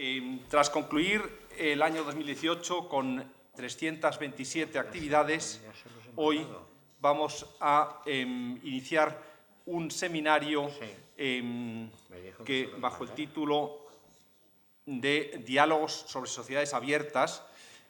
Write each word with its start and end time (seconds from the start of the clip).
Eh, 0.00 0.38
tras 0.48 0.70
concluir 0.70 1.20
el 1.58 1.82
año 1.82 2.04
2018 2.04 2.88
con 2.88 3.32
327 3.56 4.78
actividades, 4.78 5.60
hoy 6.14 6.46
vamos 7.00 7.44
a 7.58 8.00
em, 8.06 8.60
iniciar 8.62 9.20
un 9.66 9.90
seminario 9.90 10.70
em, 11.16 11.90
que, 12.44 12.70
bajo 12.78 13.02
el 13.02 13.10
título 13.10 13.88
de 14.86 15.42
Diálogos 15.44 16.04
sobre 16.06 16.30
Sociedades 16.30 16.74
Abiertas, 16.74 17.42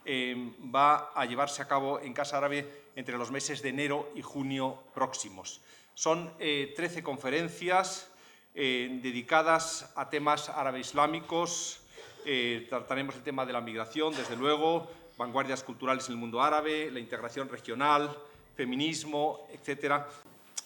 em, 0.07 0.55
va 0.75 1.13
a 1.15 1.27
llevarse 1.27 1.61
a 1.61 1.69
cabo 1.69 2.01
en 2.01 2.15
Casa 2.15 2.39
Árabe 2.39 2.89
entre 2.97 3.19
los 3.19 3.31
meses 3.31 3.61
de 3.61 3.69
enero 3.69 4.09
y 4.15 4.23
junio 4.23 4.83
próximos. 4.95 5.61
Son 5.93 6.33
13 6.39 7.01
eh, 7.01 7.03
conferencias 7.03 8.09
eh, 8.55 8.99
dedicadas 9.03 9.93
a 9.95 10.09
temas 10.09 10.49
árabe-islámicos. 10.49 11.85
Eh, 12.31 12.67
trataremos 12.69 13.17
el 13.17 13.23
tema 13.23 13.47
de 13.47 13.55
la 13.55 13.63
migración, 13.63 14.15
desde 14.15 14.37
luego, 14.37 14.87
vanguardias 15.17 15.63
culturales 15.63 16.07
en 16.09 16.13
el 16.13 16.19
mundo 16.19 16.43
árabe, 16.43 16.91
la 16.91 17.01
integración 17.01 17.49
regional, 17.49 18.15
feminismo, 18.55 19.47
etc. 19.51 20.03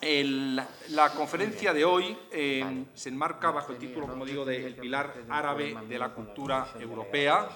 la 0.00 1.10
conferencia 1.10 1.72
de 1.72 1.84
hoy 1.84 2.18
eh, 2.32 2.84
se 2.92 3.10
enmarca 3.10 3.52
bajo 3.52 3.70
el 3.70 3.78
título, 3.78 4.08
como 4.08 4.26
digo, 4.26 4.44
de 4.44 4.66
El 4.66 4.74
pilar 4.74 5.14
árabe 5.28 5.76
de 5.88 5.98
la 6.00 6.08
cultura 6.08 6.66
europea. 6.80 7.48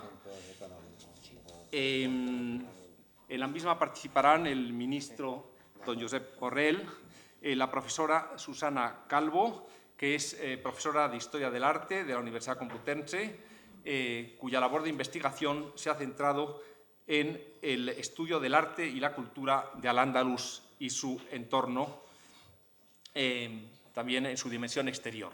en 1.73 2.65
la 3.29 3.49
misma 3.49 3.77
participarán 3.77 4.47
el 4.47 4.73
ministro 4.73 5.51
don 5.85 6.01
Josep 6.01 6.39
Correll, 6.39 6.87
la 7.43 7.69
profesora 7.69 8.35
Susana 8.37 9.01
Calvo, 9.09 9.67
que 9.97 10.15
es 10.15 10.35
eh, 10.35 10.59
profesora 10.59 11.09
de 11.09 11.17
Historia 11.17 11.51
del 11.51 11.65
Arte 11.65 12.05
de 12.05 12.13
la 12.13 12.21
Universidad 12.21 12.57
Complutense, 12.57 13.56
eh, 13.89 14.35
cuya 14.39 14.59
labor 14.59 14.83
de 14.83 14.91
investigación 14.91 15.71
se 15.77 15.91
ha 15.91 15.95
centrado 15.95 16.61
en 17.07 17.41
el 17.63 17.89
estudio 17.89 18.41
del 18.41 18.55
arte 18.55 18.85
y 18.85 18.99
la 18.99 19.15
cultura 19.15 19.71
de 19.77 19.89
Al-Ándalus 19.89 20.61
y 20.81 20.91
su 20.91 21.21
entorno, 21.31 22.01
eh, 23.15 23.49
también 23.95 24.27
en 24.27 24.37
su 24.37 24.51
dimensión 24.51 24.89
exterior. 24.89 25.31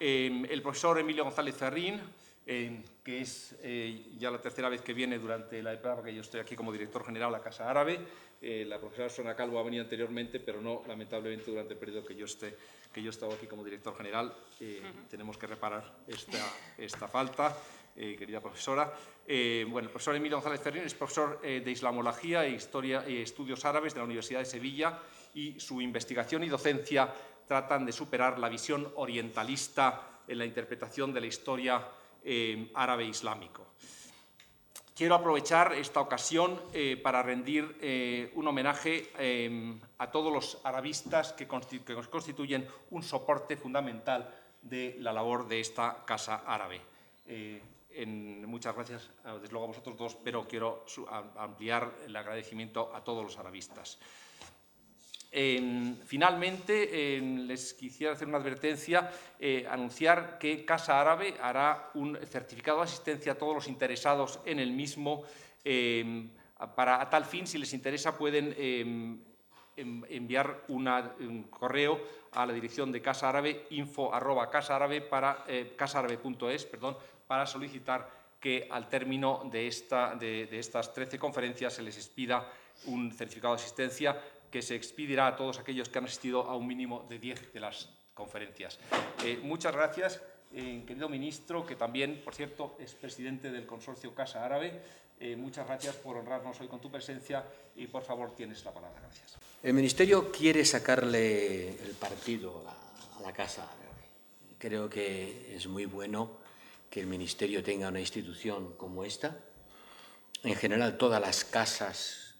el 0.00 0.62
profesor 0.62 0.98
Emilio 0.98 1.22
González 1.22 1.54
Ferrín, 1.54 2.00
que 2.44 3.20
es 3.20 3.56
ya 4.18 4.30
la 4.30 4.40
tercera 4.40 4.70
vez 4.70 4.80
que 4.80 4.94
viene 4.94 5.18
durante 5.18 5.62
la 5.62 5.74
etapa 5.74 6.02
que 6.02 6.14
yo 6.14 6.22
estoy 6.22 6.40
aquí 6.40 6.56
como 6.56 6.72
director 6.72 7.04
general 7.04 7.30
de 7.30 7.38
la 7.38 7.44
Casa 7.44 7.70
Árabe, 7.70 8.00
la 8.40 8.80
profesora 8.80 9.10
Sona 9.10 9.36
Calvo 9.36 9.60
ha 9.60 9.62
venido 9.62 9.84
anteriormente, 9.84 10.40
pero 10.40 10.60
no, 10.60 10.82
lamentablemente, 10.88 11.50
durante 11.50 11.74
el 11.74 11.78
periodo 11.78 12.04
que 12.04 12.16
yo 12.16 12.24
esté 12.24 12.56
que 12.92 13.02
yo 13.02 13.10
estaba 13.10 13.34
aquí 13.34 13.46
como 13.46 13.64
director 13.64 13.96
general. 13.96 14.32
Eh, 14.60 14.82
tenemos 15.10 15.38
que 15.38 15.46
reparar 15.46 15.90
esta, 16.06 16.52
esta 16.76 17.08
falta, 17.08 17.56
eh, 17.96 18.16
querida 18.18 18.40
profesora. 18.40 18.92
Eh, 19.26 19.66
bueno, 19.68 19.86
el 19.86 19.90
profesor 19.90 20.16
Emilio 20.16 20.36
González 20.38 20.60
Ferrín 20.60 20.82
es 20.82 20.94
profesor 20.94 21.40
de 21.40 21.70
Islamología 21.70 22.44
e 22.44 22.50
Historia 22.50 23.08
y 23.08 23.22
Estudios 23.22 23.64
Árabes 23.64 23.94
de 23.94 24.00
la 24.00 24.04
Universidad 24.04 24.40
de 24.40 24.46
Sevilla 24.46 24.98
y 25.34 25.58
su 25.60 25.80
investigación 25.80 26.42
y 26.44 26.48
docencia 26.48 27.12
tratan 27.46 27.86
de 27.86 27.92
superar 27.92 28.38
la 28.38 28.48
visión 28.48 28.92
orientalista 28.96 30.20
en 30.26 30.38
la 30.38 30.44
interpretación 30.44 31.12
de 31.12 31.20
la 31.20 31.26
historia 31.26 31.88
árabe 32.74 33.04
islámico. 33.04 33.72
Quiero 34.94 35.14
aprovechar 35.14 35.72
esta 35.72 36.00
ocasión 36.00 36.60
eh, 36.74 37.00
para 37.02 37.22
rendir 37.22 37.78
eh, 37.80 38.30
un 38.34 38.46
homenaje 38.46 39.10
a 39.98 40.10
todos 40.10 40.32
los 40.32 40.60
arabistas 40.64 41.32
que, 41.32 41.48
constituyen 41.48 42.68
un 42.90 43.02
soporte 43.02 43.56
fundamental 43.56 44.32
de 44.60 44.96
la 45.00 45.12
labor 45.12 45.48
de 45.48 45.60
esta 45.60 46.04
Casa 46.04 46.44
Árabe. 46.46 46.80
Eh, 47.26 47.62
muchas 48.06 48.74
gracias, 48.74 49.10
desde 49.40 49.52
luego 49.52 49.64
a 49.64 49.68
vosotros 49.68 49.96
dos, 49.96 50.16
pero 50.22 50.46
quiero 50.46 50.84
ampliar 51.36 51.92
el 52.06 52.14
agradecimiento 52.14 52.94
a 52.94 53.02
todos 53.02 53.24
los 53.24 53.38
arabistas 53.38 53.98
finalmente, 56.04 57.18
les 57.20 57.72
quisiera 57.72 58.12
hacer 58.12 58.28
una 58.28 58.36
advertencia, 58.36 59.10
eh, 59.38 59.66
anunciar 59.68 60.38
que 60.38 60.64
Casa 60.64 61.00
Árabe 61.00 61.34
hará 61.40 61.90
un 61.94 62.18
certificado 62.26 62.78
de 62.78 62.84
asistencia 62.84 63.32
a 63.32 63.34
todos 63.36 63.54
los 63.54 63.68
interesados 63.68 64.40
en 64.44 64.58
el 64.58 64.72
mismo. 64.72 65.22
Em, 65.64 66.30
para 66.76 67.00
a 67.00 67.08
tal 67.08 67.24
fin, 67.24 67.46
si 67.46 67.56
les 67.56 67.72
interesa, 67.72 68.16
pueden 68.16 68.54
em, 68.58 69.18
em, 69.76 70.04
enviar 70.10 70.64
un 70.68 71.44
correo 71.48 71.98
a 72.32 72.44
la 72.44 72.52
dirección 72.52 72.92
de 72.92 73.00
Casa 73.00 73.30
Árabe, 73.30 73.66
info 73.70 74.14
arroba 74.14 74.50
casa 74.50 74.78
para, 75.08 75.44
eh, 75.48 75.74
perdón, 76.70 76.96
para 77.32 77.46
solicitar 77.46 78.10
que 78.38 78.68
al 78.70 78.90
término 78.90 79.48
de, 79.50 79.66
esta, 79.66 80.14
de, 80.16 80.44
de 80.44 80.58
estas 80.58 80.92
13 80.92 81.18
conferencias 81.18 81.72
se 81.72 81.80
les 81.80 81.96
expida 81.96 82.46
un 82.84 83.10
certificado 83.10 83.56
de 83.56 83.62
asistencia 83.62 84.20
que 84.50 84.60
se 84.60 84.74
expedirá 84.74 85.28
a 85.28 85.34
todos 85.34 85.58
aquellos 85.58 85.88
que 85.88 85.96
han 85.96 86.04
asistido 86.04 86.42
a 86.42 86.54
un 86.54 86.66
mínimo 86.66 87.06
de 87.08 87.18
10 87.18 87.54
de 87.54 87.60
las 87.60 87.88
conferencias. 88.12 88.78
Eh, 89.24 89.40
muchas 89.42 89.74
gracias, 89.74 90.20
eh, 90.52 90.84
querido 90.86 91.08
ministro, 91.08 91.64
que 91.64 91.74
también, 91.74 92.20
por 92.22 92.34
cierto, 92.34 92.76
es 92.78 92.92
presidente 92.92 93.50
del 93.50 93.64
consorcio 93.64 94.14
Casa 94.14 94.44
Árabe. 94.44 94.78
Eh, 95.18 95.34
muchas 95.34 95.66
gracias 95.66 95.96
por 95.96 96.18
honrarnos 96.18 96.60
hoy 96.60 96.68
con 96.68 96.82
tu 96.82 96.90
presencia 96.90 97.46
y, 97.74 97.86
por 97.86 98.02
favor, 98.02 98.36
tienes 98.36 98.62
la 98.62 98.74
palabra. 98.74 99.00
Gracias. 99.00 99.38
El 99.62 99.72
Ministerio 99.72 100.30
quiere 100.30 100.66
sacarle 100.66 101.70
el 101.82 101.94
partido 101.98 102.62
a 103.16 103.22
la 103.22 103.32
Casa 103.32 103.62
Árabe. 103.62 103.78
Creo 104.58 104.90
que 104.90 105.56
es 105.56 105.66
muy 105.66 105.86
bueno 105.86 106.41
que 106.92 107.00
el 107.00 107.06
Ministerio 107.06 107.62
tenga 107.62 107.88
una 107.88 108.00
institución 108.00 108.74
como 108.76 109.02
esta. 109.02 109.38
En 110.42 110.54
general, 110.56 110.98
todas 110.98 111.22
las 111.22 111.42
casas 111.42 112.34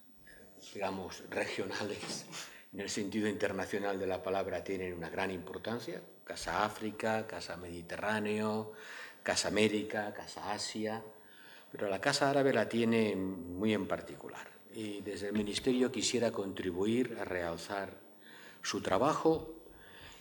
digamos, 0.74 1.22
regionales, 1.30 2.26
en 2.74 2.80
el 2.80 2.90
sentido 2.90 3.28
internacional 3.28 3.98
de 3.98 4.06
la 4.06 4.22
palabra, 4.22 4.62
tienen 4.62 4.92
una 4.92 5.08
gran 5.08 5.30
importancia. 5.30 6.02
Casa 6.22 6.66
África, 6.66 7.26
Casa 7.26 7.56
Mediterráneo, 7.56 8.72
Casa 9.22 9.48
América, 9.48 10.12
Casa 10.12 10.52
Asia, 10.52 11.02
pero 11.70 11.88
la 11.88 12.02
Casa 12.02 12.28
Árabe 12.28 12.52
la 12.52 12.68
tiene 12.68 13.16
muy 13.16 13.72
en 13.72 13.88
particular. 13.88 14.46
Y 14.74 15.00
desde 15.00 15.28
el 15.28 15.32
Ministerio 15.32 15.90
quisiera 15.90 16.30
contribuir 16.30 17.16
a 17.18 17.24
realzar 17.24 17.96
su 18.62 18.82
trabajo 18.82 19.54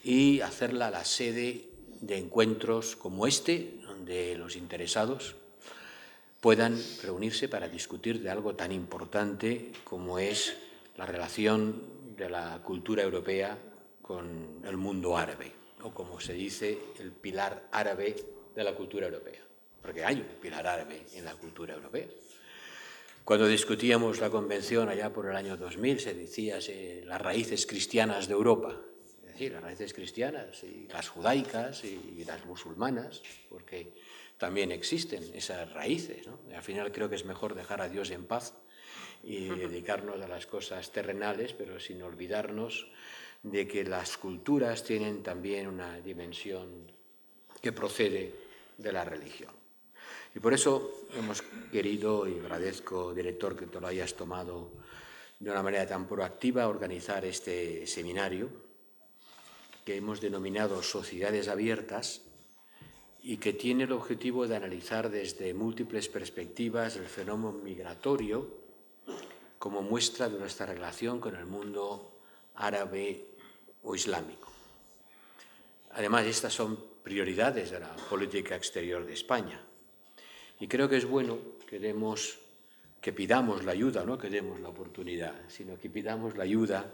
y 0.06 0.40
hacerla 0.40 0.90
la 0.90 1.03
sede 1.03 1.68
de 2.02 2.18
encuentros 2.18 2.96
como 2.96 3.28
este, 3.28 3.80
donde 4.01 4.35
los 4.35 4.56
interesados 4.56 5.35
puedan 6.39 6.75
reunirse 7.03 7.47
para 7.47 7.69
discutir 7.69 8.19
de 8.19 8.31
algo 8.31 8.56
tan 8.56 8.72
importante 8.72 9.72
como 9.84 10.17
es 10.17 10.57
la 10.97 11.06
relación 11.06 12.16
de 12.17 12.28
la 12.28 12.59
cultura 12.63 13.03
europea 13.03 13.56
con 14.01 14.59
el 14.66 14.75
mundo 14.75 15.16
árabe, 15.16 15.51
o 15.84 15.91
como 15.94 16.19
se 16.19 16.34
dice, 16.34 16.79
el 17.00 17.11
pilar 17.11 17.69
árabe 17.72 18.16
de 18.56 18.63
la 18.63 18.73
cultura 18.73 19.06
europea, 19.06 19.40
porque 19.84 20.03
hay 20.03 20.16
un 20.16 20.41
pilar 20.41 20.66
árabe 20.66 21.03
en 21.13 21.23
la 21.23 21.35
cultura 21.35 21.75
europea. 21.75 22.07
Cuando 23.23 23.45
discutíamos 23.45 24.19
la 24.19 24.31
convención 24.31 24.90
allá 24.90 25.13
por 25.13 25.28
el 25.28 25.35
año 25.35 25.57
2000 25.57 26.00
se 26.00 26.16
decía 26.16 26.57
las 27.06 27.22
raíces 27.22 27.67
cristianas 27.67 28.28
de 28.28 28.34
Europa, 28.34 28.81
decir, 29.41 29.53
las 29.53 29.63
raíces 29.63 29.94
cristianas 29.94 30.63
y 30.63 30.88
las 30.88 31.09
judaicas 31.09 31.84
y 31.84 32.24
las 32.25 32.46
musulmanas, 32.46 33.22
porque 33.50 33.94
también 34.38 34.72
existen 34.72 35.24
esas 35.34 35.72
raíces. 35.74 36.28
Al 36.56 36.62
final 36.62 36.91
creo 36.91 37.09
que 37.09 37.16
es 37.16 37.25
mejor 37.25 37.56
dejar 37.56 37.81
a 37.81 37.90
Dios 37.90 38.12
en 38.12 38.25
paz 38.25 38.53
y 39.24 39.47
dedicarnos 39.47 40.22
a 40.22 40.28
las 40.28 40.46
cosas 40.46 40.91
terrenales, 40.91 41.53
pero 41.53 41.79
sin 41.79 42.02
olvidarnos 42.03 42.88
de 43.41 43.68
que 43.68 43.84
las 43.84 44.18
culturas 44.18 44.84
tienen 44.84 45.24
también 45.24 45.68
una 45.68 45.99
dimensión 46.02 46.91
que 47.61 47.72
procede 47.72 48.35
de 48.78 48.91
la 48.91 49.03
religión. 49.03 49.52
Y 50.35 50.40
por 50.40 50.53
eso 50.53 51.08
hemos 51.17 51.41
querido, 51.72 52.28
y 52.28 52.40
agradezco, 52.40 53.14
director, 53.14 53.55
que 53.55 53.66
te 53.66 53.79
lo 53.79 53.88
hayas 53.88 54.14
tomado 54.14 54.72
de 55.40 55.49
una 55.49 55.64
manera 55.64 55.88
tan 55.88 56.08
proactiva, 56.08 56.67
organizar 56.67 57.26
este 57.26 57.88
seminario 57.88 58.71
que 59.85 59.95
hemos 59.95 60.22
denominado 60.22 60.83
Sociedades 60.83 61.47
Abiertas, 61.47 62.22
y 63.23 63.37
que 63.37 63.53
tiene 63.53 63.83
el 63.83 63.91
objetivo 63.91 64.47
de 64.47 64.55
analizar 64.55 65.09
desde 65.09 65.53
múltiples 65.53 66.09
perspectivas 66.09 66.95
el 66.95 67.05
fenómeno 67.05 67.51
migratorio 67.51 68.49
como 69.59 69.83
muestra 69.83 70.28
de 70.28 70.39
nuestra 70.39 70.66
relación 70.66 71.19
con 71.19 71.35
el 71.35 71.45
mundo 71.45 72.19
árabe 72.55 73.28
o 73.83 73.93
islámico. 73.93 74.51
Además, 75.91 76.25
estas 76.25 76.53
son 76.53 76.79
prioridades 77.03 77.69
de 77.69 77.79
la 77.79 77.95
política 78.09 78.55
exterior 78.55 79.05
de 79.05 79.13
España. 79.13 79.61
Y 80.59 80.67
creo 80.67 80.89
que 80.89 80.97
es 80.97 81.05
bueno 81.05 81.37
que 81.67 81.78
demos, 81.78 82.39
que 83.01 83.13
pidamos 83.13 83.63
la 83.63 83.73
ayuda, 83.73 84.03
no 84.03 84.17
que 84.17 84.29
demos 84.29 84.59
la 84.59 84.69
oportunidad, 84.69 85.35
sino 85.47 85.78
que 85.78 85.89
pidamos 85.89 86.37
la 86.37 86.43
ayuda 86.43 86.91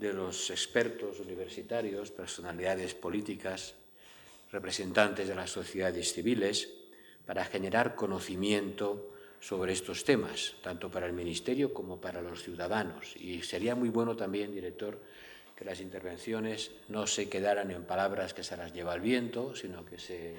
de 0.00 0.14
los 0.14 0.48
expertos 0.48 1.20
universitarios, 1.20 2.10
personalidades 2.10 2.94
políticas, 2.94 3.74
representantes 4.50 5.28
de 5.28 5.34
las 5.34 5.50
sociedades 5.50 6.14
civiles, 6.14 6.70
para 7.26 7.44
generar 7.44 7.94
conocimiento 7.94 9.12
sobre 9.40 9.74
estos 9.74 10.02
temas, 10.02 10.54
tanto 10.62 10.90
para 10.90 11.06
el 11.06 11.12
Ministerio 11.12 11.74
como 11.74 12.00
para 12.00 12.22
los 12.22 12.42
ciudadanos. 12.42 13.14
Y 13.16 13.42
sería 13.42 13.74
muy 13.74 13.90
bueno 13.90 14.16
también, 14.16 14.54
director, 14.54 14.98
que 15.54 15.66
las 15.66 15.80
intervenciones 15.80 16.70
no 16.88 17.06
se 17.06 17.28
quedaran 17.28 17.70
en 17.70 17.84
palabras 17.84 18.32
que 18.32 18.42
se 18.42 18.56
las 18.56 18.72
lleva 18.72 18.94
el 18.94 19.02
viento, 19.02 19.54
sino 19.54 19.84
que 19.84 19.98
se 19.98 20.34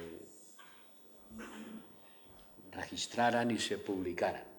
registraran 2.72 3.52
y 3.52 3.60
se 3.60 3.78
publicaran. 3.78 4.50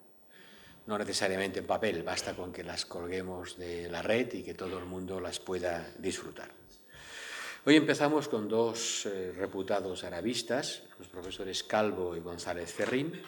No 0.86 0.98
necesariamente 0.98 1.60
en 1.60 1.66
papel, 1.66 2.02
basta 2.02 2.34
con 2.34 2.52
que 2.52 2.64
las 2.64 2.86
colguemos 2.86 3.56
de 3.56 3.88
la 3.88 4.02
red 4.02 4.32
y 4.34 4.42
que 4.42 4.54
todo 4.54 4.78
el 4.78 4.84
mundo 4.84 5.20
las 5.20 5.38
pueda 5.38 5.92
disfrutar. 5.98 6.50
Hoy 7.64 7.76
empezamos 7.76 8.26
con 8.26 8.48
dos 8.48 9.06
eh, 9.06 9.32
reputados 9.36 10.02
arabistas, 10.02 10.82
los 10.98 11.06
profesores 11.06 11.62
Calvo 11.62 12.16
y 12.16 12.20
González 12.20 12.72
Ferrín, 12.72 13.22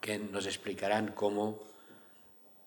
que 0.00 0.18
nos 0.18 0.46
explicarán 0.46 1.12
cómo 1.12 1.60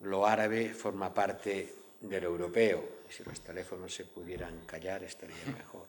lo 0.02 0.24
árabe 0.24 0.72
forma 0.72 1.12
parte 1.12 1.74
del 2.00 2.22
europeo. 2.22 3.00
Si 3.08 3.24
los 3.24 3.40
teléfonos 3.40 3.92
se 3.92 4.04
pudieran 4.04 4.60
callar 4.66 5.02
estaría 5.02 5.36
mejor. 5.58 5.86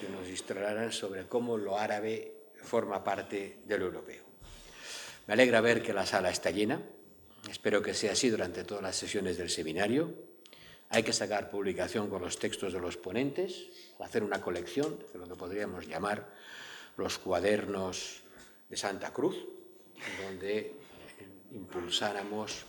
Que 0.00 0.08
nos 0.08 0.28
instruirán 0.28 0.92
sobre 0.92 1.26
cómo 1.26 1.56
lo 1.56 1.76
árabe 1.76 2.32
forma 2.62 3.02
parte 3.02 3.58
del 3.64 3.82
europeo. 3.82 4.27
Me 5.28 5.34
alegra 5.34 5.60
ver 5.60 5.82
que 5.82 5.92
la 5.92 6.06
sala 6.06 6.30
está 6.30 6.50
llena. 6.50 6.80
Espero 7.50 7.82
que 7.82 7.92
sea 7.92 8.12
así 8.12 8.30
durante 8.30 8.64
todas 8.64 8.82
las 8.82 8.96
sesiones 8.96 9.36
del 9.36 9.50
seminario. 9.50 10.14
Hay 10.88 11.02
que 11.02 11.12
sacar 11.12 11.50
publicación 11.50 12.08
con 12.08 12.22
los 12.22 12.38
textos 12.38 12.72
de 12.72 12.80
los 12.80 12.96
ponentes, 12.96 13.66
hacer 13.98 14.24
una 14.24 14.40
colección 14.40 14.98
de 15.12 15.18
lo 15.18 15.28
que 15.28 15.34
podríamos 15.34 15.86
llamar 15.86 16.32
los 16.96 17.18
cuadernos 17.18 18.22
de 18.70 18.76
Santa 18.78 19.12
Cruz, 19.12 19.36
donde 20.24 20.72
impulsáramos 21.52 22.64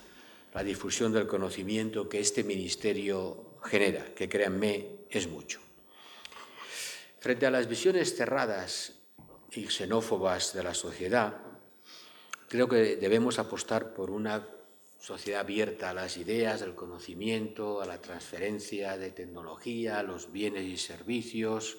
la 0.53 0.61
difusión 0.61 1.13
del 1.13 1.27
conocimiento 1.27 2.09
que 2.09 2.19
este 2.19 2.43
ministerio 2.43 3.55
genera, 3.63 4.13
que 4.13 4.27
créanme 4.27 5.05
es 5.09 5.29
mucho. 5.29 5.61
Frente 7.21 7.45
a 7.45 7.51
las 7.51 7.69
visiones 7.69 8.17
cerradas 8.17 8.95
y 9.51 9.65
xenófobas 9.67 10.53
de 10.53 10.63
la 10.63 10.73
sociedad, 10.73 11.48
creo 12.49 12.67
que 12.67 12.97
debemos 12.97 13.39
apostar 13.39 13.93
por 13.93 14.09
una 14.09 14.45
sociedad 14.99 15.41
abierta 15.41 15.91
a 15.91 15.93
las 15.93 16.17
ideas, 16.17 16.61
al 16.61 16.75
conocimiento, 16.75 17.81
a 17.81 17.85
la 17.85 18.01
transferencia 18.01 18.97
de 18.97 19.11
tecnología, 19.11 19.99
a 19.99 20.03
los 20.03 20.31
bienes 20.31 20.65
y 20.65 20.77
servicios, 20.77 21.77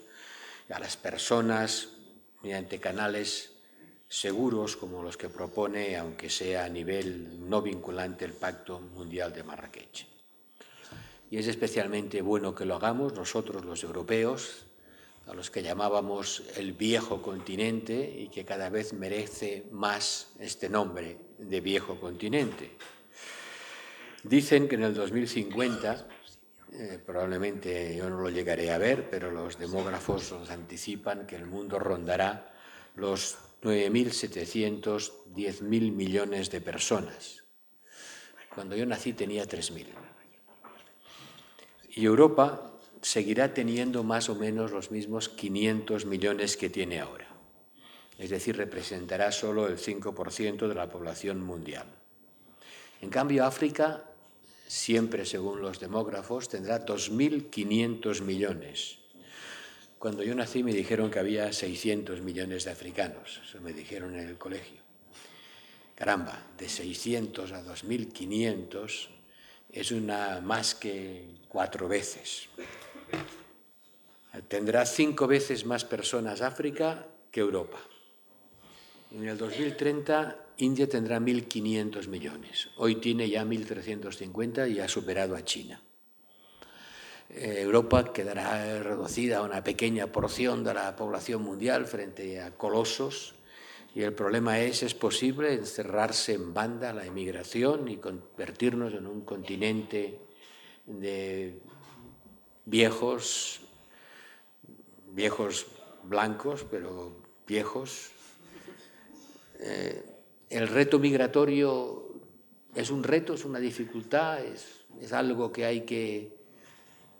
a 0.70 0.78
las 0.78 0.96
personas, 0.96 1.90
mediante 2.43 2.81
canales 2.81 3.52
seguros 4.08 4.76
como 4.76 5.02
los 5.02 5.17
que 5.17 5.28
propone, 5.28 5.96
aunque 5.96 6.31
sea 6.31 6.64
a 6.64 6.69
nivel 6.69 7.49
no 7.49 7.61
vinculante, 7.61 8.25
el 8.25 8.32
Pacto 8.32 8.81
Mundial 8.81 9.32
de 9.32 9.44
Marrakech. 9.44 10.06
Y 11.31 11.38
es 11.38 11.46
especialmente 11.46 12.23
bueno 12.23 12.55
que 12.55 12.64
lo 12.64 12.76
hagamos 12.76 13.12
nosotros 13.12 13.64
los 13.64 13.84
europeos, 13.84 14.64
a 15.31 15.35
los 15.35 15.50
que 15.50 15.62
llamábamos 15.62 16.43
el 16.56 16.73
viejo 16.73 17.23
continente 17.23 18.12
y 18.19 18.27
que 18.29 18.44
cada 18.44 18.69
vez 18.69 18.93
merece 18.93 19.65
más 19.71 20.32
este 20.41 20.69
nombre 20.69 21.19
de 21.38 21.61
viejo 21.61 22.00
continente. 22.00 22.73
Dicen 24.25 24.67
que 24.69 24.75
en 24.75 24.82
el 24.82 24.94
2050, 24.94 26.09
eh, 26.73 26.99
probablemente 27.05 27.94
yo 27.97 28.11
no 28.11 28.21
lo 28.21 28.29
llegaré 28.29 28.73
a 28.73 28.79
ver, 28.79 29.09
pero 29.09 29.31
los 29.31 29.56
demógrafos 29.56 30.32
nos 30.32 30.50
anticipan 30.50 31.29
que 31.29 31.37
el 31.37 31.47
mundo 31.47 31.79
rondará 31.79 32.53
los 32.97 33.38
9.710.000 33.62 35.93
millones 35.93 36.50
de 36.50 36.61
personas. 36.61 37.44
Cuando 38.53 38.75
yo 38.75 38.85
nací 38.85 39.12
tenía 39.12 39.44
3.000. 39.44 39.87
Y 41.91 42.05
Europa 42.05 42.69
seguirá 43.00 43.55
teniendo 43.55 44.05
más 44.05 44.29
o 44.29 44.35
menos 44.35 44.70
los 44.70 44.91
mismos 44.91 45.29
500 45.29 46.06
millones 46.06 46.56
que 46.56 46.70
tiene 46.70 47.00
ahora. 47.00 47.29
Es 48.19 48.31
decir, 48.31 48.56
representará 48.56 49.32
solo 49.32 49.67
el 49.67 49.79
5% 49.79 50.69
de 50.69 50.75
la 50.75 50.91
población 50.91 51.43
mundial. 51.43 51.87
En 53.00 53.08
cambio, 53.08 53.44
África, 53.44 54.05
siempre 54.67 55.25
según 55.25 55.62
los 55.62 55.81
demógrafos, 55.81 56.49
tendrá 56.49 56.85
2.500 56.85 58.20
millones 58.20 59.00
cuando 60.00 60.23
yo 60.23 60.35
nací 60.35 60.62
me 60.62 60.73
dijeron 60.73 61.11
que 61.11 61.19
había 61.19 61.52
600 61.52 62.23
millones 62.23 62.64
de 62.64 62.70
africanos, 62.70 63.43
eso 63.44 63.61
me 63.61 63.75
dijeron 63.75 64.14
en 64.14 64.29
el 64.29 64.38
colegio. 64.38 64.81
Caramba, 65.94 66.43
de 66.56 66.70
600 66.70 67.52
a 67.52 67.62
2.500 67.62 69.08
es 69.70 69.91
una 69.93 70.41
más 70.41 70.75
que 70.75 71.26
cuatro 71.50 71.87
veces. 71.87 72.49
Tendrá 74.49 74.87
cinco 74.87 75.27
veces 75.27 75.65
más 75.65 75.85
personas 75.85 76.41
África 76.41 77.07
que 77.31 77.41
Europa. 77.41 77.79
En 79.12 79.27
el 79.27 79.37
2030 79.37 80.47
India 80.59 80.89
tendrá 80.89 81.19
1.500 81.19 82.07
millones. 82.09 82.69
Hoy 82.77 82.97
tiene 82.97 83.29
ya 83.29 83.45
1.350 83.45 84.71
y 84.71 84.81
ha 84.81 84.89
superado 84.89 85.35
a 85.35 85.45
China. 85.45 85.83
Eh, 87.31 87.61
Europa 87.61 88.12
quedará 88.12 88.83
reducida 88.83 89.39
a 89.39 89.43
una 89.43 89.62
pequeña 89.65 90.09
porción 90.09 90.65
de 90.65 90.75
la 90.75 90.97
población 90.97 91.43
mundial 91.43 91.87
frente 91.87 92.41
a 92.41 92.51
colosos 92.53 93.35
y 93.95 94.03
el 94.03 94.12
problema 94.12 94.61
es, 94.61 94.83
¿es 94.83 94.95
posible 94.95 95.55
encerrarse 95.55 96.35
en 96.35 96.53
banda 96.55 96.93
la 96.93 97.05
emigración 97.05 97.89
y 97.89 97.97
convertirnos 97.97 98.95
en 98.95 99.07
un 99.07 99.23
continente 99.23 100.19
de 100.87 101.61
viejos, 102.70 103.61
viejos 105.08 105.67
blancos, 106.05 106.64
pero 106.70 107.17
viejos? 107.46 108.11
Eh, 109.58 110.05
el 110.49 110.69
reto 110.69 110.99
migratorio 110.99 112.08
es 112.75 112.90
un 112.90 113.02
reto, 113.02 113.34
es 113.34 113.44
una 113.44 113.58
dificultad, 113.58 114.40
es 114.44 115.12
algo 115.12 115.52
que 115.52 115.64
hay 115.64 115.82
que 115.82 116.40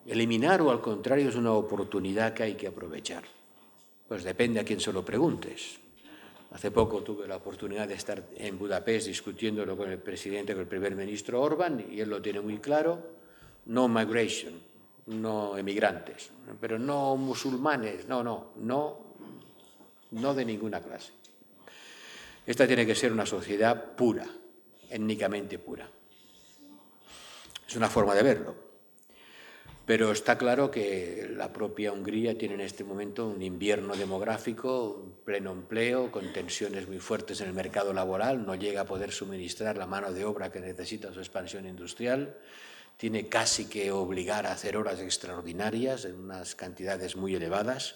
eliminar 0.07 0.63
o 0.63 0.71
al 0.71 0.81
contrario 0.81 1.29
es 1.29 1.37
una 1.37 1.53
oportunidad 1.53 2.35
que 2.35 2.45
hay 2.45 2.55
que 2.55 2.67
aprovechar? 2.67 3.25
Pues 4.09 4.25
depende 4.25 4.61
a 4.61 4.65
quién 4.65 4.81
se 4.81 4.93
lo 4.93 5.05
preguntes. 5.05 5.79
Hace 6.53 6.71
poco 6.71 7.03
tuve 7.03 7.29
la 7.29 7.37
oportunidad 7.37 7.87
de 7.87 7.95
estar 7.95 8.25
en 8.37 8.59
Budapest 8.59 9.07
discutiéndolo 9.07 9.77
con 9.77 9.89
el 9.91 9.99
presidente, 9.99 10.53
con 10.53 10.63
el 10.63 10.69
primer 10.69 10.97
ministro 10.97 11.41
Orbán, 11.41 11.87
y 11.91 12.01
él 12.01 12.11
lo 12.11 12.21
tiene 12.21 12.41
muy 12.41 12.59
claro, 12.59 13.01
no 13.67 13.87
migration, 13.87 14.55
no 15.11 15.59
emigrantes, 15.59 16.31
pero 16.61 16.79
no 16.79 17.17
musulmanes, 17.17 18.07
no, 18.09 18.23
no, 18.23 18.53
no, 18.57 18.99
no 20.13 20.35
de 20.35 20.45
ninguna 20.45 20.81
clase. 20.81 21.13
Esta 22.47 22.67
tiene 22.67 22.87
que 22.87 22.95
ser 22.95 23.13
una 23.13 23.27
sociedad 23.27 23.93
pura, 23.97 24.27
étnicamente 24.89 25.59
pura. 25.59 25.89
Es 27.69 27.77
una 27.77 27.89
forma 27.89 28.15
de 28.15 28.23
verlo. 28.23 28.71
Pero 29.87 30.13
está 30.13 30.39
claro 30.39 30.71
que 30.71 31.29
la 31.37 31.53
propia 31.53 31.93
Hungría 31.93 32.39
tiene 32.39 32.55
en 32.55 32.61
este 32.61 32.85
momento 32.85 33.27
un 33.27 33.43
invierno 33.43 33.97
demográfico, 33.97 35.05
pleno 35.25 35.51
empleo, 35.51 36.13
con 36.13 36.33
tensiones 36.33 36.87
muy 36.87 37.01
fuertes 37.01 37.41
en 37.41 37.49
el 37.49 37.55
mercado 37.55 37.93
laboral, 37.93 38.47
no 38.47 38.55
llega 38.55 38.83
a 38.83 38.87
poder 38.87 39.11
suministrar 39.11 39.77
la 39.77 39.87
mano 39.87 40.13
de 40.13 40.25
obra 40.25 40.53
que 40.53 40.61
necesita 40.61 41.13
su 41.13 41.19
expansión 41.19 41.67
industrial, 41.67 42.37
tiene 43.01 43.29
casi 43.29 43.65
que 43.65 43.91
obligar 43.93 44.47
a 44.47 44.53
hacer 44.53 44.77
horas 44.77 45.01
extraordinarias 45.01 46.05
en 46.05 46.17
unas 46.17 46.55
cantidades 46.55 47.17
muy 47.17 47.35
elevadas. 47.35 47.95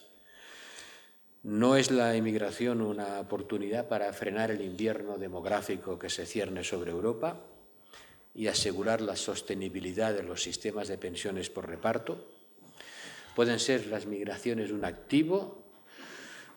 ¿No 1.43 1.77
es 1.77 1.91
la 1.91 2.17
inmigración 2.17 2.81
una 2.81 3.21
oportunidad 3.21 3.87
para 3.87 4.11
frenar 4.15 4.51
el 4.51 4.63
invierno 4.63 5.19
demográfico 5.19 5.99
que 5.99 6.09
se 6.09 6.25
cierne 6.25 6.65
sobre 6.65 6.91
Europa? 6.91 7.39
y 8.35 8.49
asegurar 8.49 9.01
la 9.01 9.15
sostenibilidad 9.15 10.13
de 10.13 10.25
los 10.25 10.43
sistemas 10.43 10.89
de 10.89 10.99
pensiones 10.99 11.51
por 11.51 11.69
reparto. 11.69 12.19
Pueden 13.37 13.61
ser 13.61 13.87
las 13.87 14.07
migraciones 14.07 14.73
un 14.73 14.85
activo, 14.85 15.63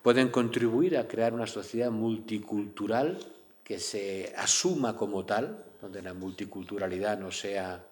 pueden 0.02 0.30
contribuir 0.30 0.98
a 0.98 1.08
crear 1.08 1.36
una 1.36 1.46
sociedad 1.46 1.92
multicultural 1.92 3.20
que 3.64 3.78
se 3.78 4.34
asuma 4.36 4.98
como 4.98 5.24
tal, 5.24 5.66
donde 5.80 6.02
la 6.02 6.16
multiculturalidad 6.16 7.20
no 7.20 7.32
sea 7.32 7.86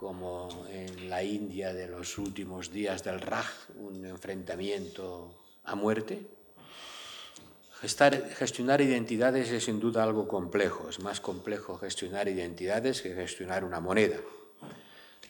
como 0.00 0.48
en 0.70 1.10
la 1.10 1.22
India 1.22 1.74
de 1.74 1.86
los 1.86 2.16
últimos 2.16 2.72
días 2.72 3.04
del 3.04 3.20
Raj, 3.20 3.46
un 3.76 4.06
enfrentamiento 4.06 5.42
a 5.64 5.74
muerte, 5.74 6.18
gestionar 7.82 8.80
identidades 8.80 9.50
es 9.50 9.64
sin 9.64 9.78
duda 9.78 10.02
algo 10.02 10.26
complejo. 10.26 10.88
Es 10.88 11.00
más 11.00 11.20
complejo 11.20 11.76
gestionar 11.76 12.28
identidades 12.28 13.02
que 13.02 13.14
gestionar 13.14 13.62
una 13.62 13.78
moneda. 13.78 14.16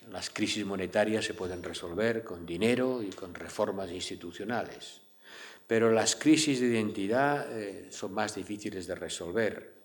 Las 0.08 0.30
crisis 0.30 0.64
monetarias 0.64 1.24
se 1.24 1.34
pueden 1.34 1.64
resolver 1.64 2.22
con 2.22 2.46
dinero 2.46 3.02
y 3.02 3.10
con 3.10 3.34
reformas 3.34 3.90
institucionales, 3.90 5.00
pero 5.66 5.90
las 5.90 6.14
crisis 6.14 6.60
de 6.60 6.68
identidad 6.68 7.58
eh, 7.58 7.88
son 7.90 8.14
más 8.14 8.36
difíciles 8.36 8.86
de 8.86 8.94
resolver 8.94 9.79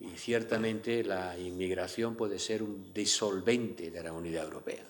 y 0.00 0.10
ciertamente 0.16 1.02
la 1.02 1.36
inmigración 1.38 2.14
puede 2.14 2.38
ser 2.38 2.62
un 2.62 2.92
disolvente 2.92 3.90
de 3.90 4.02
la 4.02 4.12
unidad 4.12 4.44
europea, 4.44 4.84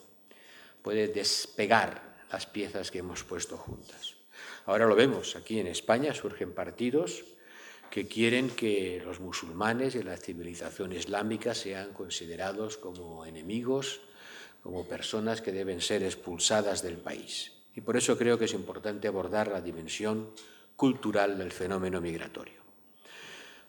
puede 0.83 1.09
despegar 1.09 2.19
las 2.31 2.47
piezas 2.47 2.91
que 2.91 2.99
hemos 2.99 3.25
puesto 3.25 3.57
juntas. 3.57 4.15
Ahora 4.67 4.87
lo 4.87 4.95
vemos, 4.95 5.35
aquí 5.35 5.59
en 5.59 5.67
España 5.67 6.13
surgen 6.13 6.53
partidos 6.53 7.25
que 7.91 8.07
quieren 8.07 8.51
que 8.51 9.01
los 9.05 9.21
musulmanes 9.21 9.95
y 9.95 10.03
la 10.03 10.17
civilización 10.17 10.93
islámica 10.93 11.55
sean 11.55 11.95
considerados 11.95 12.77
como 12.77 13.25
enemigos, 13.25 14.01
como 14.63 14.87
personas 14.87 15.41
que 15.41 15.53
deben 15.53 15.81
ser 15.81 16.03
expulsadas 16.03 16.83
del 16.83 16.99
país. 16.99 17.53
Y 17.75 17.81
por 17.81 17.97
eso 17.97 18.19
creo 18.19 18.39
que 18.39 18.45
es 18.45 18.53
importante 18.53 19.09
abordar 19.09 19.49
la 19.49 19.63
dimensión 19.63 20.31
cultural 20.77 21.39
del 21.39 21.53
fenómeno 21.53 22.01
migratorio. 22.01 22.58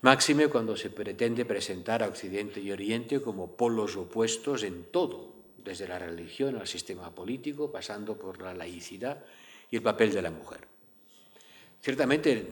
Máxime 0.02 0.48
cuando 0.48 0.76
se 0.76 0.88
pretende 0.88 1.44
presentar 1.44 2.02
a 2.02 2.08
Occidente 2.08 2.58
y 2.58 2.72
Oriente 2.72 3.20
como 3.20 3.54
polos 3.54 3.96
opuestos 3.96 4.62
en 4.62 4.84
todo, 4.84 5.34
desde 5.62 5.86
la 5.86 5.98
religión 5.98 6.56
al 6.56 6.66
sistema 6.66 7.14
político, 7.14 7.70
pasando 7.70 8.16
por 8.16 8.40
la 8.40 8.54
laicidad 8.54 9.22
y 9.70 9.76
el 9.76 9.82
papel 9.82 10.10
de 10.14 10.22
la 10.22 10.30
mujer. 10.30 10.60
Ciertamente 11.82 12.46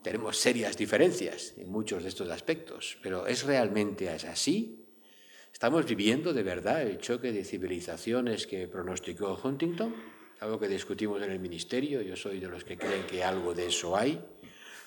tenemos 0.00 0.38
serias 0.38 0.74
diferencias 0.74 1.52
en 1.58 1.70
muchos 1.70 2.02
de 2.02 2.08
estos 2.08 2.30
aspectos, 2.30 2.96
pero 3.02 3.26
¿es 3.26 3.44
realmente 3.44 4.08
así? 4.08 4.86
¿Estamos 5.52 5.84
viviendo 5.84 6.32
de 6.32 6.42
verdad 6.42 6.80
el 6.80 6.96
choque 6.96 7.30
de 7.30 7.44
civilizaciones 7.44 8.46
que 8.46 8.68
pronosticó 8.68 9.38
Huntington? 9.42 9.94
Algo 10.40 10.58
que 10.58 10.68
discutimos 10.68 11.22
en 11.22 11.30
el 11.30 11.40
Ministerio, 11.40 12.00
yo 12.00 12.16
soy 12.16 12.40
de 12.40 12.48
los 12.48 12.64
que 12.64 12.78
creen 12.78 13.06
que 13.06 13.22
algo 13.22 13.52
de 13.52 13.66
eso 13.66 13.96
hay, 13.96 14.18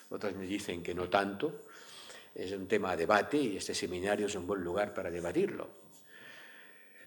otras 0.08 0.34
me 0.34 0.46
dicen 0.46 0.82
que 0.82 0.92
no 0.94 1.08
tanto, 1.08 1.66
es 2.34 2.52
un 2.52 2.66
tema 2.66 2.92
a 2.92 2.96
debate 2.96 3.36
y 3.36 3.56
este 3.56 3.74
seminario 3.74 4.26
es 4.26 4.34
un 4.34 4.46
buen 4.46 4.62
lugar 4.62 4.94
para 4.94 5.10
debatirlo. 5.10 5.68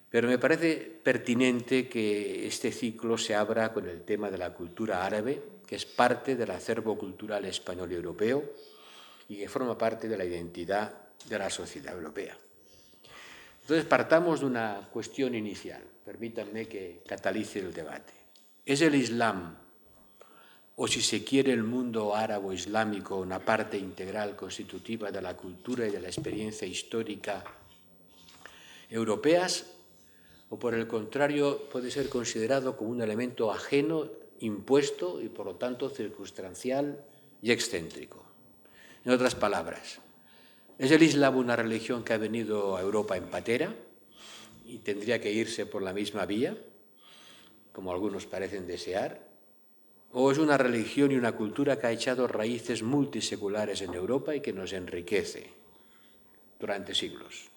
Pero 0.10 0.28
me 0.28 0.38
parece 0.38 0.76
pertinente 1.04 1.90
que 1.90 2.46
este 2.46 2.72
ciclo 2.72 3.18
se 3.18 3.34
abra 3.34 3.74
con 3.74 3.90
el 3.90 4.04
tema 4.04 4.30
de 4.30 4.38
la 4.38 4.54
cultura 4.54 5.06
árabe, 5.06 5.42
que 5.66 5.76
es 5.76 5.86
parte 5.86 6.36
del 6.36 6.52
acervo 6.52 6.98
cultural 6.98 7.46
español 7.46 7.92
y 7.92 7.96
europeo 7.96 8.44
y 9.28 9.38
que 9.38 9.50
forma 9.50 9.78
parte 9.78 10.08
de 10.08 10.18
la 10.18 10.26
identidad 10.26 10.94
de 11.26 11.40
la 11.40 11.50
sociedad 11.50 11.96
europea. 11.96 12.38
Entonces 13.62 13.86
partamos 13.86 14.42
de 14.42 14.46
una 14.46 14.90
cuestión 14.92 15.34
inicial, 15.34 15.82
permítanme 16.06 16.68
que 16.68 17.02
catalice 17.08 17.60
el 17.60 17.74
debate. 17.74 18.14
¿Es 18.66 18.82
el 18.82 18.94
Islam 18.94 19.63
o 20.76 20.88
si 20.88 21.02
se 21.02 21.24
quiere 21.24 21.54
el 21.54 21.64
mundo 21.64 22.16
árabe-islámico 22.16 23.18
una 23.18 23.40
parte 23.40 23.78
integral 23.78 24.36
constitutiva 24.36 25.12
de 25.12 25.22
la 25.22 25.38
cultura 25.38 25.88
y 25.88 25.92
de 25.92 26.02
la 26.02 26.08
experiencia 26.08 26.68
histórica 26.68 27.44
europeas, 28.90 29.66
o 30.50 30.58
por 30.58 30.74
el 30.74 30.88
contrario 30.88 31.70
puede 31.70 31.92
ser 31.92 32.10
considerado 32.10 32.76
como 32.78 32.92
un 32.92 33.02
elemento 33.02 33.52
ajeno, 33.52 34.08
impuesto 34.40 35.22
y 35.22 35.30
por 35.30 35.46
lo 35.46 35.56
tanto 35.56 35.90
circunstancial 35.90 37.04
y 37.42 37.52
excéntrico. 37.52 38.24
En 39.06 39.12
otras 39.12 39.36
palabras, 39.36 40.00
¿es 40.78 40.92
el 40.92 41.04
Islam 41.04 41.38
una 41.38 41.56
religión 41.56 42.04
que 42.04 42.14
ha 42.14 42.18
venido 42.18 42.78
a 42.78 42.82
Europa 42.82 43.16
en 43.16 43.26
patera 43.26 43.74
y 44.66 44.80
tendría 44.80 45.22
que 45.22 45.32
irse 45.32 45.66
por 45.66 45.82
la 45.82 45.94
misma 45.94 46.26
vía, 46.26 46.58
como 47.72 47.92
algunos 47.92 48.26
parecen 48.26 48.68
desear? 48.68 49.33
¿O 50.16 50.32
es 50.32 50.38
una 50.38 50.60
religión 50.60 51.12
y 51.12 51.16
una 51.16 51.32
cultura 51.32 51.80
que 51.80 51.88
ha 51.88 51.92
echado 51.92 52.28
raíces 52.28 52.84
multiseculares 52.84 53.82
en 53.82 53.96
Europa 53.96 54.36
y 54.36 54.42
que 54.42 54.54
nos 54.54 54.72
enriquece 54.72 55.50
durante 56.60 56.94
siglos? 56.94 57.50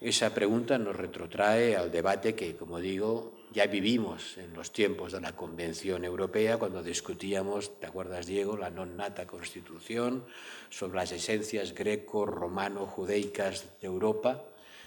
Esa 0.00 0.32
pregunta 0.32 0.78
nos 0.78 0.96
retrotrae 0.96 1.76
al 1.76 1.92
debate 1.92 2.34
que, 2.34 2.56
como 2.56 2.80
digo, 2.80 3.34
ya 3.52 3.66
vivimos 3.66 4.38
en 4.38 4.54
los 4.54 4.72
tiempos 4.72 5.12
de 5.12 5.20
la 5.20 5.36
Convención 5.36 6.06
Europea, 6.06 6.56
cuando 6.56 6.82
discutíamos, 6.82 7.78
¿te 7.78 7.84
acuerdas, 7.84 8.24
Diego?, 8.24 8.56
la 8.56 8.72
non 8.72 8.96
nata 8.96 9.28
constitución 9.28 10.24
sobre 10.72 11.04
las 11.04 11.12
esencias 11.12 11.76
greco-romano-judaicas 11.76 13.76
de 13.76 13.92
Europa, 13.92 14.40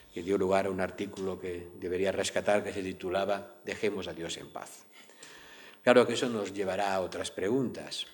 que 0.10 0.26
dio 0.26 0.42
lugar 0.42 0.66
a 0.66 0.74
un 0.74 0.82
artículo 0.82 1.38
que 1.38 1.70
debería 1.78 2.10
rescatar 2.10 2.66
que 2.66 2.74
se 2.74 2.82
titulaba 2.82 3.54
Dejemos 3.62 4.10
a 4.10 4.18
Dios 4.18 4.42
en 4.42 4.50
paz. 4.50 4.90
Claro 5.84 6.08
que 6.08 6.14
eso 6.14 6.30
nos 6.30 6.54
llevará 6.54 6.96
a 6.96 7.02
otras 7.02 7.30
preguntas. 7.30 8.08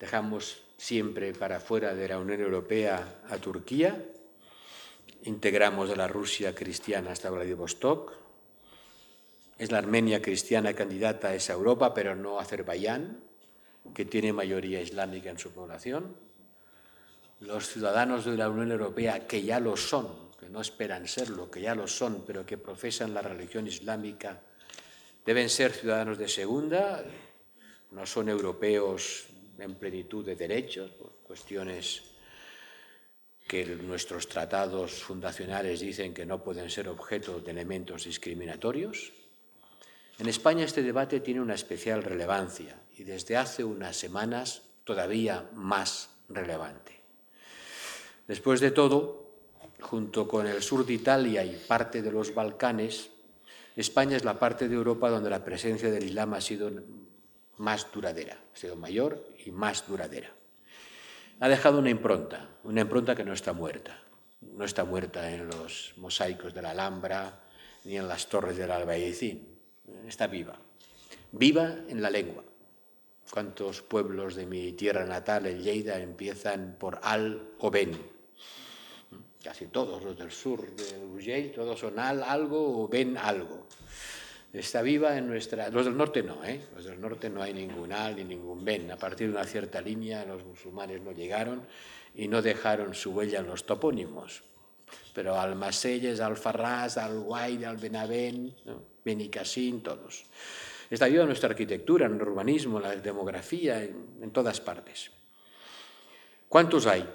Dejamos 0.00 0.62
siempre 0.78 1.34
para 1.34 1.60
fuera 1.60 1.94
de 1.94 2.08
la 2.08 2.18
Unión 2.18 2.40
Europea 2.40 3.20
a 3.28 3.36
Turquía, 3.36 4.02
integramos 5.24 5.90
a 5.90 5.96
la 5.96 6.08
Rusia 6.08 6.54
cristiana 6.54 7.12
hasta 7.12 7.28
Vladivostok, 7.28 8.12
es 9.58 9.70
la 9.72 9.78
Armenia 9.78 10.22
cristiana 10.22 10.72
candidata 10.72 11.28
a 11.28 11.34
esa 11.34 11.52
Europa, 11.52 11.92
pero 11.92 12.14
no 12.14 12.38
Azerbaiyán, 12.38 13.20
que 13.92 14.06
tiene 14.06 14.32
mayoría 14.32 14.80
islámica 14.80 15.28
en 15.28 15.38
su 15.38 15.50
población. 15.50 16.16
Los 17.40 17.68
ciudadanos 17.68 18.24
de 18.24 18.36
la 18.38 18.48
Unión 18.48 18.72
Europea, 18.72 19.26
que 19.26 19.42
ya 19.42 19.60
lo 19.60 19.76
son, 19.76 20.30
que 20.40 20.48
no 20.48 20.62
esperan 20.62 21.08
serlo, 21.08 21.50
que 21.50 21.60
ya 21.60 21.74
lo 21.74 21.86
son, 21.88 22.24
pero 22.26 22.46
que 22.46 22.56
profesan 22.56 23.12
la 23.12 23.20
religión 23.20 23.66
islámica, 23.66 24.40
Deben 25.28 25.50
ser 25.50 25.76
ciudadanos 25.76 26.16
de 26.16 26.24
segunda, 26.24 27.04
no 27.92 28.06
son 28.06 28.30
europeos 28.30 29.28
en 29.58 29.74
plenitud 29.74 30.24
de 30.24 30.36
derechos, 30.36 30.88
por 30.92 31.20
cuestiones 31.20 32.16
que 33.46 33.66
nuestros 33.76 34.26
tratados 34.26 35.04
fundacionales 35.04 35.80
dicen 35.80 36.14
que 36.14 36.24
no 36.24 36.42
pueden 36.42 36.70
ser 36.70 36.88
objeto 36.88 37.40
de 37.40 37.50
elementos 37.50 38.04
discriminatorios. 38.04 39.12
En 40.16 40.30
España 40.30 40.64
este 40.64 40.82
debate 40.82 41.20
tiene 41.20 41.42
una 41.42 41.60
especial 41.60 42.02
relevancia 42.02 42.80
y 42.96 43.04
desde 43.04 43.36
hace 43.36 43.62
unas 43.62 43.98
semanas 43.98 44.62
todavía 44.82 45.46
más 45.52 46.08
relevante. 46.30 47.02
Después 48.26 48.60
de 48.60 48.70
todo, 48.70 49.28
junto 49.78 50.26
con 50.26 50.46
el 50.46 50.62
sur 50.62 50.86
de 50.86 50.94
Italia 50.94 51.44
y 51.44 51.54
parte 51.68 52.00
de 52.00 52.12
los 52.12 52.34
Balcanes, 52.34 53.10
España 53.80 54.16
es 54.16 54.24
la 54.24 54.40
parte 54.40 54.68
de 54.68 54.74
Europa 54.74 55.08
donde 55.08 55.30
la 55.30 55.44
presencia 55.44 55.88
del 55.88 56.02
Islam 56.02 56.34
ha 56.34 56.40
sido 56.40 56.68
más 57.58 57.86
duradera, 57.92 58.36
ha 58.52 58.56
sido 58.56 58.74
mayor 58.74 59.24
y 59.46 59.52
más 59.52 59.86
duradera. 59.86 60.32
Ha 61.38 61.48
dejado 61.48 61.78
una 61.78 61.88
impronta, 61.88 62.48
una 62.64 62.80
impronta 62.80 63.14
que 63.14 63.22
no 63.22 63.32
está 63.32 63.52
muerta. 63.52 63.96
No 64.40 64.64
está 64.64 64.84
muerta 64.84 65.30
en 65.30 65.46
los 65.46 65.94
mosaicos 65.96 66.52
de 66.54 66.62
la 66.62 66.70
Alhambra 66.70 67.40
ni 67.84 67.96
en 67.96 68.08
las 68.08 68.28
torres 68.28 68.56
del 68.56 68.72
Albaicín. 68.72 69.46
Está 70.08 70.26
viva. 70.26 70.58
Viva 71.30 71.76
en 71.88 72.02
la 72.02 72.10
lengua. 72.10 72.42
¿Cuántos 73.30 73.82
pueblos 73.82 74.34
de 74.34 74.46
mi 74.46 74.72
tierra 74.72 75.04
natal, 75.04 75.46
en 75.46 75.62
Lleida, 75.62 76.00
empiezan 76.00 76.74
por 76.80 76.98
al 77.02 77.50
o 77.60 77.70
ben? 77.70 77.92
Casi 79.42 79.66
todos 79.66 80.02
los 80.02 80.18
del 80.18 80.30
sur 80.30 80.70
de 80.74 80.98
Urgell, 81.04 81.52
todos 81.52 81.78
son 81.78 81.98
al, 81.98 82.22
algo 82.22 82.82
o 82.82 82.88
ven 82.88 83.16
algo. 83.16 83.66
Está 84.52 84.82
viva 84.82 85.16
en 85.16 85.28
nuestra... 85.28 85.68
Los 85.68 85.84
del 85.84 85.96
norte 85.96 86.22
no, 86.22 86.42
¿eh? 86.44 86.60
Los 86.74 86.86
del 86.86 87.00
norte 87.00 87.28
no 87.28 87.42
hay 87.42 87.52
ningún 87.52 87.92
al 87.92 88.16
ni 88.16 88.24
ningún 88.24 88.64
ben. 88.64 88.90
A 88.90 88.96
partir 88.96 89.28
de 89.28 89.34
una 89.34 89.44
cierta 89.44 89.80
línea 89.80 90.24
los 90.24 90.44
musulmanes 90.44 91.02
no 91.02 91.12
llegaron 91.12 91.62
y 92.14 92.28
no 92.28 92.40
dejaron 92.40 92.94
su 92.94 93.12
huella 93.12 93.40
en 93.40 93.46
los 93.46 93.64
topónimos. 93.64 94.42
Pero 95.14 95.38
Almacelles, 95.38 96.20
Alfarrás, 96.20 96.96
Alguaire, 96.96 97.66
Albenavén, 97.66 98.54
¿no? 98.64 98.82
Benicasín, 99.04 99.82
todos. 99.82 100.24
Está 100.90 101.06
viva 101.06 101.22
en 101.22 101.28
nuestra 101.28 101.50
arquitectura, 101.50 102.06
en 102.06 102.14
el 102.14 102.22
urbanismo, 102.22 102.78
en 102.78 102.82
la 102.84 102.96
demografía, 102.96 103.82
en 103.82 104.30
todas 104.32 104.60
partes. 104.60 105.10
¿Cuántos 106.48 106.86
hay? 106.86 107.06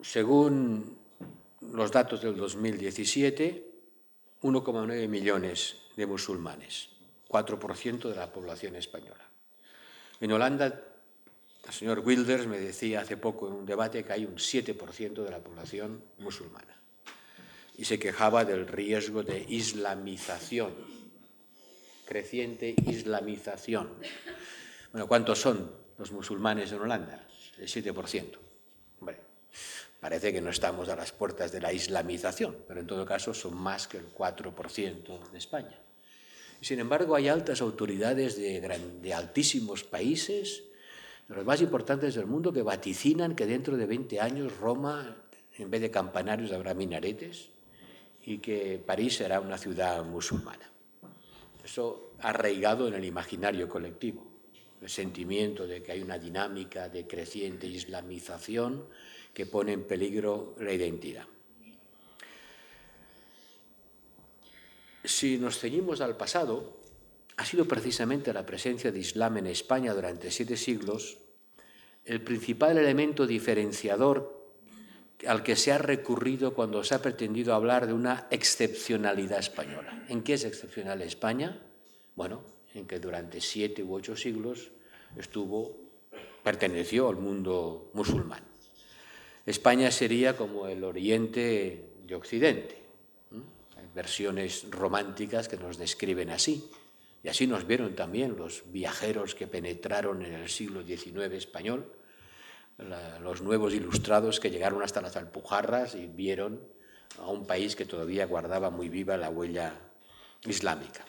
Según 0.00 0.96
los 1.72 1.90
datos 1.90 2.22
del 2.22 2.36
2017, 2.36 3.68
1,9 4.42 5.08
millones 5.08 5.76
de 5.96 6.06
musulmanes, 6.06 6.90
4% 7.28 8.08
de 8.08 8.14
la 8.14 8.32
población 8.32 8.76
española. 8.76 9.28
En 10.20 10.32
Holanda, 10.32 10.66
el 11.66 11.72
señor 11.72 12.00
Wilders 12.00 12.46
me 12.46 12.58
decía 12.58 13.00
hace 13.00 13.16
poco 13.16 13.48
en 13.48 13.54
un 13.54 13.66
debate 13.66 14.04
que 14.04 14.12
hay 14.12 14.24
un 14.24 14.36
7% 14.36 15.24
de 15.24 15.30
la 15.30 15.40
población 15.40 16.02
musulmana 16.18 16.76
y 17.76 17.84
se 17.84 17.98
quejaba 17.98 18.44
del 18.44 18.66
riesgo 18.66 19.22
de 19.22 19.44
islamización, 19.48 20.74
creciente 22.06 22.74
islamización. 22.86 23.90
Bueno, 24.92 25.06
¿cuántos 25.06 25.40
son 25.40 25.70
los 25.98 26.10
musulmanes 26.10 26.72
en 26.72 26.80
Holanda? 26.80 27.26
El 27.58 27.68
7%. 27.68 28.47
Parece 30.00 30.32
que 30.32 30.40
no 30.40 30.50
estamos 30.50 30.88
a 30.88 30.96
las 30.96 31.12
puertas 31.12 31.50
de 31.50 31.60
la 31.60 31.72
islamización, 31.72 32.56
pero 32.68 32.80
en 32.80 32.86
todo 32.86 33.04
caso 33.04 33.34
son 33.34 33.56
más 33.56 33.88
que 33.88 33.98
el 33.98 34.14
4% 34.14 35.30
de 35.30 35.38
España. 35.38 35.76
Sin 36.60 36.78
embargo, 36.78 37.14
hay 37.14 37.28
altas 37.28 37.60
autoridades 37.60 38.36
de, 38.36 38.60
de 38.60 39.14
altísimos 39.14 39.84
países, 39.84 40.64
de 41.28 41.34
los 41.34 41.44
más 41.44 41.60
importantes 41.60 42.14
del 42.14 42.26
mundo, 42.26 42.52
que 42.52 42.62
vaticinan 42.62 43.34
que 43.34 43.46
dentro 43.46 43.76
de 43.76 43.86
20 43.86 44.20
años 44.20 44.56
Roma, 44.58 45.16
en 45.56 45.70
vez 45.70 45.80
de 45.80 45.90
campanarios, 45.90 46.52
habrá 46.52 46.74
minaretes 46.74 47.50
y 48.24 48.38
que 48.38 48.82
París 48.84 49.16
será 49.16 49.40
una 49.40 49.58
ciudad 49.58 50.04
musulmana. 50.04 50.70
Eso 51.64 52.12
arraigado 52.20 52.88
en 52.88 52.94
el 52.94 53.04
imaginario 53.04 53.68
colectivo, 53.68 54.26
el 54.80 54.88
sentimiento 54.88 55.66
de 55.66 55.82
que 55.82 55.92
hay 55.92 56.02
una 56.02 56.18
dinámica 56.18 56.88
de 56.88 57.06
creciente 57.06 57.66
islamización 57.66 58.86
que 59.38 59.46
pone 59.46 59.70
en 59.70 59.84
peligro 59.84 60.56
la 60.58 60.72
identidad. 60.72 61.22
Si 65.04 65.38
nos 65.38 65.60
ceñimos 65.60 66.00
al 66.00 66.16
pasado, 66.16 66.82
ha 67.36 67.44
sido 67.44 67.68
precisamente 67.68 68.32
la 68.32 68.44
presencia 68.44 68.90
de 68.90 68.98
Islam 68.98 69.36
en 69.36 69.46
España 69.46 69.94
durante 69.94 70.32
siete 70.32 70.56
siglos 70.56 71.18
el 72.04 72.20
principal 72.20 72.78
elemento 72.78 73.28
diferenciador 73.28 74.50
al 75.24 75.44
que 75.44 75.54
se 75.54 75.70
ha 75.70 75.78
recurrido 75.78 76.52
cuando 76.52 76.82
se 76.82 76.96
ha 76.96 77.00
pretendido 77.00 77.54
hablar 77.54 77.86
de 77.86 77.92
una 77.92 78.26
excepcionalidad 78.32 79.38
española. 79.38 80.04
¿En 80.08 80.24
qué 80.24 80.34
es 80.34 80.44
excepcional 80.44 81.00
España? 81.00 81.62
Bueno, 82.16 82.42
en 82.74 82.88
que 82.88 82.98
durante 82.98 83.40
siete 83.40 83.84
u 83.84 83.94
ocho 83.94 84.16
siglos 84.16 84.72
estuvo, 85.16 85.76
perteneció 86.42 87.08
al 87.08 87.18
mundo 87.18 87.92
musulmán. 87.94 88.47
España 89.48 89.90
sería 89.90 90.36
como 90.36 90.66
el 90.66 90.84
oriente 90.84 91.90
de 92.06 92.14
Occidente 92.14 92.88
versiones 93.98 94.70
románticas 94.70 95.48
que 95.48 95.56
nos 95.56 95.76
describen 95.76 96.30
así. 96.30 96.70
Y 97.24 97.28
así 97.28 97.48
nos 97.48 97.66
vieron 97.66 97.96
también 97.96 98.36
los 98.36 98.62
viajeros 98.70 99.34
que 99.34 99.48
penetraron 99.48 100.24
en 100.24 100.34
el 100.34 100.48
siglo 100.48 100.84
XIX 100.84 101.32
español, 101.32 101.92
los 103.20 103.42
nuevos 103.42 103.74
ilustrados 103.74 104.38
que 104.38 104.52
llegaron 104.52 104.84
hasta 104.84 105.00
las 105.00 105.16
Alpujarras 105.16 105.96
y 105.96 106.06
vieron 106.06 106.60
a 107.18 107.26
un 107.26 107.44
país 107.44 107.74
que 107.74 107.86
todavía 107.86 108.24
guardaba 108.26 108.70
muy 108.70 108.88
viva 108.88 109.16
la 109.16 109.30
huella 109.30 109.74
islámica. 110.44 111.04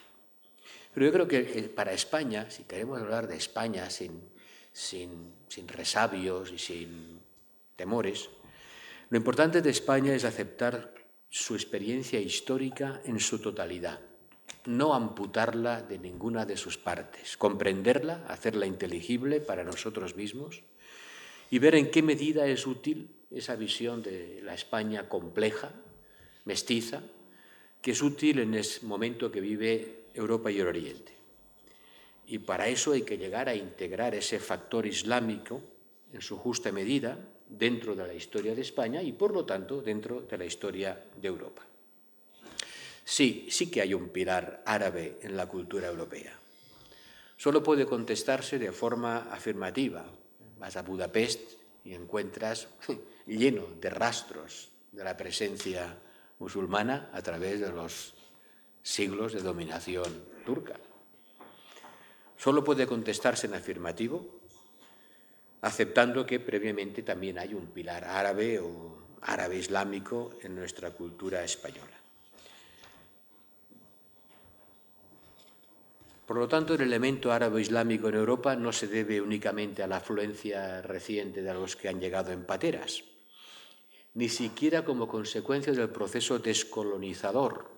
Pero 0.91 1.05
yo 1.05 1.11
creo 1.11 1.27
que 1.27 1.59
eh, 1.59 1.69
para 1.69 1.93
España, 1.93 2.49
si 2.49 2.63
queremos 2.63 2.99
hablar 2.99 3.27
de 3.27 3.35
España 3.35 3.87
sin, 3.91 4.19
sin, 4.73 5.35
sin 5.47 5.67
resabios 5.67 6.51
y 6.51 6.57
sin 6.57 7.18
temores, 7.79 8.29
lo 9.09 9.17
importante 9.17 9.61
de 9.61 9.69
España 9.69 10.13
es 10.13 10.25
aceptar 10.25 10.93
su 11.29 11.55
experiencia 11.55 12.19
histórica 12.19 13.01
en 13.05 13.21
su 13.21 13.39
totalidad, 13.39 14.01
no 14.65 14.93
amputarla 14.93 15.81
de 15.81 15.97
ninguna 15.97 16.45
de 16.45 16.57
sus 16.57 16.77
partes, 16.77 17.37
comprenderla, 17.37 18.25
hacerla 18.27 18.65
inteligible 18.65 19.39
para 19.39 19.63
nosotros 19.63 20.17
mismos 20.17 20.61
y 21.49 21.59
ver 21.59 21.75
en 21.75 21.89
qué 21.89 22.01
medida 22.03 22.45
es 22.47 22.67
útil 22.67 23.15
esa 23.31 23.55
visión 23.55 24.03
de 24.03 24.41
la 24.43 24.53
España 24.53 25.07
compleja, 25.07 25.71
mestiza, 26.43 27.01
que 27.81 27.91
es 27.91 28.01
útil 28.01 28.39
en 28.39 28.55
ese 28.55 28.85
momento 28.85 29.31
que 29.31 29.39
vive 29.39 30.07
Europa 30.13 30.51
y 30.51 30.59
el 30.59 30.67
Oriente. 30.67 31.13
Y 32.27 32.39
para 32.39 32.67
eso 32.67 32.91
hay 32.91 33.03
que 33.03 33.17
llegar 33.17 33.47
a 33.47 33.55
integrar 33.55 34.13
ese 34.13 34.39
factor 34.39 34.85
islámico 34.85 35.61
en 36.11 36.21
su 36.21 36.37
justa 36.37 36.71
medida, 36.71 37.17
dentro 37.49 37.95
de 37.95 38.07
la 38.07 38.13
historia 38.13 38.53
de 38.53 38.61
España 38.61 39.01
y, 39.01 39.11
por 39.11 39.33
lo 39.33 39.43
tanto, 39.43 39.81
dentro 39.81 40.21
de 40.21 40.37
la 40.37 40.45
historia 40.45 41.03
de 41.19 41.27
Europa. 41.27 41.63
Sí, 43.03 43.47
sí 43.49 43.71
que 43.71 43.81
hay 43.81 43.93
un 43.93 44.09
pilar 44.09 44.61
árabe 44.65 45.17
en 45.23 45.35
la 45.35 45.47
cultura 45.47 45.87
europea. 45.87 46.37
Solo 47.35 47.63
puede 47.63 47.85
contestarse 47.85 48.59
de 48.59 48.71
forma 48.71 49.29
afirmativa. 49.31 50.05
Vas 50.59 50.75
a 50.75 50.83
Budapest 50.83 51.39
y 51.83 51.93
encuentras 51.93 52.67
lleno 53.25 53.65
de 53.81 53.89
rastros 53.89 54.69
de 54.91 55.03
la 55.03 55.17
presencia 55.17 55.97
musulmana 56.37 57.09
a 57.13 57.21
través 57.21 57.59
de 57.59 57.71
los 57.71 58.13
siglos 58.83 59.33
de 59.33 59.41
dominación 59.41 60.23
turca. 60.45 60.75
Solo 62.37 62.63
puede 62.63 62.87
contestarse 62.87 63.47
en 63.47 63.55
afirmativo 63.55 64.38
aceptando 65.61 66.25
que 66.25 66.39
previamente 66.39 67.03
también 67.03 67.37
hay 67.37 67.53
un 67.53 67.67
pilar 67.67 68.05
árabe 68.05 68.59
o 68.59 68.97
árabe 69.21 69.57
islámico 69.57 70.31
en 70.41 70.55
nuestra 70.55 70.91
cultura 70.91 71.43
española. 71.43 71.99
Por 76.25 76.37
lo 76.37 76.47
tanto, 76.47 76.75
el 76.75 76.81
elemento 76.81 77.31
árabe 77.31 77.59
islámico 77.59 78.07
en 78.07 78.15
Europa 78.15 78.55
no 78.55 78.71
se 78.71 78.87
debe 78.87 79.19
únicamente 79.19 79.81
a 79.81 79.87
la 79.87 79.97
afluencia 79.97 80.81
reciente 80.83 81.41
de 81.41 81.53
los 81.53 81.75
que 81.75 81.89
han 81.89 81.99
llegado 81.99 82.31
en 82.31 82.45
pateras, 82.45 83.03
ni 84.13 84.29
siquiera 84.29 84.85
como 84.85 85.07
consecuencia 85.07 85.73
del 85.73 85.89
proceso 85.89 86.37
descolonizador. 86.37 87.71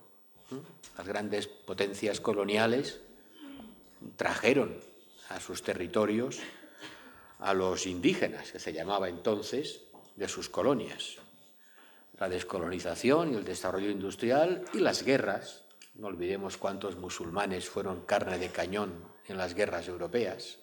Las 0.97 1.07
grandes 1.07 1.47
potencias 1.47 2.19
coloniales 2.19 2.99
trajeron 4.17 4.75
a 5.29 5.39
sus 5.39 5.63
territorios 5.63 6.41
a 7.41 7.53
los 7.53 7.87
indígenas, 7.87 8.51
que 8.51 8.59
se 8.59 8.71
llamaba 8.71 9.09
entonces, 9.09 9.81
de 10.15 10.27
sus 10.27 10.47
colonias. 10.47 11.17
La 12.19 12.29
descolonización 12.29 13.33
y 13.33 13.37
el 13.37 13.43
desarrollo 13.43 13.89
industrial 13.89 14.63
y 14.73 14.77
las 14.77 15.03
guerras. 15.03 15.63
No 15.95 16.07
olvidemos 16.07 16.57
cuántos 16.57 16.95
musulmanes 16.95 17.67
fueron 17.67 18.01
carne 18.05 18.37
de 18.37 18.49
cañón 18.49 18.93
en 19.27 19.37
las 19.37 19.55
guerras 19.55 19.87
europeas. 19.87 20.59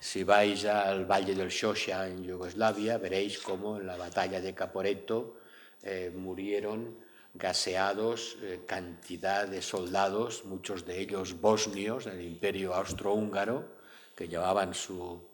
Si 0.00 0.24
vais 0.24 0.64
al 0.66 1.06
Valle 1.06 1.34
del 1.34 1.48
Shosha 1.48 2.08
en 2.08 2.24
Yugoslavia, 2.24 2.98
veréis 2.98 3.38
cómo 3.38 3.78
en 3.78 3.86
la 3.86 3.96
batalla 3.96 4.40
de 4.40 4.54
Caporetto 4.54 5.38
eh, 5.82 6.12
murieron 6.14 6.98
gaseados 7.32 8.36
eh, 8.42 8.62
cantidad 8.66 9.46
de 9.46 9.62
soldados, 9.62 10.44
muchos 10.44 10.84
de 10.84 11.00
ellos 11.00 11.40
bosnios 11.40 12.06
del 12.06 12.22
imperio 12.22 12.74
austrohúngaro, 12.74 13.76
que 14.14 14.28
llevaban 14.28 14.74
su 14.74 15.25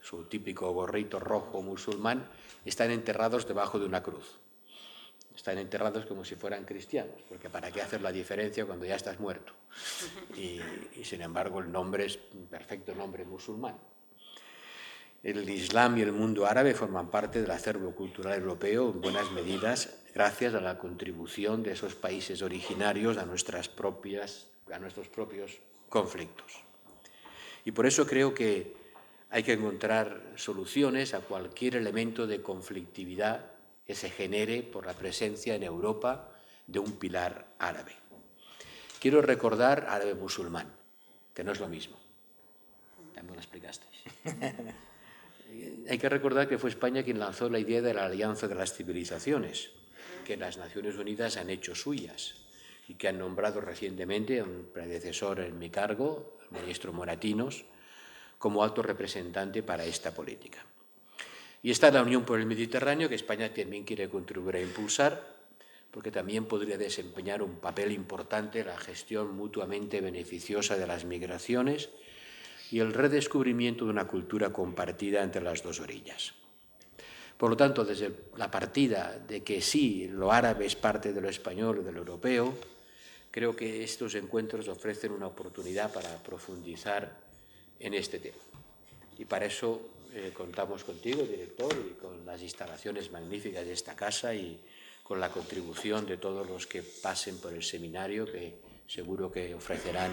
su 0.00 0.24
típico 0.24 0.70
gorrito 0.72 1.20
rojo 1.20 1.62
musulmán, 1.62 2.28
están 2.64 2.90
enterrados 2.90 3.46
debajo 3.46 3.78
de 3.78 3.86
una 3.86 4.02
cruz. 4.02 4.38
Están 5.34 5.58
enterrados 5.58 6.06
como 6.06 6.24
si 6.24 6.34
fueran 6.34 6.64
cristianos, 6.64 7.16
porque 7.28 7.48
¿para 7.48 7.70
qué 7.70 7.80
hacer 7.80 8.02
la 8.02 8.12
diferencia 8.12 8.66
cuando 8.66 8.84
ya 8.84 8.96
estás 8.96 9.20
muerto? 9.20 9.52
Y, 10.36 10.60
sin 11.04 11.22
embargo 11.22 11.60
el 11.60 11.70
nombre 11.70 12.06
es 12.06 12.18
un 12.34 12.46
perfecto 12.46 12.94
nombre 12.94 13.24
musulmán. 13.24 13.76
El 15.22 15.48
Islam 15.48 15.98
y 15.98 16.02
el 16.02 16.12
mundo 16.12 16.46
árabe 16.46 16.74
forman 16.74 17.10
parte 17.10 17.40
del 17.40 17.50
acervo 17.50 17.94
cultural 17.94 18.38
europeo 18.38 18.90
en 18.90 19.00
buenas 19.00 19.30
medidas 19.32 19.98
gracias 20.14 20.54
a 20.54 20.60
la 20.60 20.78
contribución 20.78 21.62
de 21.62 21.72
esos 21.72 21.94
países 21.94 22.42
originarios 22.42 23.16
a, 23.16 23.26
nuestras 23.26 23.68
propias, 23.68 24.48
a 24.72 24.78
nuestros 24.78 25.08
propios 25.08 25.58
conflictos. 25.88 26.64
Y 27.64 27.72
por 27.72 27.86
eso 27.86 28.06
creo 28.06 28.32
que 28.34 28.79
hay 29.30 29.42
que 29.44 29.52
encontrar 29.52 30.32
soluciones 30.36 31.14
a 31.14 31.20
cualquier 31.20 31.76
elemento 31.76 32.26
de 32.26 32.42
conflictividad 32.42 33.52
que 33.86 33.94
se 33.94 34.10
genere 34.10 34.62
por 34.62 34.86
la 34.86 34.92
presencia 34.92 35.54
en 35.54 35.62
Europa 35.62 36.28
de 36.66 36.80
un 36.80 36.92
pilar 36.92 37.46
árabe. 37.58 37.94
Quiero 39.00 39.22
recordar 39.22 39.86
árabe 39.88 40.14
musulmán, 40.14 40.70
que 41.32 41.44
no 41.44 41.52
es 41.52 41.60
lo 41.60 41.68
mismo. 41.68 41.96
También 43.14 43.36
lo 43.36 43.40
explicasteis. 43.40 44.02
hay 45.88 45.98
que 45.98 46.08
recordar 46.08 46.48
que 46.48 46.58
fue 46.58 46.70
España 46.70 47.02
quien 47.02 47.18
lanzó 47.18 47.48
la 47.48 47.58
idea 47.58 47.82
de 47.82 47.94
la 47.94 48.06
alianza 48.06 48.48
de 48.48 48.54
las 48.54 48.74
civilizaciones, 48.74 49.70
que 50.24 50.36
las 50.36 50.58
Naciones 50.58 50.96
Unidas 50.96 51.36
han 51.36 51.50
hecho 51.50 51.74
suyas 51.74 52.34
y 52.88 52.94
que 52.94 53.08
han 53.08 53.18
nombrado 53.18 53.60
recientemente 53.60 54.40
a 54.40 54.44
un 54.44 54.68
predecesor 54.72 55.40
en 55.40 55.58
mi 55.58 55.70
cargo, 55.70 56.38
el 56.50 56.60
ministro 56.60 56.92
Moratinos, 56.92 57.64
como 58.40 58.64
alto 58.64 58.80
representante 58.80 59.62
para 59.62 59.84
esta 59.84 60.12
política. 60.12 60.64
Y 61.62 61.70
está 61.70 61.90
la 61.90 62.02
Unión 62.02 62.24
por 62.24 62.40
el 62.40 62.46
Mediterráneo, 62.46 63.06
que 63.06 63.14
España 63.14 63.52
también 63.52 63.84
quiere 63.84 64.08
contribuir 64.08 64.56
a 64.56 64.62
impulsar, 64.62 65.36
porque 65.90 66.10
también 66.10 66.46
podría 66.46 66.78
desempeñar 66.78 67.42
un 67.42 67.60
papel 67.60 67.92
importante 67.92 68.60
en 68.60 68.68
la 68.68 68.78
gestión 68.78 69.36
mutuamente 69.36 70.00
beneficiosa 70.00 70.78
de 70.78 70.86
las 70.86 71.04
migraciones 71.04 71.90
y 72.70 72.78
el 72.78 72.94
redescubrimiento 72.94 73.84
de 73.84 73.90
una 73.90 74.06
cultura 74.06 74.50
compartida 74.50 75.22
entre 75.22 75.42
las 75.42 75.62
dos 75.62 75.78
orillas. 75.80 76.32
Por 77.36 77.50
lo 77.50 77.58
tanto, 77.58 77.84
desde 77.84 78.10
la 78.38 78.50
partida 78.50 79.18
de 79.18 79.42
que 79.42 79.60
sí, 79.60 80.08
lo 80.08 80.32
árabe 80.32 80.64
es 80.64 80.76
parte 80.76 81.12
de 81.12 81.20
lo 81.20 81.28
español 81.28 81.80
y 81.80 81.84
de 81.84 81.92
lo 81.92 81.98
europeo, 81.98 82.54
creo 83.30 83.54
que 83.54 83.84
estos 83.84 84.14
encuentros 84.14 84.66
ofrecen 84.68 85.12
una 85.12 85.26
oportunidad 85.26 85.92
para 85.92 86.16
profundizar 86.22 87.29
en 87.80 87.94
este 87.94 88.18
tema. 88.18 88.38
Y 89.18 89.24
para 89.24 89.46
eso 89.46 89.80
eh, 90.14 90.32
contamos 90.34 90.84
contigo, 90.84 91.22
director, 91.22 91.74
y 91.74 91.94
con 92.00 92.24
las 92.24 92.40
instalaciones 92.42 93.10
magníficas 93.10 93.64
de 93.64 93.72
esta 93.72 93.94
casa 93.94 94.34
y 94.34 94.60
con 95.02 95.18
la 95.20 95.30
contribución 95.30 96.06
de 96.06 96.18
todos 96.18 96.48
los 96.48 96.66
que 96.66 96.82
pasen 96.82 97.38
por 97.38 97.52
el 97.52 97.62
seminario, 97.62 98.26
que 98.26 98.54
seguro 98.86 99.30
que 99.30 99.54
ofrecerán 99.54 100.12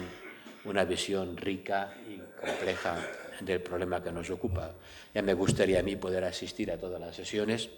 una 0.64 0.84
visión 0.84 1.36
rica 1.36 1.96
y 2.08 2.18
compleja 2.40 2.96
del 3.40 3.60
problema 3.60 4.02
que 4.02 4.12
nos 4.12 4.28
ocupa. 4.30 4.72
Ya 5.14 5.22
me 5.22 5.34
gustaría 5.34 5.80
a 5.80 5.82
mí 5.82 5.96
poder 5.96 6.24
asistir 6.24 6.70
a 6.70 6.78
todas 6.78 7.00
las 7.00 7.14
sesiones, 7.14 7.68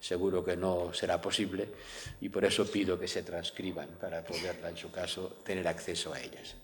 seguro 0.00 0.44
que 0.44 0.56
no 0.56 0.92
será 0.92 1.20
posible 1.20 1.68
y 2.20 2.28
por 2.28 2.44
eso 2.44 2.70
pido 2.70 2.98
que 2.98 3.08
se 3.08 3.22
transcriban 3.22 3.88
para 4.00 4.22
poder, 4.22 4.60
en 4.66 4.76
su 4.76 4.90
caso, 4.90 5.38
tener 5.44 5.66
acceso 5.66 6.12
a 6.12 6.20
ellas. 6.20 6.54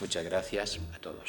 Muchas 0.00 0.24
gracias 0.24 0.78
a 0.94 0.98
todos. 0.98 1.24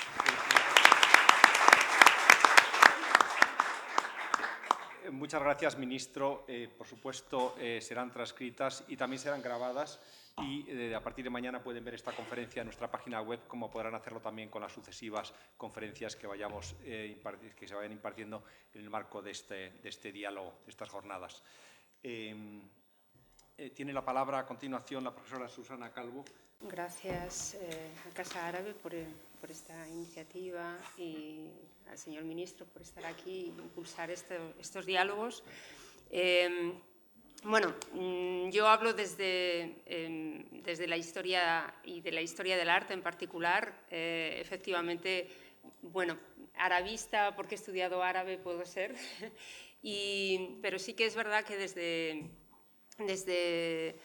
Muchas 5.13 5.43
gracias, 5.43 5.77
ministro. 5.77 6.43
Eh, 6.47 6.67
por 6.75 6.87
supuesto, 6.87 7.55
eh, 7.59 7.79
serán 7.81 8.11
transcritas 8.11 8.83
y 8.87 8.97
también 8.97 9.19
serán 9.19 9.43
grabadas 9.43 9.99
y 10.39 10.65
eh, 10.67 10.95
a 10.95 11.03
partir 11.03 11.23
de 11.23 11.29
mañana 11.29 11.61
pueden 11.63 11.85
ver 11.85 11.93
esta 11.93 12.11
conferencia 12.13 12.61
en 12.61 12.65
nuestra 12.65 12.89
página 12.89 13.21
web, 13.21 13.41
como 13.47 13.69
podrán 13.69 13.93
hacerlo 13.93 14.19
también 14.19 14.49
con 14.49 14.63
las 14.63 14.73
sucesivas 14.73 15.31
conferencias 15.55 16.15
que, 16.15 16.25
vayamos, 16.25 16.75
que 16.83 17.67
se 17.67 17.75
vayan 17.75 17.91
impartiendo 17.91 18.43
en 18.73 18.81
el 18.81 18.89
marco 18.89 19.21
de 19.21 19.31
este, 19.31 19.69
de 19.83 19.89
este 19.89 20.11
diálogo, 20.11 20.55
de 20.65 20.71
estas 20.71 20.89
jornadas. 20.89 21.43
tiene 22.01 23.93
la 23.93 24.03
palabra 24.03 24.39
a 24.39 24.45
continuación 24.47 25.03
la 25.03 25.13
profesora 25.13 25.47
Susana 25.47 25.91
Calvo. 25.91 26.25
Gracias 26.61 27.55
a 28.09 28.13
Casa 28.15 28.47
Árabe 28.47 28.73
por, 28.73 28.93
por 29.43 29.51
esta 29.51 29.85
iniciativa 29.89 30.77
y 30.97 31.49
al 31.91 31.97
señor 31.97 32.23
ministro 32.23 32.65
por 32.65 32.81
estar 32.81 33.05
aquí 33.05 33.51
e 33.51 33.61
impulsar 33.61 34.09
estos 34.09 34.85
diálogos. 34.85 35.43
Em, 36.09 36.71
bueno, 37.43 37.75
mm, 37.91 38.51
yo 38.51 38.69
hablo 38.69 38.93
desde, 38.93 39.83
em, 39.85 40.45
desde 40.63 40.87
la 40.87 40.95
historia 40.95 41.75
y 41.83 41.99
de 41.99 42.13
la 42.13 42.21
historia 42.21 42.55
del 42.55 42.69
arte 42.69 42.93
en 42.93 43.01
particular. 43.01 43.83
Eh, 43.91 44.37
efectivamente, 44.39 45.27
bueno, 45.81 46.17
arabista, 46.55 47.35
porque 47.35 47.55
he 47.55 47.57
estudiado 47.57 48.01
árabe, 48.01 48.37
puedo 48.37 48.63
ser, 48.63 48.95
y, 49.83 50.57
pero 50.61 50.79
sí 50.79 50.93
que 50.93 51.05
es 51.05 51.17
verdad 51.17 51.43
que 51.43 51.57
desde, 51.57 52.29
desde 52.97 53.97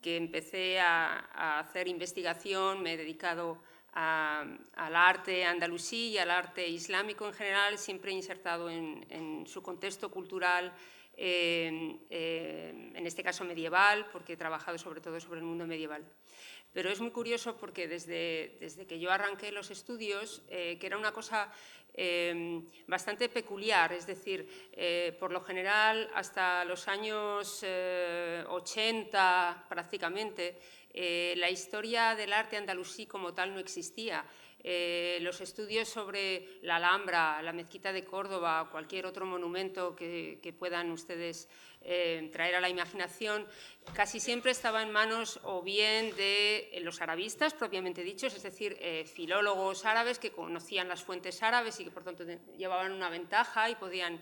que 0.00 0.16
empecé 0.16 0.78
a, 0.78 1.30
a 1.34 1.58
hacer 1.58 1.88
investigación 1.88 2.80
me 2.80 2.92
he 2.92 2.96
dedicado 2.96 3.73
al 3.94 4.96
arte 4.96 5.44
andalusí 5.44 6.10
y 6.10 6.18
al 6.18 6.30
arte 6.30 6.66
islámico 6.66 7.26
en 7.26 7.32
general, 7.32 7.78
siempre 7.78 8.10
insertado 8.10 8.68
en, 8.68 9.44
su 9.46 9.62
contexto 9.62 10.10
cultural, 10.10 10.72
eh, 11.16 12.00
en 12.10 13.06
este 13.06 13.22
caso 13.22 13.44
medieval, 13.44 14.08
porque 14.10 14.32
he 14.32 14.36
trabajado 14.36 14.78
sobre 14.78 15.00
todo 15.00 15.20
sobre 15.20 15.40
el 15.40 15.46
mundo 15.46 15.66
medieval. 15.66 16.04
Pero 16.72 16.90
es 16.90 17.00
muy 17.00 17.12
curioso 17.12 17.56
porque 17.56 17.86
desde, 17.86 18.56
desde 18.58 18.84
que 18.84 18.98
yo 18.98 19.12
arranqué 19.12 19.52
los 19.52 19.70
estudios, 19.70 20.42
eh, 20.48 20.76
que 20.80 20.88
era 20.88 20.98
una 20.98 21.12
cosa 21.12 21.52
eh, 21.96 22.62
bastante 22.88 23.28
peculiar, 23.28 23.92
es 23.92 24.08
decir, 24.08 24.72
por 25.20 25.30
lo 25.30 25.40
general 25.40 26.10
hasta 26.14 26.64
los 26.64 26.88
años 26.88 27.62
80 27.62 29.66
prácticamente, 29.68 30.58
eh, 30.94 31.34
la 31.38 31.50
historia 31.50 32.14
del 32.14 32.32
arte 32.32 32.56
andalusí 32.56 33.06
como 33.06 33.34
tal 33.34 33.52
no 33.52 33.58
existía. 33.58 34.24
Eh, 34.66 35.18
los 35.20 35.42
estudios 35.42 35.88
sobre 35.88 36.48
la 36.62 36.76
Alhambra, 36.76 37.42
la 37.42 37.52
Mezquita 37.52 37.92
de 37.92 38.02
Córdoba, 38.02 38.68
cualquier 38.70 39.04
otro 39.04 39.26
monumento 39.26 39.94
que, 39.94 40.56
puedan 40.58 40.90
ustedes 40.90 41.50
eh, 41.82 42.30
traer 42.32 42.54
a 42.54 42.60
la 42.62 42.70
imaginación, 42.70 43.46
casi 43.92 44.18
siempre 44.18 44.50
estaba 44.50 44.82
en 44.82 44.90
manos 44.90 45.38
o 45.42 45.62
bien 45.62 46.16
de 46.16 46.70
eh, 46.72 46.80
los 46.80 47.00
arabistas 47.00 47.54
propiamente 47.54 48.02
dichos, 48.02 48.34
es 48.34 48.42
decir, 48.42 48.76
eh, 48.80 49.04
filólogos 49.04 49.84
árabes 49.84 50.18
que 50.18 50.32
conocían 50.32 50.88
las 50.88 51.02
fuentes 51.02 51.42
árabes 51.42 51.78
y 51.80 51.84
que 51.84 51.90
por 51.90 52.02
tanto 52.02 52.24
llevaban 52.56 52.92
una 52.92 53.08
ventaja 53.08 53.70
y 53.70 53.74
podían, 53.74 54.20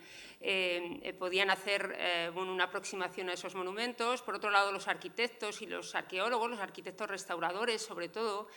podían 1.19 1.51
hacer 1.51 2.33
una 2.35 2.65
aproximación 2.65 3.31
a 3.31 3.35
esos 3.35 3.55
monumentos. 3.55 4.23
Por 4.23 4.35
otro 4.35 4.51
lado, 4.51 4.73
los 4.73 4.89
arquitectos 4.89 5.63
y 5.63 5.67
los 5.67 5.95
arqueólogos, 5.95 6.51
los 6.51 6.59
arquitectos 6.59 7.09
restauradores 7.09 7.83
sobre 7.83 8.09
todo, 8.09 8.49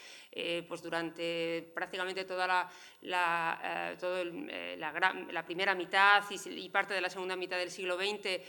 pues 0.67 0.81
durante 0.81 1.71
prácticamente 1.75 2.25
toda 2.25 2.71
la, 3.01 3.93
primera 5.45 5.75
mitad 5.75 6.23
y, 6.31 6.69
parte 6.69 6.95
de 6.95 7.01
la 7.01 7.09
segunda 7.09 7.35
mitad 7.35 7.57
del 7.57 7.69
siglo 7.69 7.97
XX, 7.97 8.41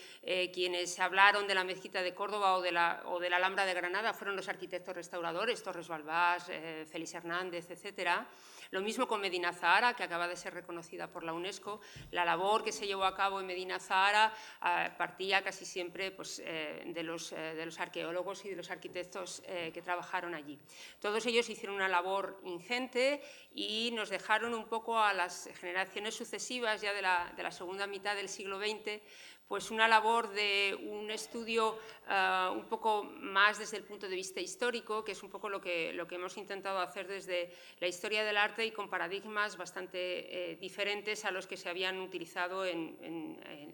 quienes 0.52 0.98
hablaron 0.98 1.46
de 1.46 1.54
la 1.54 1.64
mezquita 1.64 2.02
de 2.02 2.14
Córdoba 2.14 2.45
o 2.54 2.62
de, 2.62 2.72
la, 2.72 3.02
o 3.06 3.18
de 3.18 3.28
la 3.28 3.36
Alhambra 3.36 3.66
de 3.66 3.74
Granada 3.74 4.14
fueron 4.14 4.36
los 4.36 4.48
arquitectos 4.48 4.94
restauradores, 4.94 5.62
Torres 5.62 5.88
Balbás, 5.88 6.48
eh, 6.48 6.86
Félix 6.90 7.14
Hernández, 7.14 7.70
etcétera. 7.70 8.26
Lo 8.70 8.80
mismo 8.80 9.06
con 9.06 9.20
Medina 9.20 9.52
Zahara, 9.52 9.94
que 9.94 10.02
acaba 10.02 10.26
de 10.26 10.36
ser 10.36 10.54
reconocida 10.54 11.08
por 11.08 11.22
la 11.22 11.32
UNESCO. 11.32 11.80
La 12.10 12.24
labor 12.24 12.64
que 12.64 12.72
se 12.72 12.86
llevó 12.86 13.04
a 13.04 13.14
cabo 13.14 13.40
en 13.40 13.46
Medina 13.46 13.78
Zahara 13.78 14.32
eh, 14.64 14.90
partía 14.98 15.42
casi 15.42 15.64
siempre 15.64 16.10
pues, 16.10 16.42
eh, 16.44 16.82
de, 16.86 17.02
los, 17.02 17.30
de, 17.30 17.64
los, 17.64 17.78
arqueólogos 17.78 18.44
y 18.44 18.50
de 18.50 18.56
los 18.56 18.70
arquitectos 18.70 19.42
que 19.46 19.82
trabajaron 19.82 20.34
allí. 20.34 20.58
Todos 21.00 21.24
ellos 21.26 21.48
hicieron 21.48 21.76
una 21.76 21.88
labor 21.88 22.40
ingente 22.44 23.22
y 23.54 23.90
nos 23.94 24.08
dejaron 24.08 24.54
un 24.54 24.66
poco 24.66 24.98
a 24.98 25.12
las 25.12 25.48
generaciones 25.60 26.14
sucesivas 26.14 26.80
ya 26.80 26.92
de 26.92 27.02
la, 27.02 27.32
de 27.36 27.42
la 27.42 27.50
segunda 27.50 27.86
mitad 27.86 28.16
del 28.16 28.28
siglo 28.28 28.58
XX 28.58 29.00
pues 29.48 29.70
una 29.70 29.86
labor 29.86 30.30
de 30.30 30.76
un 30.90 31.10
estudio 31.10 31.78
eh, 32.08 32.48
un 32.52 32.64
poco 32.64 33.04
más 33.04 33.58
desde 33.58 33.76
el 33.76 33.84
punto 33.84 34.08
de 34.08 34.16
vista 34.16 34.40
histórico, 34.40 35.04
que 35.04 35.12
es 35.12 35.22
un 35.22 35.30
poco 35.30 35.48
lo 35.48 35.60
que, 35.60 35.90
hemos 36.10 36.36
intentado 36.36 36.80
hacer 36.80 37.06
desde 37.06 37.52
la 37.78 37.86
historia 37.86 38.24
del 38.24 38.36
arte 38.36 38.66
y 38.66 38.72
con 38.72 38.90
paradigmas 38.90 39.56
bastante 39.56 40.52
eh, 40.52 40.56
diferentes 40.56 41.24
a 41.24 41.30
los 41.30 41.46
que 41.46 41.56
se 41.56 41.68
habían 41.68 42.00
utilizado 42.00 42.64
en, 42.64 42.96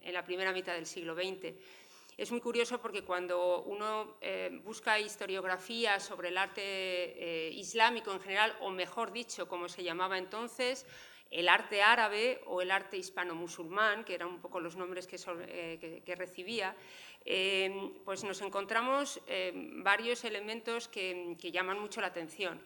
la 0.04 0.24
primera 0.24 0.52
mitad 0.52 0.74
del 0.74 0.86
siglo 0.86 1.14
XX. 1.14 1.54
Es 2.18 2.30
muy 2.30 2.40
curioso 2.40 2.78
porque 2.80 3.02
cuando 3.02 3.62
uno 3.62 4.16
eh, 4.20 4.60
busca 4.62 5.00
historiografía 5.00 5.98
sobre 5.98 6.28
el 6.28 6.36
arte 6.36 7.50
islámico 7.54 8.12
en 8.12 8.20
general, 8.20 8.54
o 8.60 8.70
mejor 8.70 9.10
dicho, 9.10 9.48
como 9.48 9.68
se 9.70 9.82
llamaba 9.82 10.18
entonces, 10.18 10.84
el 11.32 11.48
arte 11.48 11.82
árabe 11.82 12.42
o 12.46 12.60
el 12.60 12.70
arte 12.70 12.98
hispano-musulmán, 12.98 14.04
que 14.04 14.14
eran 14.14 14.28
un 14.28 14.40
poco 14.40 14.60
los 14.60 14.76
nombres 14.76 15.06
que, 15.06 15.16
eh, 15.16 16.14
recibía, 16.14 16.76
eh, 17.24 17.90
pues 18.04 18.22
nos 18.22 18.42
encontramos 18.42 19.20
eh, 19.26 19.52
varios 19.76 20.24
elementos 20.24 20.88
que, 20.88 21.36
llaman 21.40 21.80
mucho 21.80 22.00
la 22.02 22.08
atención. 22.08 22.60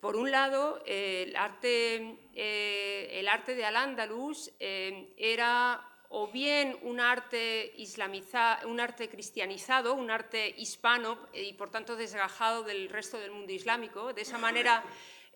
Por 0.00 0.16
un 0.16 0.30
lado, 0.30 0.82
el 0.84 1.36
arte, 1.36 2.16
de 2.34 3.64
Al-Ándalus 3.64 4.50
era 4.58 5.88
o 6.14 6.28
bien 6.28 6.76
un 6.82 6.98
arte, 6.98 7.72
islamizado, 7.76 8.68
un 8.68 8.80
arte 8.80 9.08
cristianizado, 9.08 9.94
un 9.94 10.10
arte 10.10 10.54
hispano 10.58 11.18
y 11.32 11.52
por 11.54 11.70
tanto 11.70 11.94
desgajado 11.94 12.64
del 12.64 12.88
resto 12.88 13.18
del 13.18 13.30
mundo 13.30 13.52
islámico. 13.52 14.12
De 14.12 14.22
esa 14.22 14.38
manera 14.38 14.82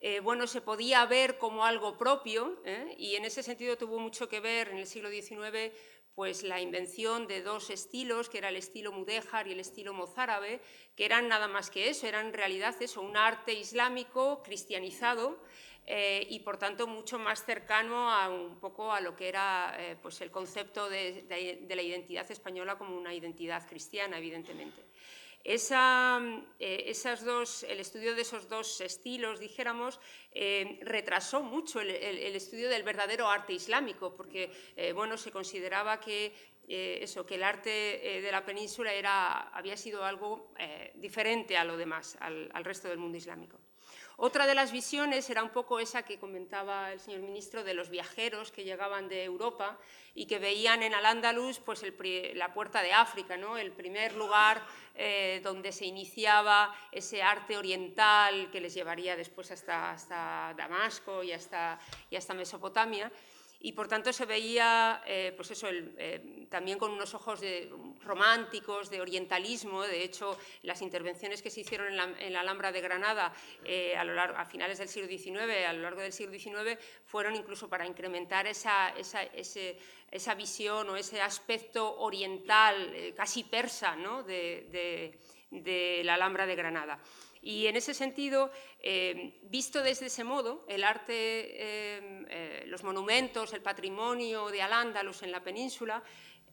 eh, 0.01 0.21
bueno, 0.21 0.47
se 0.47 0.61
podía 0.61 1.05
ver 1.07 1.39
como 1.39 1.65
algo 1.65 1.97
propio 1.97 2.61
¿eh? 2.65 2.95
y 2.99 3.17
en 3.17 3.25
ese 3.25 3.43
sentido 3.43 3.79
tuvo 3.79 3.99
mucho 3.99 4.29
que 4.29 4.41
ver 4.41 4.69
en 4.69 4.77
el 4.77 4.87
siglo 4.87 5.11
XIX 5.11 5.73
pues 6.15 6.43
la 6.43 6.61
invención 6.61 7.27
de 7.27 7.43
dos 7.43 7.69
estilos, 7.69 8.31
que 8.31 8.39
era 8.39 8.49
el 8.49 8.57
estilo 8.57 8.91
mudéjar 8.91 9.49
y 9.49 9.53
el 9.53 9.61
estilo 9.61 9.93
mozárabe, 9.93 10.63
que 10.95 11.05
eran 11.05 11.29
nada 11.29 11.47
más 11.47 11.69
que 11.69 11.91
eso, 11.91 12.07
eran 12.07 12.29
en 12.29 12.33
realidad 12.33 12.75
eso, 12.81 13.03
un 13.03 13.19
arte 13.19 13.53
islámico 13.53 14.43
cristianizado 14.43 15.39
eh, 15.85 16.27
y 16.31 16.41
por 16.41 16.57
tanto 16.57 16.87
mucho 16.87 17.19
más 17.19 17.45
cercano 17.45 18.11
a 18.11 18.31
un 18.31 18.59
poco 18.59 18.93
a 18.93 19.03
lo 19.03 19.15
que 19.15 19.29
era 19.29 19.77
pues 20.01 20.23
el 20.23 20.31
concepto 20.31 20.89
de 20.89 21.67
la 21.69 21.83
identidad 21.83 22.31
española 22.31 22.79
como 22.79 22.97
una 22.97 23.13
identidad 23.13 23.69
cristiana, 23.69 24.17
evidentemente. 24.17 24.86
Eh, 25.49 26.85
esas 26.91 27.25
dos, 27.25 27.63
el 27.63 27.79
estudio 27.79 28.17
de 28.17 28.23
esos 28.23 28.49
dos 28.49 28.81
estilos, 28.81 29.39
dijéramos, 29.39 30.01
eh, 30.33 30.81
retrasó 30.83 31.41
mucho 31.41 31.81
el, 31.81 32.35
estudio 32.35 32.69
del 32.69 32.83
verdadero 32.83 33.29
arte 33.29 33.53
islámico, 33.53 34.13
porque 34.17 34.51
eh, 34.75 34.93
bueno, 34.93 35.17
se 35.17 35.31
consideraba 35.31 36.01
que, 36.01 36.35
eso, 36.69 37.25
que 37.25 37.37
el 37.37 37.45
arte 37.45 37.71
de 37.71 38.33
la 38.33 38.45
península 38.45 38.93
era, 38.93 39.51
había 39.51 39.77
sido 39.77 40.05
algo 40.05 40.53
diferente 40.97 41.57
a 41.57 41.65
lo 41.65 41.77
demás, 41.77 42.19
al 42.21 42.65
resto 42.65 42.89
del 42.89 42.99
mundo 42.99 43.17
islámico. 43.17 43.61
Otra 44.19 44.47
de 44.47 44.55
las 44.55 44.73
visiones 44.73 45.29
era 45.29 45.43
un 45.43 45.51
poco 45.51 45.79
esa 45.79 46.03
que 46.03 46.19
comentaba 46.19 46.91
el 46.91 47.01
señor 47.01 47.21
ministro 47.21 47.63
de 47.65 47.75
los 47.75 47.91
viajeros 47.91 48.51
que 48.51 48.65
llegaban 48.65 49.11
de 49.11 49.25
Europa 49.25 49.79
y 50.15 50.25
que 50.25 50.39
veían 50.39 50.83
en 50.83 50.95
Al-Ándalus 50.95 51.59
pues 51.59 51.85
la 52.35 52.55
puerta 52.55 52.81
de 52.81 52.95
África, 52.95 53.37
¿no? 53.37 53.59
el 53.59 53.73
primer 53.73 54.15
lugar 54.15 54.65
eh, 54.95 55.43
donde 55.45 55.71
se 55.71 55.85
iniciaba 55.85 56.75
ese 56.93 57.23
arte 57.23 57.59
oriental 57.59 58.51
que 58.51 58.63
les 58.63 58.73
llevaría 58.73 59.17
después 59.17 59.51
hasta, 59.51 60.55
Damasco 60.57 61.23
y 61.23 61.33
hasta, 61.33 61.79
y 62.09 62.17
hasta 62.17 62.33
Mesopotamia 62.33 63.13
y 63.61 63.73
por 63.73 63.89
tanto 63.89 64.13
se 64.13 64.27
veía, 64.27 65.03
eh, 65.07 65.33
pues 65.37 65.51
eso, 65.51 65.67
eh, 65.71 66.47
también 66.51 66.79
con 66.79 66.93
unos 66.93 67.15
ojos 67.15 67.41
de, 67.41 67.71
románticos, 68.03 68.91
de 68.91 69.01
orientalismo. 69.01 69.83
De 69.83 70.03
hecho, 70.03 70.39
las 70.63 70.83
intervenciones 70.83 71.43
que 71.43 71.51
se 71.51 71.61
hicieron 71.61 71.89
en 71.89 72.33
la, 72.33 72.41
Alhambra 72.41 72.73
de 72.73 72.81
Granada 72.81 73.33
a, 73.97 74.05
lo 74.05 74.15
largo, 74.15 74.39
a, 74.39 74.45
finales 74.45 74.79
del 74.79 74.89
siglo 74.89 75.09
XIX, 75.09 75.67
a 75.67 75.73
lo 75.73 75.83
largo 75.83 76.01
del 76.01 76.13
siglo 76.13 76.39
XIX, 76.39 76.79
fueron 77.05 77.35
incluso 77.35 77.69
para 77.69 77.87
incrementar 77.87 78.47
esa, 78.47 78.95
esa, 78.97 80.35
visión 80.35 80.89
o 80.91 80.97
ese 80.97 81.21
aspecto 81.21 81.99
oriental, 81.99 83.13
casi 83.17 83.45
persa, 83.45 83.97
¿no? 83.97 84.23
de, 84.23 85.19
de 85.51 86.03
la 86.05 86.15
Alhambra 86.15 86.47
de 86.47 86.57
Granada. 86.57 87.01
Y 87.47 87.69
en 87.69 87.77
ese 87.77 87.95
sentido, 87.95 88.51
eh, 88.81 89.39
visto 89.43 89.81
desde 89.81 90.07
ese 90.07 90.25
modo, 90.25 90.65
el 90.69 90.83
arte, 90.83 91.13
eh, 91.15 92.27
eh, 92.29 92.65
los 92.67 92.83
monumentos, 92.83 93.53
el 93.53 93.63
patrimonio 93.63 94.49
de 94.49 94.63
Al-Ándalus 94.63 95.23
en 95.23 95.31
la 95.31 95.45
península 95.45 96.03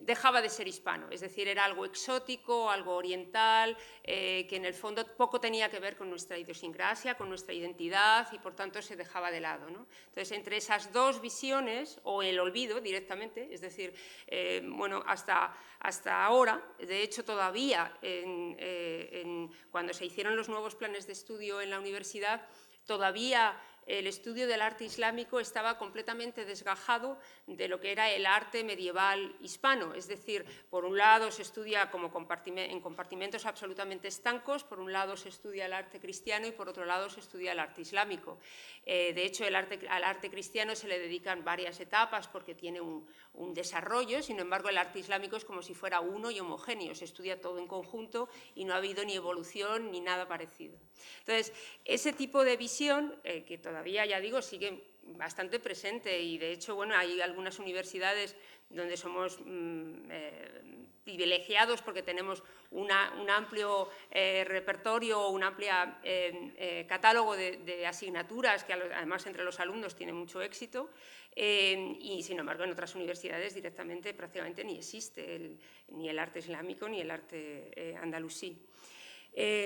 dejaba 0.06 0.42
de 0.42 0.50
ser 0.50 0.68
hispano, 0.68 1.08
es 1.10 1.22
decir, 1.22 1.48
era 1.48 1.66
algo 1.66 1.86
exótico, 1.86 2.70
algo 2.70 2.96
oriental, 2.96 3.78
eh, 4.04 4.46
que 4.48 4.58
en 4.58 4.66
el 4.66 4.74
fondo 4.74 5.06
poco 5.16 5.39
tenía 5.39 5.70
que 5.70 5.80
ver 5.80 5.96
con 5.96 6.10
nuestra 6.10 6.38
idiosincrasia, 6.38 7.16
con 7.16 7.30
nuestra 7.30 7.54
identidad 7.54 8.28
y 8.32 8.39
por 8.39 8.56
tanto 8.56 8.82
se 8.82 8.96
dejaba 8.96 9.32
de 9.32 9.39
lado. 9.39 9.68
Entonces, 9.68 10.32
entre 10.32 10.58
esas 10.58 10.92
dos 10.92 11.22
visiones, 11.22 12.00
o 12.04 12.22
el 12.22 12.39
olvido 12.39 12.82
directamente, 12.82 13.50
es 13.52 13.62
decir, 13.62 13.94
eh, 14.28 14.62
bueno, 14.63 15.04
hasta, 15.08 15.56
hasta 15.80 16.26
ahora, 16.26 16.62
de 16.80 17.02
hecho 17.02 17.24
todavía 17.24 17.98
eh, 18.02 19.48
cuando 19.72 19.94
se 19.94 20.06
hicieron 20.06 20.36
los 20.36 20.50
nuevos 20.50 20.76
planes 20.76 21.08
de 21.08 21.13
estudio 21.13 21.62
en 21.62 21.70
la 21.70 21.80
universidad, 21.80 22.48
todavía 22.86 23.58
el 23.88 24.08
estudio 24.08 24.48
del 24.48 24.62
arte 24.62 24.86
islámico 24.86 25.39
estaba 25.39 25.78
completamente 25.78 26.46
desgajado 26.46 27.17
de 27.48 27.67
lo 27.67 27.80
que 27.80 27.91
era 27.91 28.12
el 28.12 28.26
arte 28.26 28.63
medieval 28.63 29.36
hispano. 29.41 29.93
Es 29.93 30.08
decir, 30.08 30.46
por 30.69 30.86
un 30.86 30.98
lado 30.98 31.32
se 31.32 31.41
estudia 31.41 31.91
como 31.91 32.12
en 32.46 32.82
compartimentos 32.82 33.46
absolutamente 33.46 34.08
estancos, 34.08 34.63
por 34.63 34.80
un 34.80 34.91
lado 34.91 35.17
se 35.17 35.30
estudia 35.30 35.65
el 35.65 35.74
arte 35.74 36.00
cristiano 36.00 36.48
y 36.48 36.52
por 36.52 36.69
otro 36.69 36.86
lado 36.86 37.10
se 37.10 37.19
estudia 37.19 37.52
el 37.52 37.60
arte 37.60 37.82
islámico. 37.82 38.38
Eh, 38.86 39.13
de 39.13 39.26
hecho, 39.26 39.46
el 39.46 39.56
arte, 39.56 39.80
al 39.89 40.04
arte 40.04 40.30
cristiano 40.30 40.76
se 40.76 40.88
le 40.88 41.00
dedican 41.00 41.43
varias 41.43 41.80
etapas 41.80 42.28
porque 42.28 42.54
tiene 42.56 42.82
un, 42.82 43.08
desarrollo, 43.54 44.22
sin 44.22 44.39
embargo, 44.39 44.69
el 44.69 44.78
arte 44.78 45.00
islámico 45.00 45.36
es 45.36 45.46
como 45.46 45.62
si 45.62 45.74
fuera 45.74 46.02
uno 46.02 46.30
y 46.30 46.39
homogéneo, 46.39 46.93
se 46.93 47.06
estudia 47.06 47.41
todo 47.41 47.58
en 47.58 47.67
conjunto 47.67 48.30
y 48.56 48.65
no 48.65 48.74
ha 48.74 48.78
habido 48.78 49.04
ni 49.06 49.15
evolución 49.15 49.91
ni 49.91 50.02
nada 50.02 50.28
parecido. 50.28 50.78
Entonces, 51.19 51.54
ese 51.84 52.13
tipo 52.13 52.43
de 52.43 52.58
visión, 52.58 53.19
eh, 53.24 53.43
que 53.43 53.58
ya 54.06 54.20
digo, 54.20 54.42
sigue 54.42 54.94
bastante 55.06 55.60
presente 55.60 56.22
y 56.22 56.38
de 56.38 56.52
hecho, 56.52 56.76
bueno, 56.76 56.96
hay 56.96 57.22
algunas 57.22 57.60
universidades 57.60 58.36
donde 58.70 58.98
somos 58.98 59.40
mm, 59.40 60.10
eh, 60.10 60.88
privilegiados 61.04 61.82
porque 61.82 62.02
tenemos 62.02 62.42
un 62.72 62.90
amplio 62.92 63.90
eh, 64.10 64.44
repertorio, 64.48 65.28
un 65.30 65.44
amplio 65.44 65.74
eh, 66.04 66.86
catálogo 66.88 67.36
de, 67.36 67.86
asignaturas 67.86 68.64
que 68.64 68.74
además 68.74 69.26
entre 69.28 69.44
los 69.44 69.60
alumnos 69.60 69.96
tiene 69.96 70.14
mucho 70.14 70.42
éxito 70.42 70.90
y 71.36 72.22
sin 72.24 72.40
embargo 72.40 72.64
en 72.64 72.72
otras 72.72 72.96
universidades 72.96 73.54
directamente 73.54 74.14
prácticamente 74.14 74.64
ni 74.64 74.78
existe 74.78 75.58
ni 75.90 76.08
el 76.08 76.20
arte 76.20 76.40
islámico 76.40 76.88
ni 76.88 77.02
el 77.02 77.12
arte 77.12 77.98
andalusí. 78.00 78.58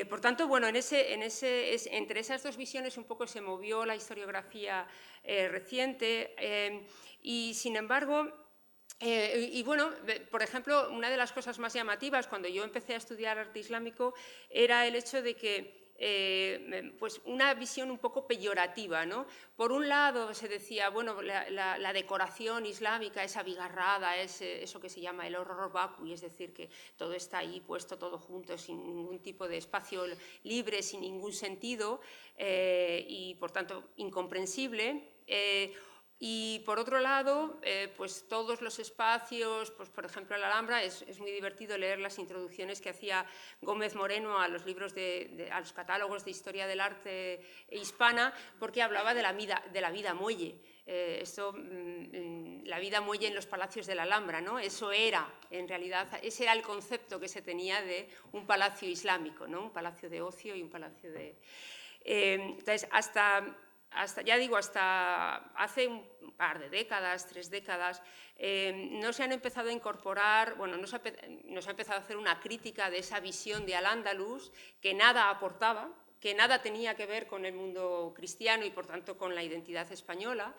Por 0.09 0.21
tanto, 0.21 0.47
bueno, 0.47 0.67
en 0.67 0.75
ese, 0.75 1.13
en 1.13 1.23
ese, 1.23 1.75
entre 1.95 2.21
esas 2.21 2.43
dos 2.43 2.55
visiones 2.57 2.97
un 2.97 3.03
poco 3.03 3.27
se 3.27 3.41
movió 3.41 3.85
la 3.85 3.95
historiografía 3.95 4.87
reciente 5.23 6.35
y, 7.21 7.53
sin 7.53 7.75
embargo, 7.75 8.31
eh, 8.99 9.49
y 9.53 9.61
bueno, 9.63 9.91
por 10.31 10.41
ejemplo, 10.41 10.89
una 10.91 11.09
de 11.09 11.17
las 11.17 11.31
cosas 11.31 11.59
más 11.59 11.73
llamativas 11.73 12.27
cuando 12.27 12.47
yo 12.47 12.63
empecé 12.63 12.93
a 12.93 12.97
estudiar 12.97 13.37
arte 13.37 13.59
islámico 13.59 14.13
era 14.49 14.87
el 14.87 14.95
hecho 14.95 15.21
de 15.21 15.35
que 15.35 15.86
eh, 15.97 16.93
pues 16.99 17.21
una 17.25 17.53
visión 17.53 17.91
un 17.91 17.97
poco 17.97 18.27
peyorativa. 18.27 19.05
¿no? 19.05 19.25
Por 19.55 19.71
un 19.71 19.87
lado 19.89 20.33
se 20.33 20.47
decía, 20.47 20.89
bueno, 20.89 21.21
la, 21.21 21.93
decoración 21.93 22.65
islámica 22.65 23.23
es 23.23 23.37
abigarrada, 23.37 24.17
es 24.17 24.41
eh, 24.41 24.63
eso 24.63 24.79
que 24.79 24.89
se 24.89 25.01
llama 25.01 25.25
el 25.27 25.35
horror 25.35 25.71
vacui, 25.71 26.13
es 26.13 26.21
decir, 26.21 26.53
que 26.53 26.69
todo 26.95 27.13
está 27.13 27.39
ahí 27.39 27.61
puesto 27.61 27.97
todo 27.97 28.17
junto, 28.19 28.57
sin 28.57 28.95
ningún 28.95 29.19
tipo 29.19 29.47
de 29.47 29.57
espacio 29.57 30.03
libre, 30.43 30.83
sin 30.83 31.01
ningún 31.01 31.33
sentido 31.33 31.99
y 32.37 33.35
por 33.39 33.51
tanto 33.51 33.83
incomprensible. 33.95 35.13
Y 36.19 36.63
por 36.65 36.79
otro 36.79 36.99
lado, 36.99 37.59
eh, 37.61 37.93
pues 37.95 38.27
todos 38.27 38.61
los 38.61 38.79
espacios, 38.79 39.69
pues 39.71 39.89
por 39.89 40.03
ejemplo 40.05 40.35
la 40.37 40.47
Alhambra, 40.47 40.81
es, 40.81 41.19
muy 41.19 41.31
divertido 41.31 41.77
leer 41.77 41.99
las 41.99 42.17
introducciones 42.17 42.81
que 42.81 42.89
hacía 42.89 43.25
Gómez 43.61 43.93
Moreno 43.93 44.39
a 44.39 44.47
los 44.47 44.65
libros 44.65 44.95
de, 44.95 45.47
a 45.51 45.59
los 45.59 45.73
catálogos 45.73 46.25
de 46.25 46.31
historia 46.31 46.65
del 46.65 46.81
arte 46.81 47.41
hispana, 47.69 48.33
porque 48.59 48.81
hablaba 48.81 49.13
de 49.13 49.21
la 49.21 49.31
vida, 49.31 49.63
de 49.71 49.79
la 49.79 49.91
vida 49.91 50.15
muelle. 50.15 50.59
Eh, 50.87 51.19
esto, 51.21 51.53
mm, 51.53 51.59
mm, 51.59 52.63
la 52.63 52.79
vida 52.79 52.99
muelle 52.99 53.27
en 53.27 53.35
los 53.35 53.45
palacios 53.45 53.85
de 53.85 53.93
la 53.93 54.03
Alhambra, 54.03 54.41
¿no? 54.41 54.57
Eso 54.57 54.91
era, 54.91 55.31
en 55.51 55.67
realidad, 55.67 56.07
ese 56.23 56.43
era 56.43 56.53
el 56.53 56.63
concepto 56.63 57.19
que 57.19 57.27
se 57.27 57.43
tenía 57.43 57.81
de 57.83 58.09
un 58.31 58.47
palacio 58.47 58.89
islámico, 58.89 59.47
¿no? 59.47 59.65
Un 59.65 59.71
palacio 59.71 60.09
de 60.09 60.21
ocio 60.21 60.55
y 60.55 60.63
un 60.63 60.69
palacio 60.69 61.11
de... 61.11 61.35
Eh, 62.01 62.33
entonces, 62.35 62.87
hasta 62.89 63.55
hasta, 63.97 64.21
ya 64.21 64.37
digo, 64.37 64.57
hasta 64.57 65.35
hace 65.55 65.87
un 65.87 66.05
par 66.37 66.59
de 66.59 66.69
décadas, 66.69 67.27
tres 67.27 67.49
décadas, 67.49 68.01
eh, 68.37 68.89
no 68.91 69.11
se 69.11 69.23
han 69.23 69.31
empezado 69.31 69.69
a 69.69 69.73
incorporar, 69.73 70.55
bueno, 70.55 70.77
no 70.77 70.87
se, 70.87 70.95
ha, 70.95 71.01
empezado 71.69 71.99
a 71.99 72.03
hacer 72.03 72.17
una 72.17 72.39
crítica 72.39 72.89
de 72.89 72.99
esa 72.99 73.19
visión 73.19 73.65
de 73.65 73.75
Al-Ándalus 73.75 74.51
que 74.81 74.93
nada 74.93 75.29
aportaba, 75.29 75.89
que 76.19 76.33
nada 76.33 76.61
tenía 76.61 76.95
que 76.95 77.05
ver 77.05 77.27
con 77.27 77.45
el 77.45 77.53
mundo 77.53 78.13
cristiano 78.15 78.65
y 78.65 78.71
por 78.71 78.85
tanto 78.85 79.17
con 79.17 79.35
la 79.35 79.43
identidad 79.43 79.91
española, 79.91 80.55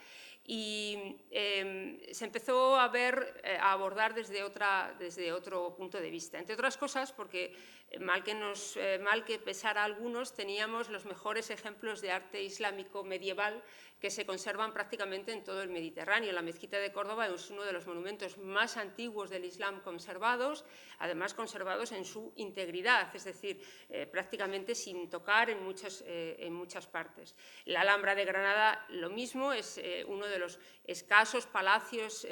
y 0.51 1.21
em, 1.31 2.01
se 2.11 2.25
empezó 2.25 2.77
a 2.81 2.89
ver, 2.89 3.39
eh, 3.45 3.59
a 3.61 3.73
abordar 3.73 4.15
desde, 4.15 4.43
otra, 4.43 4.97
desde 4.99 5.31
otro 5.31 5.77
punto 5.77 6.01
de 6.01 6.09
vista. 6.11 6.39
Entre 6.39 6.55
otras 6.55 6.79
cosas, 6.79 7.13
porque 7.13 7.55
mal 8.01 8.25
que, 8.25 8.33
nos, 8.33 8.75
eh, 8.79 8.99
mal 8.99 9.27
que 9.27 9.39
pesara 9.39 9.83
a 9.83 9.85
algunos, 9.85 10.35
teníamos 10.35 10.89
los 10.89 11.05
mejores 11.05 11.51
ejemplos 11.51 12.01
de 12.01 12.13
arte 12.13 12.43
islámico 12.43 13.05
medieval 13.05 13.63
que 14.01 14.11
se 14.11 14.25
conservan 14.25 14.73
prácticamente 14.73 15.33
en 15.33 15.43
todo 15.43 15.63
el 15.63 15.71
Mediterráneo. 15.71 16.33
La 16.33 16.43
mezquita 16.43 16.79
de 16.79 16.93
Córdoba 16.93 17.27
es 17.27 17.51
uno 17.51 17.65
de 17.65 17.73
los 17.73 17.87
monumentos 17.87 18.39
más 18.39 18.77
antiguos 18.77 19.31
del 19.31 19.45
Islam 19.45 19.81
conservados, 19.81 20.65
además 20.99 21.35
conservados 21.35 21.93
en 21.93 22.05
su 22.05 22.33
integridad, 22.37 23.15
es 23.15 23.25
decir, 23.25 23.61
eh, 23.89 24.07
prácticamente 24.07 24.75
sin 24.75 25.11
tocar 25.11 25.51
en 25.51 25.63
muchas, 25.65 26.05
eh, 26.07 26.37
en 26.39 26.53
muchas 26.53 26.87
partes. 26.87 27.35
La 27.65 27.81
Alhambra 27.81 28.15
de 28.15 28.25
Granada, 28.25 28.87
lo 28.91 29.11
mismo, 29.11 29.53
es 29.53 29.81
uno 30.07 30.27
de 30.27 30.39
los 30.39 30.59
escasos 30.85 31.47
palacios 31.47 32.27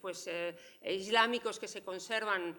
pues, 0.00 0.28
islámicos 0.84 1.58
que 1.58 1.68
se 1.68 1.82
conservan 1.82 2.56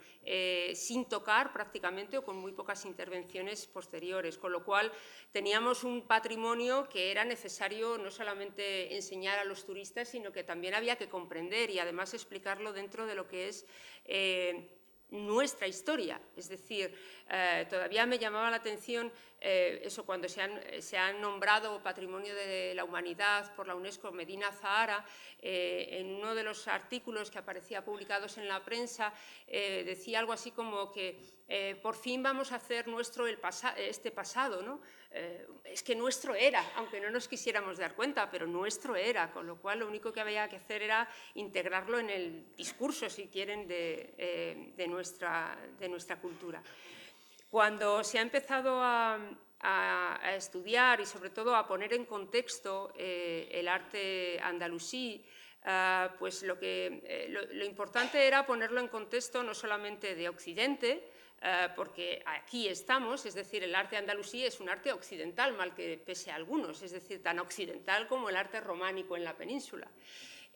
sin 0.73 1.05
tocar 1.05 1.53
prácticamente 1.53 2.17
o 2.17 2.23
con 2.23 2.37
muy 2.37 2.51
pocas 2.51 2.85
intervenciones 2.85 3.67
posteriores, 3.67 4.37
con 4.37 4.51
lo 4.51 4.63
cual 4.63 4.91
teníamos 5.31 5.83
un 5.83 6.07
patrimonio 6.07 6.87
que 6.89 7.11
era 7.11 7.23
necesario 7.23 7.97
no 7.97 8.11
solamente 8.11 8.44
enseñar 8.57 9.39
a 9.39 9.45
los 9.45 9.65
turistas, 9.65 10.09
sino 10.09 10.31
que 10.31 10.43
también 10.43 10.73
había 10.73 10.97
que 10.97 11.09
comprender 11.09 11.69
y 11.69 11.79
además 11.79 12.13
explicarlo 12.13 12.73
dentro 12.73 13.05
de 13.05 13.15
lo 13.15 13.27
que 13.27 13.47
es 13.47 13.65
eh, 14.05 14.69
nuestra 15.11 15.67
historia. 15.67 16.19
Es 16.35 16.49
decir, 16.49 16.93
eh, 17.29 17.65
todavía 17.69 18.05
me 18.05 18.19
llamaba 18.19 18.49
la 18.49 18.57
atención 18.57 19.11
eh, 19.39 19.81
eso 19.83 20.05
cuando 20.05 20.27
se 20.27 20.41
han, 20.97 21.21
nombrado 21.21 21.81
Patrimonio 21.81 22.33
de 22.33 22.73
la 22.73 22.83
Humanidad 22.83 23.55
por 23.55 23.67
la 23.67 23.75
UNESCO 23.75 24.11
Medina 24.11 24.51
Zahara, 24.51 25.05
en 25.39 26.15
uno 26.15 26.33
de 26.33 26.43
los 26.43 26.67
artículos 26.67 27.29
que 27.29 27.37
aparecía 27.37 27.85
publicados 27.85 28.39
en 28.39 28.47
la 28.47 28.63
prensa, 28.63 29.13
decía 29.47 30.17
algo 30.17 30.33
así 30.33 30.49
como 30.49 30.91
que 30.91 31.19
por 31.81 31.95
fin 31.95 32.23
vamos 32.23 32.51
a 32.51 32.55
hacer 32.55 32.87
nuestro 32.87 33.27
este 33.27 34.11
pasado. 34.11 34.81
Eh, 35.17 35.47
es 35.63 35.81
que 35.81 35.95
nuestro 35.95 36.35
era, 36.35 36.61
aunque 36.75 36.99
no 36.99 37.09
nos 37.09 37.29
quisiéramos 37.29 37.77
dar 37.77 37.95
cuenta, 37.95 38.29
pero 38.29 38.45
nuestro 38.47 38.97
era, 38.97 39.31
con 39.31 39.47
lo 39.47 39.55
cual 39.61 39.79
lo 39.79 39.87
único 39.87 40.11
que 40.11 40.19
había 40.19 40.49
que 40.49 40.57
hacer 40.57 40.81
era 40.81 41.07
integrarlo 41.35 41.99
en 41.99 42.09
el 42.09 42.53
discurso, 42.57 43.09
si 43.09 43.27
quieren, 43.27 43.65
de, 43.65 44.13
eh, 44.17 44.87
nuestra, 44.89 45.57
cultura. 46.21 46.61
Cuando 47.49 48.03
se 48.03 48.19
ha 48.19 48.21
empezado 48.21 48.81
a, 48.81 49.19
estudiar 50.35 50.99
y 50.99 51.07
sobre 51.07 51.31
todo 51.31 51.55
a 51.55 51.65
poner 51.65 51.91
en 51.93 52.05
contexto 52.05 52.93
eh, 52.95 53.49
el 53.51 53.67
arte 53.67 54.39
andalusí, 54.39 55.25
pues 56.19 56.43
lo, 56.43 56.55
importante 57.65 58.27
era 58.27 58.45
ponerlo 58.45 58.79
en 58.79 58.87
contexto 58.87 59.41
no 59.41 59.55
solamente 59.55 60.13
de 60.13 60.29
Occidente, 60.29 60.91
eh, 60.91 61.14
porque 61.75 62.23
aquí 62.25 62.67
estamos, 62.67 63.25
es 63.25 63.35
decir, 63.35 63.63
el 63.63 63.75
arte 63.75 63.97
andalusí 63.97 64.43
es 64.43 64.59
un 64.59 64.69
arte 64.69 64.91
occidental, 64.91 65.53
mal 65.53 65.75
que 65.75 65.97
pese 65.97 66.31
a 66.31 66.35
algunos, 66.35 66.81
es 66.81 66.91
decir, 66.91 67.21
tan 67.21 67.39
occidental 67.39 68.07
como 68.07 68.29
el 68.29 68.35
arte 68.35 68.59
románico 68.61 69.15
en 69.15 69.23
la 69.23 69.35
península. 69.35 69.87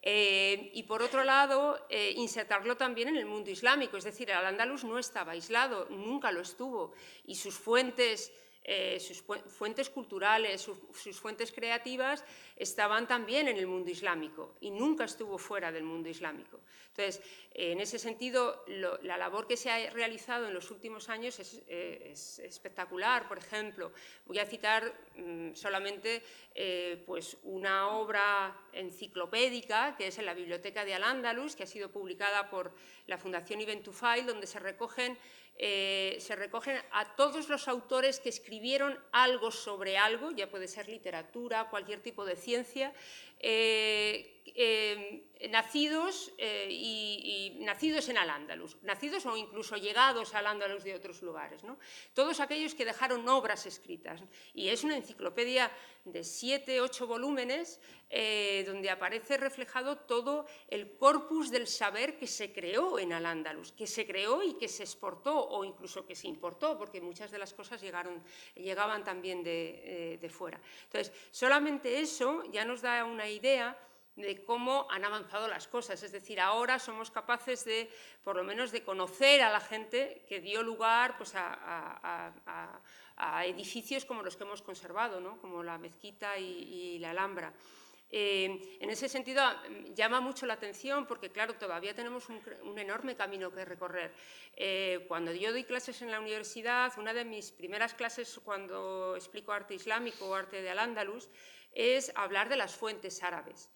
Eh, 0.02 0.70
y 0.72 0.84
por 0.84 1.02
otro 1.02 1.24
lado, 1.24 1.86
eh, 1.90 2.14
insertarlo 2.16 2.76
también 2.76 3.08
en 3.08 3.16
el 3.16 3.26
mundo 3.26 3.50
islámico, 3.50 3.96
es 3.96 4.04
decir, 4.04 4.30
el 4.30 4.36
andaluz 4.36 4.84
no 4.84 4.98
estaba 4.98 5.32
aislado, 5.32 5.86
nunca 5.90 6.32
lo 6.32 6.40
estuvo, 6.40 6.94
y 7.26 7.34
sus 7.34 7.54
fuentes 7.54 8.32
eh, 8.62 9.00
sus 9.00 9.22
fuentes 9.22 9.88
culturales, 9.88 10.60
sus, 10.60 11.18
fuentes 11.18 11.50
creativas 11.50 12.22
estaban 12.54 13.08
también 13.08 13.48
en 13.48 13.56
el 13.56 13.66
mundo 13.66 13.90
islámico 13.90 14.56
y 14.60 14.70
nunca 14.70 15.04
estuvo 15.04 15.38
fuera 15.38 15.72
del 15.72 15.82
mundo 15.82 16.10
islámico. 16.10 16.60
Entonces, 16.88 17.22
en 17.52 17.80
ese 17.80 17.98
sentido, 17.98 18.64
la 18.66 19.16
labor 19.16 19.46
que 19.46 19.56
se 19.56 19.70
ha 19.70 19.90
realizado 19.90 20.46
en 20.46 20.52
los 20.52 20.70
últimos 20.70 21.08
años 21.08 21.40
es, 21.40 21.62
eh, 21.68 22.12
espectacular. 22.12 23.28
Por 23.28 23.38
ejemplo, 23.38 23.92
voy 24.26 24.38
a 24.38 24.46
citar 24.46 24.92
mm, 25.16 25.54
solamente 25.54 26.22
eh, 26.54 27.02
pues 27.06 27.38
una 27.44 27.88
obra 27.96 28.54
enciclopédica 28.72 29.96
que 29.96 30.08
es 30.08 30.18
en 30.18 30.26
la 30.26 30.34
Biblioteca 30.34 30.84
de 30.84 30.94
Al-Ándalus, 30.94 31.56
que 31.56 31.62
ha 31.62 31.66
sido 31.66 31.90
publicada 31.90 32.50
por 32.50 32.74
la 33.06 33.16
Fundación 33.16 33.62
Ibn 33.62 33.82
Tufail, 33.82 34.26
donde 34.26 34.46
se 34.46 34.58
recogen 34.58 35.18
eh, 35.62 36.16
se 36.20 36.36
recogen 36.36 36.80
a 36.90 37.16
todos 37.16 37.50
los 37.50 37.68
autores 37.68 38.18
que 38.18 38.30
escribieron 38.30 38.98
algo 39.12 39.50
sobre 39.50 39.98
algo, 39.98 40.30
ya 40.30 40.50
puede 40.50 40.66
ser 40.66 40.88
literatura, 40.88 41.68
cualquier 41.68 42.00
tipo 42.00 42.24
de 42.24 42.34
ciencia, 42.34 42.94
eh, 43.40 44.39
eh, 44.56 45.26
nacidos, 45.50 46.32
y, 46.68 47.58
nacidos 47.60 48.08
en 48.08 48.18
Al-Ándalus, 48.18 48.76
nacidos 48.82 49.24
o 49.26 49.36
incluso 49.36 49.76
llegados 49.76 50.34
al 50.34 50.46
Ándalus 50.46 50.84
de 50.84 50.94
otros 50.94 51.22
lugares. 51.22 51.62
Todos 52.14 52.40
aquellos 52.40 52.74
que 52.74 52.84
dejaron 52.84 53.28
obras 53.28 53.66
escritas. 53.66 54.22
Y 54.54 54.68
es 54.68 54.84
una 54.84 54.96
enciclopedia 54.96 55.70
de 56.04 56.24
siete, 56.24 56.80
ocho 56.80 57.06
volúmenes 57.06 57.80
eh, 58.12 58.64
donde 58.66 58.90
aparece 58.90 59.36
reflejado 59.36 59.98
todo 59.98 60.46
el 60.68 60.96
corpus 60.96 61.50
del 61.50 61.68
saber 61.68 62.18
que 62.18 62.26
se 62.26 62.52
creó 62.52 62.98
en 62.98 63.12
Al-Ándalus, 63.12 63.70
que 63.72 63.86
se 63.86 64.04
creó 64.04 64.42
y 64.42 64.54
que 64.54 64.66
se 64.66 64.82
exportó 64.82 65.48
o 65.48 65.64
incluso 65.64 66.04
que 66.04 66.16
se 66.16 66.26
importó, 66.26 66.76
porque 66.76 67.00
muchas 67.00 67.30
de 67.30 67.38
las 67.38 67.54
cosas 67.54 67.80
llegaron, 67.80 68.22
llegaban 68.56 69.04
también 69.04 69.44
de, 69.44 70.14
eh, 70.14 70.18
de 70.18 70.28
fuera. 70.28 70.60
Entonces, 70.84 71.12
solamente 71.30 72.00
eso 72.00 72.42
ya 72.50 72.64
nos 72.64 72.82
da 72.82 73.04
una 73.04 73.28
idea 73.28 73.78
de 74.20 74.44
cómo 74.44 74.86
han 74.90 75.04
avanzado 75.04 75.48
las 75.48 75.66
cosas. 75.68 76.02
Es 76.02 76.12
decir, 76.12 76.40
ahora 76.40 76.78
somos 76.78 77.10
capaces 77.10 77.64
de, 77.64 77.90
por 78.22 78.36
lo 78.36 78.44
menos, 78.44 78.72
de 78.72 78.82
conocer 78.82 79.42
a 79.42 79.50
la 79.50 79.60
gente 79.60 80.24
que 80.28 80.40
dio 80.40 80.62
lugar 80.62 81.16
pues, 81.16 81.32
a, 81.34 82.32
edificios 83.44 84.04
como 84.04 84.22
los 84.22 84.36
que 84.36 84.44
hemos 84.44 84.62
conservado, 84.62 85.20
¿no? 85.20 85.38
como 85.40 85.62
la 85.62 85.78
mezquita 85.78 86.38
y, 86.38 86.98
la 86.98 87.10
Alhambra. 87.10 87.52
Eh, 88.12 88.78
en 88.80 88.90
ese 88.90 89.08
sentido, 89.08 89.42
llama 89.94 90.20
mucho 90.20 90.44
la 90.44 90.54
atención 90.54 91.06
porque, 91.06 91.30
claro, 91.30 91.54
todavía 91.54 91.94
tenemos 91.94 92.28
un, 92.28 92.78
enorme 92.78 93.14
camino 93.14 93.52
que 93.52 93.64
recorrer. 93.64 94.12
Eh, 94.56 95.04
cuando 95.06 95.32
yo 95.32 95.52
doy 95.52 95.64
clases 95.64 96.02
en 96.02 96.10
la 96.10 96.18
universidad, 96.18 96.92
una 96.98 97.12
de 97.12 97.24
mis 97.24 97.52
primeras 97.52 97.94
clases 97.94 98.40
cuando 98.42 99.14
explico 99.16 99.52
arte 99.52 99.74
islámico 99.74 100.26
o 100.26 100.34
arte 100.34 100.60
de 100.60 100.70
Al-Ándalus 100.70 101.28
es 101.72 102.12
hablar 102.16 102.48
de 102.48 102.56
las 102.56 102.74
fuentes 102.74 103.22
árabes. 103.22 103.70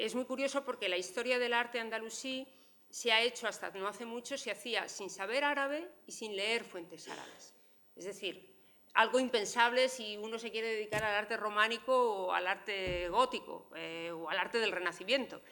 Es 0.00 0.14
muy 0.14 0.24
curioso 0.24 0.64
porque 0.64 0.88
la 0.88 0.96
historia 0.96 1.38
del 1.38 1.52
arte 1.52 1.78
andalusí 1.78 2.48
se 2.88 3.12
ha 3.12 3.20
hecho 3.20 3.46
hasta 3.46 3.70
no 3.72 3.86
hace 3.86 4.06
mucho, 4.06 4.38
se 4.38 4.50
hacía 4.50 4.88
sin 4.88 5.10
saber 5.10 5.44
árabe 5.44 5.86
y 6.06 6.12
sin 6.12 6.34
leer 6.34 6.64
fuentes 6.64 7.06
árabes. 7.06 7.54
Es 7.94 8.06
decir, 8.06 8.50
algo 8.94 9.20
impensable 9.20 9.90
si 9.90 10.16
uno 10.16 10.38
se 10.38 10.50
quiere 10.50 10.68
dedicar 10.68 11.04
al 11.04 11.16
arte 11.16 11.36
románico 11.36 11.92
o 11.92 12.32
al 12.32 12.46
arte 12.46 13.10
gótico 13.10 13.68
eh, 13.76 14.10
o 14.10 14.30
al 14.30 14.38
arte 14.38 14.58
del 14.58 14.72
Renacimiento. 14.72 15.42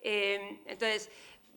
Eh, 0.00 0.60
entonces, 0.66 1.10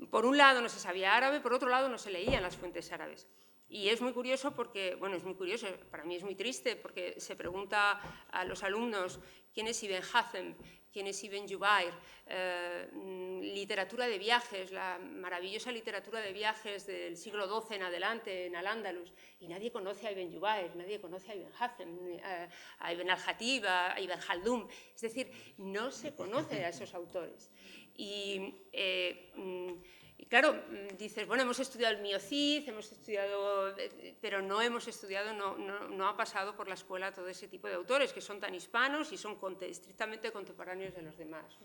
por 0.10 0.26
un 0.26 0.36
lado 0.36 0.60
no 0.60 0.70
se 0.70 0.80
sabía 0.80 1.16
árabe, 1.16 1.42
por 1.42 1.54
otro 1.54 1.70
lado 1.70 1.88
no 1.88 2.00
se 2.00 2.10
leían 2.10 2.42
las 2.42 2.58
fuentes 2.58 2.92
árabes. 2.92 3.28
Y 3.68 3.90
es 3.90 4.02
muy 4.02 4.12
curioso 4.12 4.56
porque, 4.56 4.96
bueno, 4.96 5.16
es 5.16 5.24
muy 5.24 5.36
curioso, 5.36 5.68
para 5.92 6.04
mí 6.04 6.16
es 6.16 6.24
muy 6.24 6.34
triste 6.34 6.76
porque 6.76 7.22
se 7.22 7.36
pregunta 7.36 8.02
a 8.32 8.44
los 8.44 8.64
alumnos 8.64 9.20
quién 9.54 9.68
es 9.68 9.84
Ibn 9.84 10.02
Hazm, 10.12 10.56
quién 10.92 11.08
es 11.08 11.24
Ibn 11.24 11.48
Jubair, 11.48 11.94
eh, 12.26 12.90
mm, 12.92 13.42
literatura 13.42 14.08
de 14.08 14.18
viajes, 14.18 14.72
la 14.72 15.00
maravillosa 15.00 15.72
literatura 15.72 16.22
de 16.22 16.34
viajes 16.34 16.86
del 16.88 17.16
siglo 17.18 17.48
XII 17.48 17.76
en 17.78 17.84
adelante 17.84 18.46
en 18.46 18.56
Al-Ándalus, 18.56 19.14
y 19.40 19.48
nadie 19.48 19.72
conoce 19.72 20.08
a 20.08 20.12
Ibn 20.12 20.34
Jubair, 20.34 20.76
nadie 20.76 21.00
conoce 21.00 21.32
a 21.32 21.36
Ibn 21.36 21.52
Hazm, 21.60 22.08
eh, 22.08 22.50
a 22.80 22.94
Ibn 22.94 23.10
al-Hatib, 23.10 23.66
a 23.68 24.00
Ibn 24.00 24.20
Haldun, 24.28 24.68
es 24.96 25.02
decir, 25.02 25.32
no 25.58 25.92
se 25.92 26.14
conoce 26.16 26.66
a 26.66 26.70
esos 26.70 26.94
autores. 26.94 27.52
Y 27.96 28.56
eh, 28.72 29.32
mm, 29.36 29.74
y 30.22 30.26
claro, 30.26 30.54
mm, 30.54 30.98
dices, 30.98 31.26
bueno, 31.26 31.44
hemos 31.44 31.60
estudiado 31.60 31.96
el 31.96 32.02
miocid, 32.02 32.68
hemos 32.68 32.92
estudiado, 32.92 33.74
pero 34.20 34.42
no 34.42 34.62
hemos 34.62 34.86
estudiado, 34.90 35.32
no, 35.34 35.58
no, 35.58 36.08
ha 36.10 36.18
pasado 36.18 36.58
por 36.58 36.68
la 36.68 36.74
escuela 36.74 37.14
todo 37.14 37.30
ese 37.30 37.48
tipo 37.48 37.70
de 37.70 37.76
autores 37.76 38.12
que 38.12 38.20
son 38.20 38.38
tan 38.38 38.54
hispanos 38.54 39.14
y 39.14 39.18
son 39.18 39.40
estrictamente 39.62 40.30
contemporáneos 40.34 40.94
de 40.94 41.04
los 41.04 41.18
demás. 41.18 41.58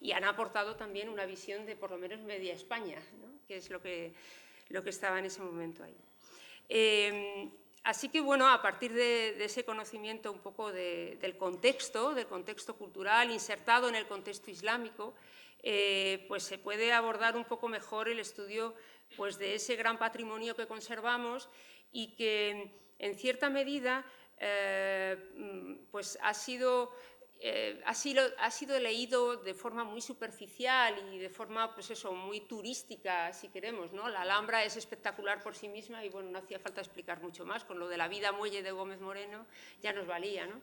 Y 0.00 0.12
han 0.12 0.22
aportado 0.22 0.76
también 0.76 1.08
una 1.08 1.26
visión 1.26 1.66
de 1.66 1.74
por 1.74 1.90
lo 1.90 1.98
menos 1.98 2.20
media 2.20 2.54
España, 2.54 3.02
que 3.48 3.56
es 3.56 3.70
lo 3.70 3.82
que, 3.82 4.14
lo 4.68 4.84
que 4.84 4.90
estaba 4.90 5.18
en 5.18 5.24
ese 5.24 5.42
momento 5.42 5.82
ahí. 5.82 5.96
Em, 6.68 7.50
así 7.86 8.08
que, 8.08 8.20
bueno, 8.20 8.48
a 8.48 8.60
partir 8.60 8.92
de, 8.92 9.42
ese 9.44 9.64
conocimiento 9.64 10.32
un 10.32 10.40
poco 10.40 10.72
del 10.72 11.36
contexto, 11.36 12.14
del 12.14 12.26
contexto 12.26 12.74
cultural, 12.76 13.30
insertado 13.30 13.88
en 13.88 13.94
el 13.94 14.08
contexto 14.08 14.50
islámico, 14.50 15.14
eh, 15.62 16.24
pues 16.26 16.42
se 16.42 16.58
puede 16.58 16.92
abordar 16.92 17.36
un 17.36 17.44
poco 17.44 17.68
mejor 17.68 18.08
el 18.08 18.18
estudio 18.18 18.74
pues, 19.16 19.38
de 19.38 19.54
ese 19.54 19.76
gran 19.76 19.98
patrimonio 19.98 20.56
que 20.56 20.66
conservamos 20.66 21.48
y 21.92 22.16
que, 22.16 22.72
en 22.98 23.14
cierta 23.14 23.50
medida, 23.50 24.04
eh, 24.38 25.16
pues 25.92 26.18
ha 26.22 26.34
sido 26.34 26.92
eh, 27.38 27.82
ha, 27.84 27.92
sido, 27.92 28.22
ha, 28.38 28.50
sido, 28.50 28.78
leído 28.80 29.36
de 29.36 29.52
forma 29.52 29.84
muy 29.84 30.00
superficial 30.00 30.94
y 31.12 31.18
de 31.18 31.28
forma, 31.28 31.74
pues 31.74 31.90
eso, 31.90 32.12
muy 32.12 32.40
turística, 32.40 33.30
si 33.34 33.48
queremos, 33.48 33.92
¿no? 33.92 34.08
La 34.08 34.22
Alhambra 34.22 34.64
es 34.64 34.76
espectacular 34.76 35.42
por 35.42 35.54
sí 35.54 35.68
misma 35.68 36.02
y, 36.02 36.08
bueno, 36.08 36.30
no 36.30 36.38
hacía 36.38 36.58
falta 36.58 36.80
explicar 36.80 37.20
mucho 37.20 37.44
más, 37.44 37.64
con 37.64 37.78
lo 37.78 37.88
de 37.88 37.98
la 37.98 38.08
vida 38.08 38.32
muelle 38.32 38.62
de 38.62 38.70
Gómez 38.70 39.00
Moreno 39.00 39.46
ya 39.82 39.92
nos 39.92 40.06
valía, 40.06 40.46
¿no? 40.46 40.62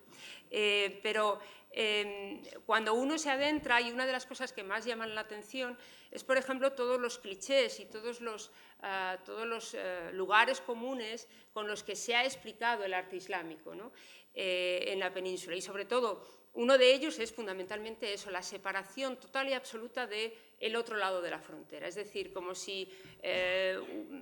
Eh, 0.50 1.00
pero 1.04 1.40
em, 1.72 2.42
cuando 2.66 2.96
uno 2.96 3.20
se 3.20 3.30
adentra, 3.30 3.80
y 3.80 3.92
una 3.92 4.08
de 4.08 4.12
las 4.12 4.26
cosas 4.26 4.52
que 4.52 4.64
más 4.64 4.84
llaman 4.84 5.14
la 5.14 5.22
atención 5.22 5.78
es, 6.10 6.24
por 6.24 6.38
ejemplo, 6.38 6.74
todos 6.74 7.00
los 7.00 7.20
clichés 7.20 7.80
y 7.80 7.86
todos 7.86 8.20
los, 8.20 8.52
ah, 8.82 9.20
todos 9.24 9.46
los 9.46 9.76
eh, 9.76 10.10
lugares 10.14 10.60
comunes 10.60 11.28
con 11.54 11.68
los 11.68 11.84
que 11.84 11.96
se 11.96 12.16
ha 12.16 12.26
explicado 12.26 12.84
el 12.84 12.96
arte 12.96 13.16
islámico, 13.16 13.76
¿no? 13.76 13.92
en 14.36 14.98
la 14.98 15.14
península 15.14 15.56
y, 15.56 15.62
sobre 15.62 15.86
todo, 15.86 16.26
uno 16.56 16.78
de 16.78 16.94
ellos 16.94 17.18
es 17.18 17.34
fundamentalmente 17.34 18.14
eso, 18.14 18.30
la 18.30 18.44
separación 18.44 19.18
total 19.18 19.50
y 19.50 19.54
absoluta 19.54 20.06
de 20.06 20.38
el 20.60 20.76
otro 20.76 20.96
lado 20.96 21.22
de 21.22 21.30
la 21.30 21.40
frontera, 21.40 21.88
es 21.88 21.96
decir, 21.96 22.32
como 22.32 22.56
si 22.56 22.88
eh, 23.22 23.78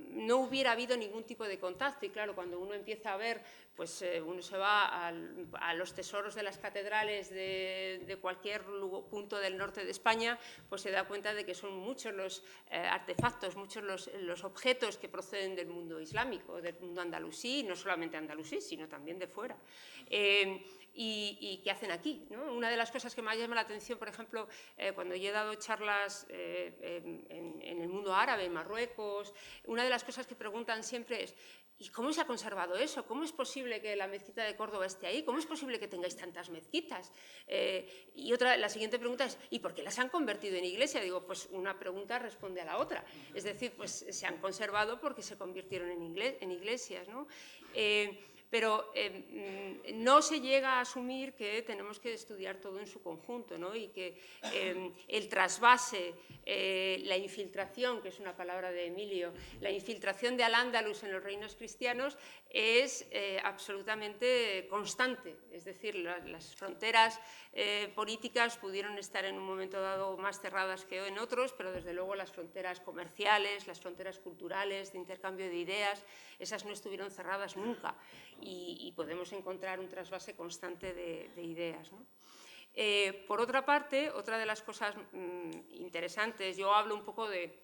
no 0.10 0.38
hubiera 0.38 0.72
habido 0.72 0.98
ningún 0.98 1.24
tipo 1.24 1.46
de 1.46 1.60
contacto. 1.60 2.06
Y 2.06 2.10
claro, 2.10 2.34
cuando 2.34 2.60
uno 2.60 2.74
empieza 2.74 3.14
a 3.14 3.18
ver, 3.18 3.44
pues 3.76 4.02
eh, 4.02 4.22
uno 4.22 4.42
se 4.42 4.58
va 4.58 5.08
a 5.08 5.74
los 5.76 5.94
tesoros 5.94 6.34
de 6.34 6.42
las 6.42 6.58
catedrales 6.58 7.30
de, 7.30 8.18
cualquier 8.22 8.64
punto 8.64 9.38
del 9.38 9.58
norte 9.58 9.84
de 9.84 9.92
España, 9.92 10.40
pues 10.68 10.82
se 10.82 10.90
da 10.90 11.04
cuenta 11.04 11.34
de 11.34 11.46
que 11.46 11.54
son 11.54 11.78
muchos 11.78 12.14
los 12.14 12.44
eh, 12.72 12.78
artefactos, 12.78 13.56
muchos 13.56 13.84
los, 13.84 14.44
objetos 14.44 14.98
que 14.98 15.10
proceden 15.10 15.56
del 15.56 15.68
mundo 15.68 16.00
islámico, 16.00 16.62
del 16.62 16.76
mundo 16.80 17.02
andalusí, 17.02 17.62
no 17.64 17.76
solamente 17.76 18.18
andalusí, 18.18 18.62
sino 18.62 18.88
también 18.88 19.20
de 19.20 19.28
fuera 19.28 19.58
y, 20.94 21.62
qué 21.64 21.72
hacen 21.72 21.92
aquí. 21.92 22.26
Una 22.54 22.70
de 22.70 22.78
las 22.78 22.92
cosas 22.92 23.16
que 23.16 23.22
más 23.22 23.38
llama 23.38 23.56
la 23.56 23.62
atención, 23.62 23.98
por 23.98 24.10
ejemplo, 24.10 24.48
eh, 24.78 24.92
cuando 24.94 25.16
yo 25.16 25.30
he 25.30 25.32
dado 25.32 25.54
charlas 25.56 26.26
eh, 26.30 27.02
en, 27.30 27.82
el 27.82 27.88
mundo 27.88 28.14
árabe, 28.14 28.46
en 28.46 28.54
Marruecos, 28.54 29.34
una 29.66 29.84
de 29.84 29.90
las 29.90 30.04
cosas 30.04 30.28
que 30.28 30.36
preguntan 30.36 30.84
siempre 30.84 31.24
es, 31.24 31.36
¿y 31.78 31.90
cómo 31.90 32.14
se 32.14 32.22
ha 32.22 32.28
conservado 32.28 32.76
eso? 32.76 33.06
¿Cómo 33.06 33.24
es 33.24 33.32
posible 33.32 33.82
que 33.82 33.96
la 33.96 34.08
mezquita 34.08 34.44
de 34.44 34.56
Córdoba 34.56 34.86
esté 34.86 35.08
ahí? 35.08 35.24
¿Cómo 35.24 35.40
es 35.40 35.46
posible 35.46 35.80
que 35.80 35.88
tengáis 35.88 36.16
tantas 36.16 36.50
mezquitas? 36.50 37.12
Eh, 37.48 38.12
y 38.14 38.34
otra, 38.34 38.56
la 38.58 38.70
siguiente 38.70 39.00
pregunta 39.00 39.26
es, 39.26 39.38
¿y 39.50 39.60
por 39.60 39.74
qué 39.74 39.82
las 39.82 39.98
han 39.98 40.10
convertido 40.10 40.58
en 40.58 40.66
iglesia? 40.66 41.02
Digo, 41.02 41.26
pues 41.26 41.48
una 41.52 41.80
pregunta 41.80 42.20
responde 42.20 42.62
a 42.62 42.66
la 42.66 42.78
otra. 42.78 43.04
Es 43.34 43.46
decir, 43.46 43.74
pues 43.76 44.06
se 44.10 44.26
han 44.28 44.38
conservado 44.38 45.00
porque 45.00 45.24
se 45.24 45.38
convirtieron 45.38 45.90
en, 45.90 46.16
en 46.18 46.52
iglesias. 46.52 47.08
¿no? 47.08 47.28
Pero 48.52 48.92
eh, 48.94 49.80
mm, 49.90 50.04
no 50.04 50.22
se 50.22 50.42
llega 50.42 50.74
a 50.74 50.82
asumir 50.82 51.34
que 51.34 51.62
tenemos 51.62 52.00
que 52.00 52.14
estudiar 52.14 52.58
todo 52.58 52.80
en 52.80 52.86
su 52.86 53.02
conjunto 53.02 53.58
¿no? 53.58 53.74
y 53.74 53.88
que 53.88 54.22
eh, 54.54 54.92
el 55.08 55.30
trasvase, 55.30 56.14
eh, 56.46 57.02
la 57.06 57.16
infiltración, 57.16 58.02
que 58.02 58.10
es 58.10 58.20
una 58.20 58.36
palabra 58.36 58.72
de 58.72 58.88
Emilio, 58.88 59.34
la 59.62 59.72
infiltración 59.72 60.36
de 60.36 60.44
Al-Ándalus 60.44 61.04
en 61.04 61.14
los 61.14 61.24
reinos 61.24 61.56
cristianos 61.56 62.18
es 62.50 63.08
absolutamente 63.46 64.68
constante. 64.70 65.38
Es 65.54 65.64
decir, 65.64 65.96
las 65.96 66.54
fronteras 66.54 67.18
políticas 67.96 68.58
pudieron 68.58 68.98
estar 68.98 69.24
en 69.24 69.38
un 69.38 69.46
momento 69.46 69.80
dado 69.80 70.18
más 70.18 70.42
cerradas 70.42 70.84
que 70.84 71.08
en 71.08 71.18
otros, 71.18 71.54
pero 71.54 71.72
desde 71.72 71.94
luego 71.94 72.14
las 72.14 72.30
fronteras 72.30 72.82
comerciales, 72.82 73.68
las 73.68 73.80
fronteras 73.80 74.20
culturales, 74.20 74.92
de 74.92 74.98
intercambio 74.98 75.48
de 75.48 75.56
ideas, 75.56 76.04
esas 76.40 76.66
no 76.66 76.72
estuvieron 76.72 77.10
cerradas 77.10 77.56
nunca 77.56 77.96
y, 78.42 78.92
podemos 78.96 79.32
encontrar 79.34 79.80
un 79.80 79.88
trasvase 79.88 80.36
constante 80.36 80.94
de, 80.94 81.32
ideas. 81.42 81.92
Eh, 82.74 83.26
por 83.28 83.42
otra 83.42 83.66
parte, 83.66 84.10
otra 84.12 84.38
de 84.38 84.46
las 84.46 84.62
cosas 84.62 84.96
mm, 85.12 85.52
interesantes, 85.72 86.58
yo 86.58 86.74
hablo 86.74 86.96
un 86.96 87.04
poco 87.04 87.28
de, 87.28 87.58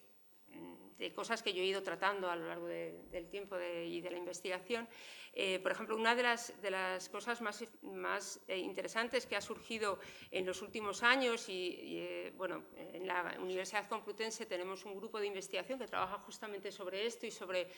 mm, 0.49 0.97
de, 0.97 1.13
cosas 1.13 1.41
que 1.41 1.53
yo 1.53 1.61
he 1.61 1.65
ido 1.65 1.81
tratando 1.83 2.29
a 2.29 2.35
lo 2.35 2.47
largo 2.47 2.67
del 2.67 3.29
tiempo 3.29 3.57
y 3.59 4.01
de 4.01 4.11
la 4.11 4.17
investigación. 4.17 4.87
Eh, 5.33 5.59
por 5.59 5.71
ejemplo, 5.71 5.95
una 5.95 6.15
de 6.15 6.23
las, 6.23 6.59
de 6.61 6.71
las 6.71 7.09
cosas 7.09 7.41
más, 7.41 7.63
más 7.83 8.41
eh, 8.47 8.57
interesantes 8.57 9.27
que 9.27 9.35
ha 9.35 9.41
surgido 9.41 9.99
en 10.31 10.45
los 10.45 10.63
últimos 10.63 11.03
años 11.03 11.47
y, 11.47 12.31
bueno, 12.35 12.63
en 12.75 13.05
la 13.05 13.37
Universidad 13.39 13.87
Complutense 13.87 14.47
tenemos 14.47 14.83
un 14.85 14.95
grupo 14.95 15.19
de 15.19 15.27
investigación 15.27 15.77
que 15.77 15.85
trabaja 15.85 16.17
justamente 16.19 16.71
sobre 16.71 17.05
esto 17.05 17.27
y 17.27 17.31
sobre 17.31 17.71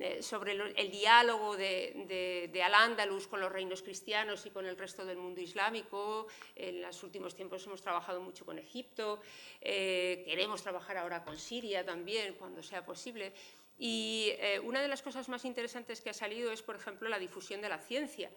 eh, 0.00 0.22
sobre 0.22 0.52
el, 0.52 0.90
diálogo 0.90 1.56
de, 1.56 2.62
Al-Ándalus 2.64 3.26
con 3.26 3.40
los 3.40 3.50
reinos 3.50 3.82
cristianos 3.82 4.46
y 4.46 4.50
con 4.50 4.66
el 4.66 4.76
resto 4.76 5.04
del 5.04 5.16
mundo 5.16 5.40
islámico. 5.40 6.26
En 6.54 6.82
los 6.82 7.02
últimos 7.02 7.34
tiempos 7.34 7.66
hemos 7.66 7.82
trabajado 7.82 8.20
mucho 8.20 8.44
con 8.44 8.58
Egipto, 8.58 9.20
eh, 9.60 10.22
queremos 10.24 10.62
trabajar 10.62 10.98
ahora 10.98 11.24
con 11.24 11.36
Siria 11.36 11.84
también, 11.84 12.34
cuando 12.34 12.62
sea 12.62 12.84
posible. 12.84 13.32
Y 13.78 14.30
eh, 14.38 14.60
una 14.60 14.82
de 14.82 14.88
las 14.88 15.02
cosas 15.02 15.28
más 15.28 15.44
interesantes 15.44 16.00
que 16.00 16.10
ha 16.10 16.14
salido 16.14 16.50
es, 16.52 16.62
por 16.62 16.76
ejemplo, 16.76 17.08
la 17.08 17.18
difusión 17.18 17.60
de 17.60 17.68
la 17.68 17.78
ciencia. 17.78 18.30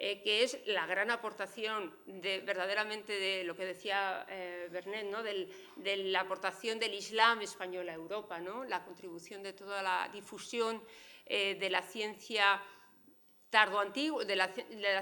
Que 0.00 0.42
es 0.42 0.58
la 0.66 0.86
gran 0.86 1.10
aportación 1.10 1.94
de, 2.06 2.40
verdaderamente 2.40 3.12
de 3.12 3.44
lo 3.44 3.54
que 3.54 3.66
decía 3.66 4.24
Bernet, 4.70 5.04
¿no? 5.04 5.22
de 5.22 5.96
la 5.96 6.20
aportación 6.20 6.78
del 6.78 6.94
Islam 6.94 7.42
español 7.42 7.86
a 7.90 7.92
Europa, 7.92 8.40
¿no? 8.40 8.64
la 8.64 8.82
contribución 8.82 9.42
de 9.42 9.52
toda 9.52 9.82
la 9.82 10.08
difusión 10.10 10.82
eh, 11.32 11.54
de 11.54 11.70
la 11.70 11.80
ciencia 11.80 12.60
tardo-antigua, 13.50 14.24
de, 14.24 14.34
la, 14.34 14.48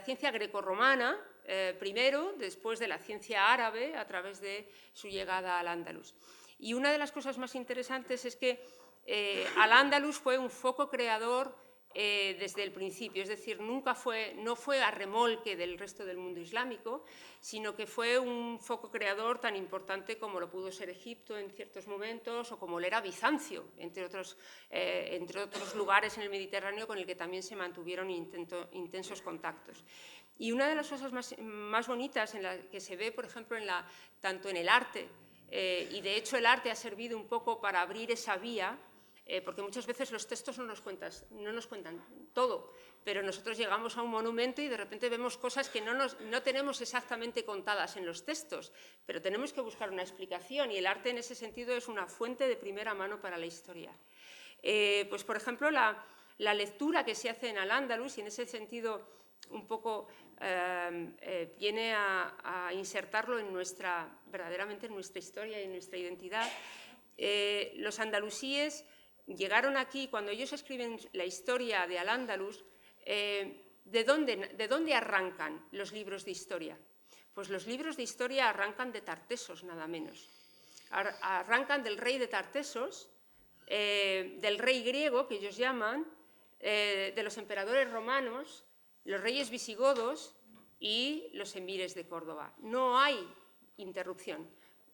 ciencia 0.05 0.31
grecorromana, 0.31 1.19
eh, 1.47 1.75
primero, 1.79 2.35
después 2.37 2.79
de 2.79 2.87
la 2.87 2.99
ciencia 2.99 3.51
árabe, 3.51 3.97
a 3.97 4.07
través 4.07 4.39
de 4.43 4.71
su 4.93 5.09
llegada 5.09 5.59
al 5.59 5.69
Andalus. 5.69 6.15
Y 6.59 6.75
una 6.75 6.93
de 6.93 6.99
las 6.99 7.13
cosas 7.13 7.39
más 7.39 7.55
interesantes 7.55 8.27
es 8.27 8.37
que 8.37 8.63
eh, 9.07 9.47
al 9.57 9.73
Andalus 9.73 10.19
fue 10.19 10.37
un 10.37 10.51
foco 10.51 10.91
creador 10.91 11.57
eh, 12.01 12.37
desde 12.39 12.63
el 12.63 12.71
principio, 12.71 13.25
es 13.25 13.29
decir, 13.29 13.61
nunca 13.61 13.93
fue, 13.93 14.33
no 14.37 14.55
fue 14.55 14.81
a 14.81 14.93
remolque 14.93 15.57
del 15.57 15.77
resto 15.77 16.05
del 16.05 16.17
mundo 16.17 16.39
islámico, 16.39 17.05
sino 17.41 17.75
que 17.75 17.89
fue 17.89 18.21
un 18.21 18.61
foco 18.61 18.89
creador 18.89 19.41
tan 19.41 19.57
importante 19.57 20.17
como 20.17 20.39
lo 20.39 20.49
pudo 20.49 20.71
ser 20.71 20.91
Egipto 20.91 21.37
en 21.37 21.51
ciertos 21.51 21.89
momentos 21.89 22.53
o 22.53 22.57
como 22.57 22.79
lo 22.79 22.87
era 22.87 23.01
Bizancio, 23.01 23.73
entre 23.79 24.05
otros, 24.05 24.37
eh, 24.71 25.21
lugares 25.75 26.17
en 26.19 26.23
el 26.23 26.31
Mediterráneo 26.31 26.87
con 26.87 26.99
el 26.99 27.05
que 27.05 27.17
también 27.17 27.43
se 27.43 27.57
mantuvieron 27.57 28.09
intensos 28.11 29.21
contactos. 29.21 29.85
Y 30.39 30.53
una 30.53 30.69
de 30.69 30.77
las 30.77 30.89
cosas 30.89 31.13
más, 31.13 31.89
bonitas 31.89 32.33
en 32.37 32.45
la 32.45 32.61
que 32.71 32.79
se 32.79 32.95
ve, 32.95 33.11
por 33.11 33.25
ejemplo, 33.25 33.59
tanto 34.21 34.49
en 34.49 34.57
el 34.57 34.69
arte, 34.69 35.09
eh, 35.51 35.89
y 35.91 36.01
de 36.01 36.15
hecho 36.15 36.37
el 36.37 36.47
arte 36.47 36.71
ha 36.71 36.77
servido 36.77 37.19
un 37.19 37.27
poco 37.27 37.61
para 37.61 37.81
abrir 37.81 38.13
esa 38.13 38.37
vía, 38.37 38.79
eh, 39.31 39.43
porque 39.43 39.61
muchas 39.61 39.87
veces 39.87 40.11
los 40.11 40.27
textos 40.27 40.57
no 40.57 40.65
nos, 40.65 40.83
no 41.33 41.53
nos 41.53 41.67
cuentan 41.67 42.03
todo, 42.33 42.73
pero 43.05 43.23
nosotros 43.23 43.59
llegamos 43.59 43.95
a 43.99 44.03
un 44.03 44.09
monumento 44.11 44.63
y 44.63 44.69
de 44.69 44.77
repente 44.79 45.11
vemos 45.11 45.37
cosas 45.37 45.69
que 45.69 45.83
no, 45.83 45.93
no 45.93 46.43
tenemos 46.43 46.81
exactamente 46.81 47.45
contadas 47.45 47.99
en 47.99 48.07
los 48.07 48.25
textos, 48.25 48.73
pero 49.05 49.21
tenemos 49.21 49.53
que 49.53 49.61
buscar 49.61 49.91
una 49.91 50.01
explicación 50.01 50.71
y 50.71 50.79
el 50.79 50.87
arte 50.87 51.11
en 51.11 51.19
ese 51.19 51.35
sentido 51.35 51.77
es 51.77 51.89
una 51.89 52.07
fuente 52.07 52.49
de 52.49 52.57
primera 52.57 52.95
mano 52.95 53.21
para 53.21 53.37
la 53.37 53.45
historia. 53.45 53.93
Eh, 54.63 55.05
pues, 55.11 55.25
por 55.25 55.37
ejemplo, 55.37 55.71
la, 55.71 56.03
lectura 56.39 57.05
que 57.05 57.15
se 57.15 57.29
hace 57.29 57.51
en 57.51 57.59
Al-Ándalus, 57.59 58.17
y 58.17 58.23
en 58.23 58.29
ese 58.29 58.47
sentido 58.47 59.19
un 59.51 59.67
poco 59.67 60.09
eh, 60.41 61.55
viene 61.59 61.93
a, 61.95 62.71
insertarlo 62.73 63.39
en 63.39 63.53
nuestra, 63.53 64.09
verdaderamente 64.25 64.87
en 64.87 64.95
nuestra 64.95 65.19
historia 65.19 65.61
y 65.61 65.65
en 65.65 65.73
nuestra 65.73 65.99
identidad, 65.99 66.49
los 67.75 67.99
andalusíes 67.99 68.87
llegaron 69.37 69.77
aquí, 69.77 70.09
cuando 70.09 70.31
ellos 70.31 70.53
escriben 70.53 70.99
la 71.13 71.25
historia 71.25 71.87
de 71.87 71.99
Al-Ándalus, 71.99 72.65
eh, 73.05 73.65
¿de, 73.85 74.05
dónde, 74.05 74.37
¿de 74.37 74.69
dónde 74.69 74.95
arrancan 74.95 75.67
los 75.73 75.93
libros 75.93 76.25
de 76.25 76.31
historia? 76.31 76.79
Pues 77.35 77.51
los 77.51 77.67
libros 77.67 77.97
de 77.97 78.03
historia 78.03 78.49
arrancan 78.49 78.93
de 78.93 79.03
Tartesos, 79.03 79.65
nada 79.65 79.87
menos. 79.87 80.29
Arrancan 80.91 81.83
del 81.83 81.99
rey 81.99 82.19
de 82.19 82.27
Tartesos, 82.27 83.11
eh, 83.67 84.39
del 84.41 84.59
rey 84.59 84.83
griego, 84.83 85.29
que 85.29 85.37
ellos 85.37 85.57
llaman, 85.57 86.07
eh, 86.61 87.13
de 87.15 87.23
los 87.23 87.37
emperadores 87.37 87.91
romanos, 87.91 88.65
los 89.05 89.21
reyes 89.21 89.51
visigodos 89.51 90.35
y 90.81 91.29
los 91.35 91.55
emires 91.55 91.95
de 91.95 92.07
Córdoba. 92.07 92.55
No 92.59 92.99
hay 92.99 93.29
interrupción. 93.77 94.51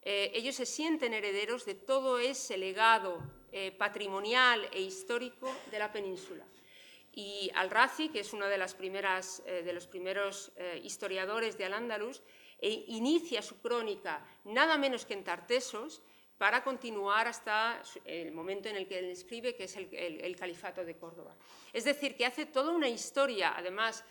ellos 0.07 0.57
se 0.57 0.67
sienten 0.67 1.15
herederos 1.15 1.65
de 1.65 1.75
todo 1.75 2.19
ese 2.19 2.59
legado 2.59 3.23
eh, 3.57 3.71
patrimonial 3.71 4.67
e 4.75 4.83
histórico 4.83 5.47
de 5.71 5.79
la 5.79 5.87
península. 5.87 6.43
Y 7.15 7.53
Al-Razi, 7.55 8.09
que 8.09 8.27
es 8.27 8.33
uno 8.33 8.49
de, 8.49 8.57
eh, 8.57 9.73
los 9.73 9.87
primeros 9.87 10.51
eh, 10.57 10.81
historiadores 10.83 11.57
de 11.57 11.65
Al-Ándalus, 11.67 12.21
inicia 12.61 13.43
su 13.43 13.61
crónica 13.61 14.27
nada 14.43 14.77
menos 14.77 15.07
que 15.07 15.15
en 15.15 15.23
Tartesos 15.23 16.03
para 16.37 16.65
continuar 16.65 17.29
hasta 17.29 17.81
el 18.05 18.33
momento 18.33 18.69
en 18.69 18.75
el 18.75 18.89
que 18.89 18.99
él 18.99 19.11
escribe, 19.11 19.55
que 19.55 19.65
es 19.65 19.77
el, 19.77 20.35
califato 20.35 20.85
de 20.85 20.97
Córdoba. 20.97 21.37
Es 21.73 21.85
decir, 21.85 22.17
que 22.17 22.27
hace 22.27 22.47
toda 22.47 22.73
una 22.73 22.89
historia, 22.89 23.55
además, 23.57 24.03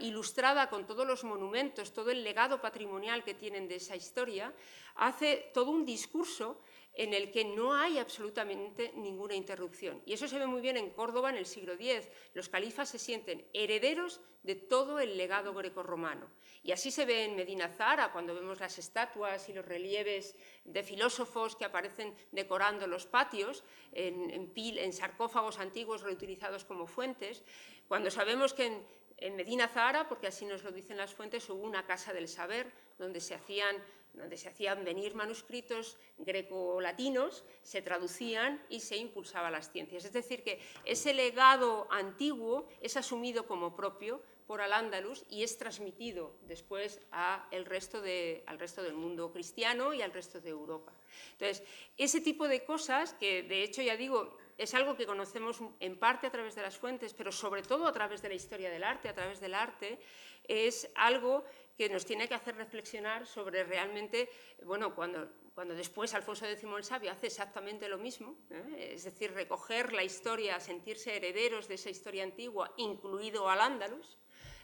ilustrada 0.00 0.68
con 0.68 0.86
todos 0.86 1.06
los 1.06 1.24
monumentos, 1.24 1.94
todo 1.94 2.10
el 2.10 2.22
legado 2.22 2.60
patrimonial 2.60 3.24
que 3.24 3.32
tienen 3.32 3.66
de 3.66 3.76
esa 3.76 3.96
historia, 3.96 4.52
hace 4.96 5.50
todo 5.54 5.70
un 5.70 5.86
discurso 5.86 6.60
en 6.94 7.12
el 7.12 7.32
que 7.32 7.44
no 7.44 7.74
hay 7.74 7.98
absolutamente 7.98 8.92
ninguna 8.94 9.34
interrupción. 9.34 10.00
Y 10.06 10.12
eso 10.12 10.28
se 10.28 10.38
ve 10.38 10.46
muy 10.46 10.60
bien 10.60 10.76
en 10.76 10.90
Córdoba 10.90 11.30
en 11.30 11.36
el 11.36 11.46
siglo 11.46 11.72
X. 11.72 12.08
Los 12.34 12.48
califas 12.48 12.88
se 12.88 13.00
sienten 13.00 13.44
herederos 13.52 14.20
de 14.44 14.54
todo 14.54 15.00
el 15.00 15.16
legado 15.16 15.54
grecorromano. 15.54 16.30
Y 16.62 16.70
así 16.70 16.92
se 16.92 17.04
ve 17.04 17.24
en 17.24 17.34
Medina 17.34 17.68
Zara, 17.68 18.12
cuando 18.12 18.34
vemos 18.34 18.60
las 18.60 18.78
estatuas 18.78 19.48
y 19.48 19.52
los 19.52 19.64
relieves 19.64 20.36
de 20.64 20.82
filósofos 20.84 21.56
que 21.56 21.64
aparecen 21.64 22.14
decorando 22.30 22.86
los 22.86 23.06
patios 23.06 23.64
en, 23.92 24.92
sarcófagos 24.92 25.58
antiguos 25.58 26.02
reutilizados 26.02 26.64
como 26.64 26.86
fuentes. 26.86 27.42
Cuando 27.88 28.10
sabemos 28.10 28.54
que 28.54 28.66
en, 28.66 28.86
en 29.16 29.34
Medina 29.34 29.66
Zara, 29.66 30.08
porque 30.08 30.28
así 30.28 30.44
nos 30.44 30.62
lo 30.62 30.70
dicen 30.70 30.96
las 30.96 31.14
fuentes, 31.14 31.48
hubo 31.50 31.62
una 31.62 31.86
casa 31.86 32.12
del 32.12 32.28
saber 32.28 32.70
donde 32.98 33.20
se 33.20 33.34
hacían 33.34 33.82
donde 34.14 34.36
se 34.36 34.48
hacían 34.48 34.84
venir 34.84 35.14
manuscritos 35.14 35.98
greco-latinos, 36.18 37.44
se 37.62 37.82
traducían 37.82 38.64
y 38.68 38.80
se 38.80 38.96
impulsaba 38.96 39.50
las 39.50 39.70
ciencias. 39.70 40.04
Es 40.04 40.12
decir, 40.12 40.42
que 40.42 40.60
ese 40.84 41.12
legado 41.14 41.86
antiguo 41.90 42.68
es 42.80 42.96
asumido 42.96 43.46
como 43.46 43.74
propio 43.74 44.22
por 44.46 44.60
Al-Ándalus 44.60 45.24
y 45.30 45.42
es 45.42 45.56
transmitido 45.56 46.34
después 46.42 47.00
al 47.10 47.64
resto 47.64 48.02
del 48.02 48.94
mundo 48.94 49.32
cristiano 49.32 49.94
y 49.94 50.02
al 50.02 50.12
resto 50.12 50.40
de 50.40 50.50
Europa. 50.50 50.92
Entonces, 51.32 51.62
ese 51.96 52.20
tipo 52.20 52.46
de 52.46 52.64
cosas, 52.64 53.14
que 53.14 53.42
de 53.42 53.62
hecho 53.62 53.82
ya 53.82 53.96
digo, 53.96 54.36
es 54.58 54.74
algo 54.74 54.96
que 54.96 55.06
conocemos 55.06 55.60
en 55.80 55.98
parte 55.98 56.26
a 56.26 56.30
través 56.30 56.54
de 56.54 56.62
las 56.62 56.76
fuentes, 56.76 57.14
pero 57.14 57.32
sobre 57.32 57.62
todo 57.62 57.86
a 57.86 57.92
través 57.92 58.22
de 58.22 58.28
la 58.28 58.34
historia 58.34 58.70
del 58.70 58.84
arte, 58.84 59.08
a 59.08 59.14
través 59.14 59.40
del 59.40 59.54
arte, 59.54 59.98
es 60.46 60.90
algo 60.94 61.44
que 61.76 61.88
nos 61.88 62.04
tiene 62.04 62.28
que 62.28 62.34
hacer 62.34 62.56
reflexionar 62.56 63.26
sobre 63.26 63.64
realmente, 63.64 64.28
bueno, 64.64 64.94
cuando, 64.94 65.30
cuando 65.54 65.74
después 65.74 66.14
Alfonso 66.14 66.46
X 66.46 66.64
el 66.64 66.84
Sabio 66.84 67.10
hace 67.10 67.26
exactamente 67.26 67.88
lo 67.88 67.98
mismo, 67.98 68.36
¿eh? 68.50 68.92
es 68.94 69.04
decir, 69.04 69.32
recoger 69.32 69.92
la 69.92 70.04
historia, 70.04 70.60
sentirse 70.60 71.16
herederos 71.16 71.68
de 71.68 71.74
esa 71.74 71.90
historia 71.90 72.22
antigua, 72.24 72.72
incluido 72.76 73.48
al 73.48 73.60
Ándalus, 73.60 74.18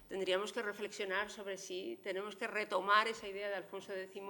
tendríamos 0.08 0.52
que 0.52 0.62
reflexionar 0.62 1.30
sobre 1.30 1.56
si 1.56 1.98
tenemos 2.02 2.34
que 2.34 2.48
retomar 2.48 3.06
esa 3.06 3.28
idea 3.28 3.48
de 3.48 3.54
Alfonso 3.54 3.92
X 3.92 4.22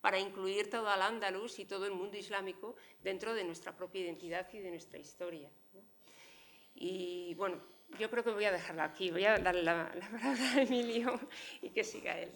para 0.00 0.18
incluir 0.18 0.68
todo 0.68 0.88
al 0.88 1.02
Ándalus 1.02 1.58
y 1.58 1.64
todo 1.64 1.86
el 1.86 1.92
mundo 1.92 2.16
islámico 2.16 2.74
dentro 3.00 3.34
de 3.34 3.44
nuestra 3.44 3.76
propia 3.76 4.02
identidad 4.02 4.48
y 4.52 4.58
de 4.58 4.70
nuestra 4.70 4.98
historia. 4.98 5.50
Y 6.74 7.34
bueno, 7.34 7.62
yo 7.98 8.10
creo 8.10 8.24
que 8.24 8.30
voy 8.30 8.44
a 8.44 8.52
dejarla 8.52 8.84
aquí. 8.84 9.10
Voy 9.10 9.24
a 9.24 9.38
darle 9.38 9.62
la, 9.62 9.90
la 9.94 10.08
palabra 10.10 10.52
a 10.54 10.62
Emilio 10.62 11.20
y 11.62 11.70
que 11.70 11.84
siga 11.84 12.18
él. 12.18 12.32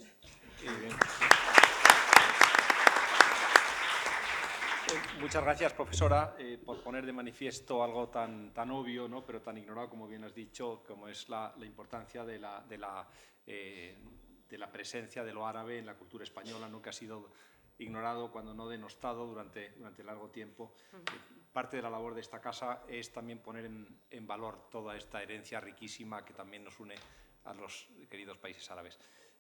Muchas 5.20 5.42
gracias, 5.42 5.72
profesora, 5.72 6.34
eh, 6.38 6.58
por 6.62 6.82
poner 6.82 7.06
de 7.06 7.12
manifiesto 7.12 7.82
algo 7.82 8.08
tan, 8.08 8.52
tan 8.52 8.70
obvio, 8.70 9.08
¿no? 9.08 9.24
pero 9.24 9.40
tan 9.40 9.56
ignorado, 9.56 9.88
como 9.88 10.06
bien 10.06 10.24
has 10.24 10.34
dicho, 10.34 10.82
como 10.86 11.08
es 11.08 11.28
la, 11.28 11.54
la 11.56 11.64
importancia 11.64 12.24
de 12.24 12.38
la, 12.38 12.60
de, 12.68 12.78
la, 12.78 13.08
eh, 13.46 13.96
de 14.48 14.58
la, 14.58 14.70
presencia 14.70 15.24
de 15.24 15.32
lo 15.32 15.46
árabe 15.46 15.78
en 15.78 15.86
la 15.86 15.94
cultura 15.94 16.24
española, 16.24 16.68
¿no? 16.68 16.82
que 16.82 16.90
ha 16.90 16.92
sido 16.92 17.30
ignorado, 17.78 18.30
cuando 18.30 18.52
no 18.52 18.68
denostado, 18.68 19.26
durante, 19.26 19.70
durante 19.70 20.04
largo 20.04 20.28
tiempo. 20.28 20.74
Eh, 20.92 21.41
parte 21.52 21.76
de 21.76 21.82
la 21.82 21.90
labor 21.90 22.14
de 22.14 22.20
esta 22.20 22.40
casa 22.40 22.82
es 22.88 23.12
también 23.12 23.38
poner 23.38 23.66
en, 23.66 24.26
valor 24.26 24.70
toda 24.70 24.96
esta 24.96 25.22
herencia 25.22 25.60
riquísima 25.60 26.24
que 26.24 26.32
también 26.32 26.64
nos 26.64 26.80
une 26.80 26.94
a 27.44 27.54
los 27.54 27.88
queridos 28.08 28.38
países 28.38 28.70
árabes. 28.70 28.98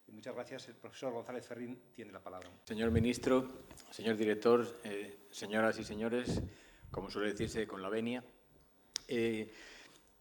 Muchas 0.08 0.34
gracias. 0.34 0.68
El 0.68 0.74
profesor 0.74 1.12
González 1.12 1.46
Ferrín 1.46 1.80
tiene 1.94 2.12
la 2.12 2.20
palabra. 2.20 2.50
Señor 2.64 2.90
ministro, 2.90 3.64
señor 3.90 4.16
director, 4.16 4.80
eh, 4.84 5.26
señoras 5.30 5.78
y 5.78 5.84
señores, 5.84 6.42
como 6.90 7.10
suele 7.10 7.30
decirse 7.30 7.66
con 7.66 7.80
la 7.80 7.88
venia, 7.88 8.22
eh, 9.08 9.50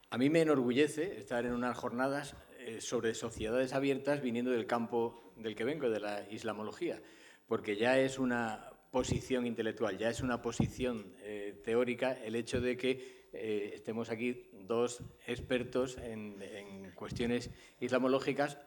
a 0.10 0.18
mí 0.18 0.30
me 0.30 0.42
enorgullece 0.42 1.18
estar 1.18 1.46
en 1.46 1.54
unas 1.54 1.78
jornadas 1.78 2.36
eh, 2.60 2.80
sobre 2.80 3.14
sociedades 3.16 3.74
abiertas 3.74 4.22
viniendo 4.22 4.52
del 4.52 4.68
campo 4.68 5.34
del 5.36 5.56
que 5.56 5.64
vengo, 5.64 5.90
de 5.90 6.00
la 6.00 6.30
islamología, 6.30 7.02
porque 7.48 7.76
ya 7.76 7.98
es 8.00 8.20
una 8.20 8.71
posición 8.92 9.48
intelectual, 9.48 9.98
ya 9.98 10.10
es 10.10 10.22
una 10.22 10.42
posición 10.42 11.16
teórica 11.64 12.12
el 12.12 12.36
hecho 12.36 12.60
de 12.60 12.78
que 12.78 13.22
estemos 13.32 14.10
aquí 14.10 14.50
dos 14.68 15.02
expertos 15.26 15.98
en, 15.98 16.92
cuestiones 16.96 17.50
islamológicas 17.80 18.60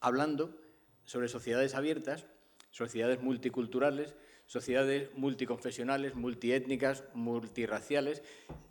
hablando 0.00 0.56
sobre 1.04 1.28
sociedades 1.28 1.74
abiertas, 1.74 2.26
sociedades 2.70 3.22
multiculturales, 3.22 4.16
sociedades 4.46 5.10
multiconfesionales, 5.14 6.14
multiétnicas, 6.14 7.04
multirraciales. 7.14 8.22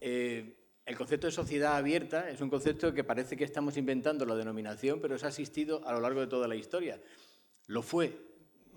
Eh, 0.02 0.58
el 0.86 0.98
concepto 0.98 1.28
de 1.28 1.32
sociedad 1.32 1.78
abierta 1.78 2.30
es 2.30 2.42
un 2.42 2.50
concepto 2.50 2.94
que 2.94 3.04
parece 3.04 3.38
que 3.38 3.44
estamos 3.44 3.78
inventando 3.78 4.26
la 4.26 4.36
denominación, 4.36 5.00
pero 5.00 5.18
se 5.18 5.26
ha 5.26 5.30
asistido 5.30 5.88
a 5.88 5.94
lo 5.94 6.02
largo 6.02 6.22
de 6.22 6.28
toda 6.28 6.48
la 6.48 6.56
historia. 6.56 7.02
Lo 7.68 7.82
fue 7.82 8.27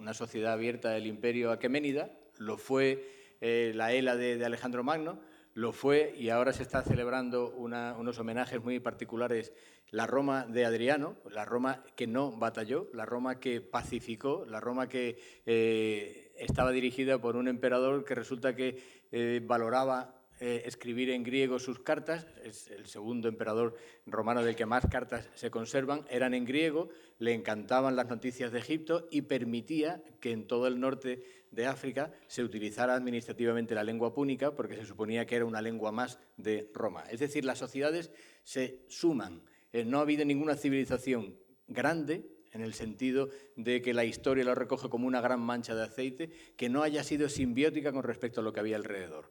una 0.01 0.15
sociedad 0.15 0.55
abierta 0.55 0.91
del 0.91 1.07
imperio 1.07 1.53
aqueménida, 1.53 2.11
lo 2.39 2.57
fue 2.57 3.37
eh, 3.41 3.73
la 3.75 3.93
ELA 3.93 4.17
de, 4.17 4.43
Alejandro 4.45 4.83
Magno, 4.83 5.21
lo 5.53 5.73
fue 5.73 6.15
y 6.17 6.31
ahora 6.31 6.53
se 6.53 6.63
está 6.63 6.83
celebrando 6.83 7.51
unos 7.51 8.19
homenajes 8.19 8.63
muy 8.63 8.81
particulares. 8.81 9.53
La 9.91 10.07
Roma 10.07 10.47
de 10.47 10.65
Adriano, 10.65 11.17
la 11.31 11.45
Roma 11.45 11.85
que 11.97 12.07
no 12.07 12.31
batalló, 12.31 12.89
la 12.95 13.05
Roma 13.05 13.41
que 13.41 13.61
pacificó, 13.61 14.47
la 14.47 14.61
Roma 14.61 14.89
que 14.89 15.19
eh, 15.45 16.33
estaba 16.39 16.71
dirigida 16.71 17.21
por 17.21 17.37
un 17.37 17.49
emperador 17.49 18.05
que 18.05 18.15
resulta 18.15 18.55
que 18.55 18.81
eh, 19.11 19.43
valoraba 19.45 20.20
eh, 20.41 20.63
escribir 20.65 21.11
en 21.11 21.23
griego 21.23 21.59
sus 21.59 21.79
cartas, 21.81 22.27
es 22.43 22.69
el 22.71 22.87
segundo 22.87 23.29
emperador 23.29 23.77
romano 24.07 24.43
del 24.43 24.57
que 24.57 24.67
más 24.67 24.87
cartas 24.91 25.29
se 25.35 25.51
conservan, 25.51 26.05
eran 26.11 26.35
en 26.35 26.45
griego, 26.45 26.89
le 27.19 27.35
encantaban 27.35 27.95
las 27.95 28.09
noticias 28.09 28.51
de 28.51 28.59
Egipto 28.59 29.07
y 29.11 29.23
permitía 29.23 30.03
que 30.21 30.33
en 30.33 30.47
todo 30.47 30.67
el 30.67 30.81
norte 30.81 31.23
de 31.51 31.67
África 31.67 32.13
se 32.27 32.43
utilizara 32.43 32.95
administrativamente 32.95 33.75
la 33.75 33.85
lengua 33.85 34.15
púnica 34.15 34.55
porque 34.55 34.77
se 34.77 34.87
suponía 34.87 35.27
que 35.27 35.37
era 35.37 35.45
una 35.45 35.63
lengua 35.63 35.93
más 35.93 36.19
de 36.37 36.71
Roma. 36.75 37.05
Es 37.11 37.21
decir, 37.21 37.45
las 37.45 37.59
sociedades 37.59 38.11
se 38.43 38.81
suman 38.89 39.43
eh, 39.73 39.85
no 39.85 39.99
ha 39.99 40.03
habido 40.03 40.25
ninguna 40.25 40.57
civilización 40.57 41.37
grande, 41.69 42.29
en 42.53 42.63
el 42.63 42.75
sentido 42.75 43.29
de 43.55 43.81
que 43.81 43.95
la 43.95 44.05
historia 44.05 44.43
lo 44.43 44.57
recoge 44.57 44.89
como 44.89 45.07
una 45.07 45.21
gran 45.21 45.41
mancha 45.41 45.75
de 45.75 45.85
aceite, 45.85 46.31
que 46.57 46.69
no 46.69 46.83
haya 46.83 47.05
sido 47.05 47.29
simbiótica 47.29 47.93
con 47.93 48.03
respecto 48.03 48.41
a 48.41 48.45
lo 48.45 48.53
que 48.53 48.61
había 48.61 48.77
alrededor. 48.77 49.31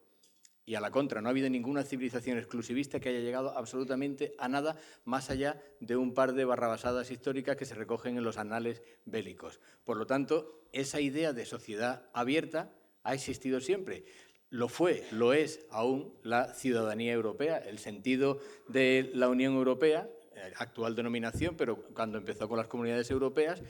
Y 0.70 0.76
a 0.76 0.82
la 0.82 0.92
contra, 0.92 1.20
no 1.20 1.30
ha 1.30 1.32
habido 1.32 1.50
ninguna 1.50 1.82
civilización 1.82 2.38
exclusivista 2.38 3.00
que 3.00 3.10
haya 3.10 3.22
llegado 3.22 3.58
absolutamente 3.58 4.36
a 4.38 4.48
nada 4.48 4.76
más 5.04 5.32
allá 5.32 5.60
de 5.80 5.96
un 5.96 6.14
par 6.14 6.34
de 6.34 6.46
barrabasadas 6.46 7.10
históricas 7.10 7.56
que 7.56 7.66
se 7.66 7.74
recogen 7.74 8.18
en 8.18 8.24
los 8.24 8.38
anales 8.38 8.84
bélicos. 9.04 9.60
Por 9.84 9.98
lo 9.98 10.06
tanto, 10.06 10.62
esa 10.72 11.02
idea 11.02 11.34
de 11.34 11.48
sociedad 11.48 12.08
abierta 12.14 12.72
ha 13.02 13.16
existido 13.16 13.62
siempre. 13.62 14.06
Lo 14.52 14.70
fue, 14.70 15.08
lo 15.12 15.34
es 15.34 15.66
aún 15.72 16.14
la 16.22 16.54
ciudadanía 16.54 17.14
europea. 17.14 17.58
El 17.58 17.80
sentido 17.80 18.40
de 18.68 19.10
la 19.16 19.28
Unión 19.28 19.56
Europea 19.56 20.08
eh, 20.36 20.54
actual 20.58 20.94
denominación, 20.94 21.58
pero 21.58 21.78
cuando 21.96 22.20
empezó 22.20 22.48
con 22.48 22.60
las 22.60 22.68
comunidades 22.68 23.10
europeas, 23.10 23.64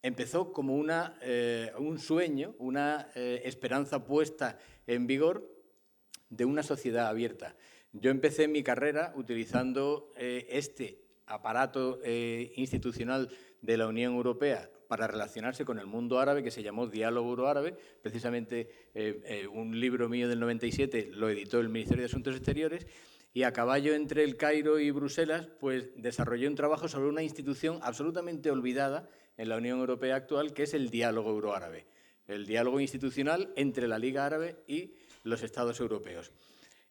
empezó 0.00 0.52
como 0.52 0.76
una, 0.76 1.18
eh, 1.22 1.72
un 1.76 1.98
sueño, 1.98 2.54
una 2.60 3.10
eh, 3.16 3.42
esperanza 3.44 4.04
puesta 4.04 4.60
en 4.86 5.08
vigor 5.08 5.55
de 6.30 6.44
una 6.44 6.62
sociedad 6.62 7.06
abierta. 7.08 7.56
Yo 7.92 8.10
empecé 8.10 8.48
mi 8.48 8.62
carrera 8.62 9.12
utilizando 9.16 10.12
este 10.16 11.02
aparato 11.26 12.00
institucional 12.56 13.30
de 13.62 13.76
la 13.76 13.86
Unión 13.86 14.14
Europea 14.14 14.70
para 14.88 15.08
relacionarse 15.08 15.64
con 15.64 15.78
el 15.78 15.86
mundo 15.86 16.20
árabe, 16.20 16.42
que 16.42 16.50
se 16.50 16.62
llamó 16.62 16.86
Diálogo 16.86 17.30
Euroárabe. 17.30 17.74
Precisamente 18.02 18.68
un 19.52 19.80
libro 19.80 20.08
mío 20.08 20.28
del 20.28 20.40
97 20.40 21.10
lo 21.12 21.28
editó 21.28 21.58
el 21.58 21.68
Ministerio 21.68 22.02
de 22.02 22.06
Asuntos 22.06 22.36
Exteriores 22.36 22.86
y 23.32 23.42
a 23.42 23.52
caballo 23.52 23.94
entre 23.94 24.24
el 24.24 24.36
Cairo 24.36 24.78
y 24.78 24.90
Bruselas, 24.90 25.48
pues 25.60 25.90
desarrollé 25.96 26.48
un 26.48 26.54
trabajo 26.54 26.88
sobre 26.88 27.08
una 27.08 27.22
institución 27.22 27.78
absolutamente 27.82 28.50
olvidada 28.50 29.08
en 29.36 29.48
la 29.50 29.56
Unión 29.58 29.78
Europea 29.80 30.16
actual, 30.16 30.54
que 30.54 30.62
es 30.62 30.72
el 30.72 30.88
diálogo 30.88 31.30
euroárabe, 31.30 31.86
el 32.28 32.46
diálogo 32.46 32.80
institucional 32.80 33.52
entre 33.56 33.88
la 33.88 33.98
Liga 33.98 34.24
Árabe 34.24 34.56
y 34.66 34.94
los 35.26 35.42
Estados 35.42 35.80
europeos. 35.80 36.32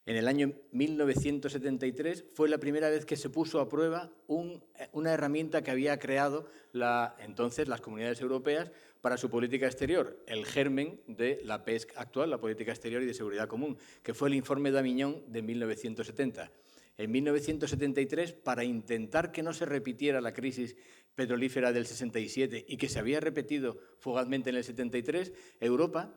En 0.06 0.14
el 0.14 0.28
año 0.28 0.52
1973 0.70 2.26
fue 2.32 2.48
la 2.48 2.58
primera 2.58 2.88
vez 2.88 3.04
que 3.04 3.16
se 3.16 3.28
puso 3.28 3.58
a 3.58 3.68
prueba 3.68 4.12
una 4.28 5.12
herramienta 5.12 5.62
que 5.62 5.72
había 5.72 5.98
creado 5.98 6.46
la, 6.72 7.16
entonces 7.18 7.66
las 7.66 7.80
comunidades 7.80 8.20
europeas 8.20 8.70
para 9.00 9.16
su 9.16 9.28
política 9.28 9.66
exterior, 9.66 10.22
el 10.26 10.46
germen 10.46 11.00
de 11.08 11.40
la 11.44 11.64
PESC 11.64 11.92
actual, 11.96 12.30
la 12.30 12.38
política 12.38 12.70
exterior 12.70 13.02
y 13.02 13.06
de 13.06 13.14
seguridad 13.14 13.48
común, 13.48 13.76
que 14.04 14.14
fue 14.14 14.28
el 14.28 14.34
informe 14.34 14.70
de 14.70 14.78
Aviñón 14.78 15.24
de 15.26 15.42
1970. 15.42 16.52
En 16.98 17.10
1973, 17.10 18.32
para 18.32 18.62
intentar 18.62 19.32
que 19.32 19.42
no 19.42 19.52
se 19.52 19.66
repitiera 19.66 20.20
la 20.20 20.32
crisis 20.32 20.76
petrolífera 21.16 21.72
del 21.72 21.86
67 21.86 22.64
y 22.68 22.76
que 22.76 22.88
se 22.88 23.00
había 23.00 23.20
repetido 23.20 23.76
fugazmente 23.98 24.50
en 24.50 24.56
el 24.56 24.64
73, 24.64 25.32
Europa 25.60 26.14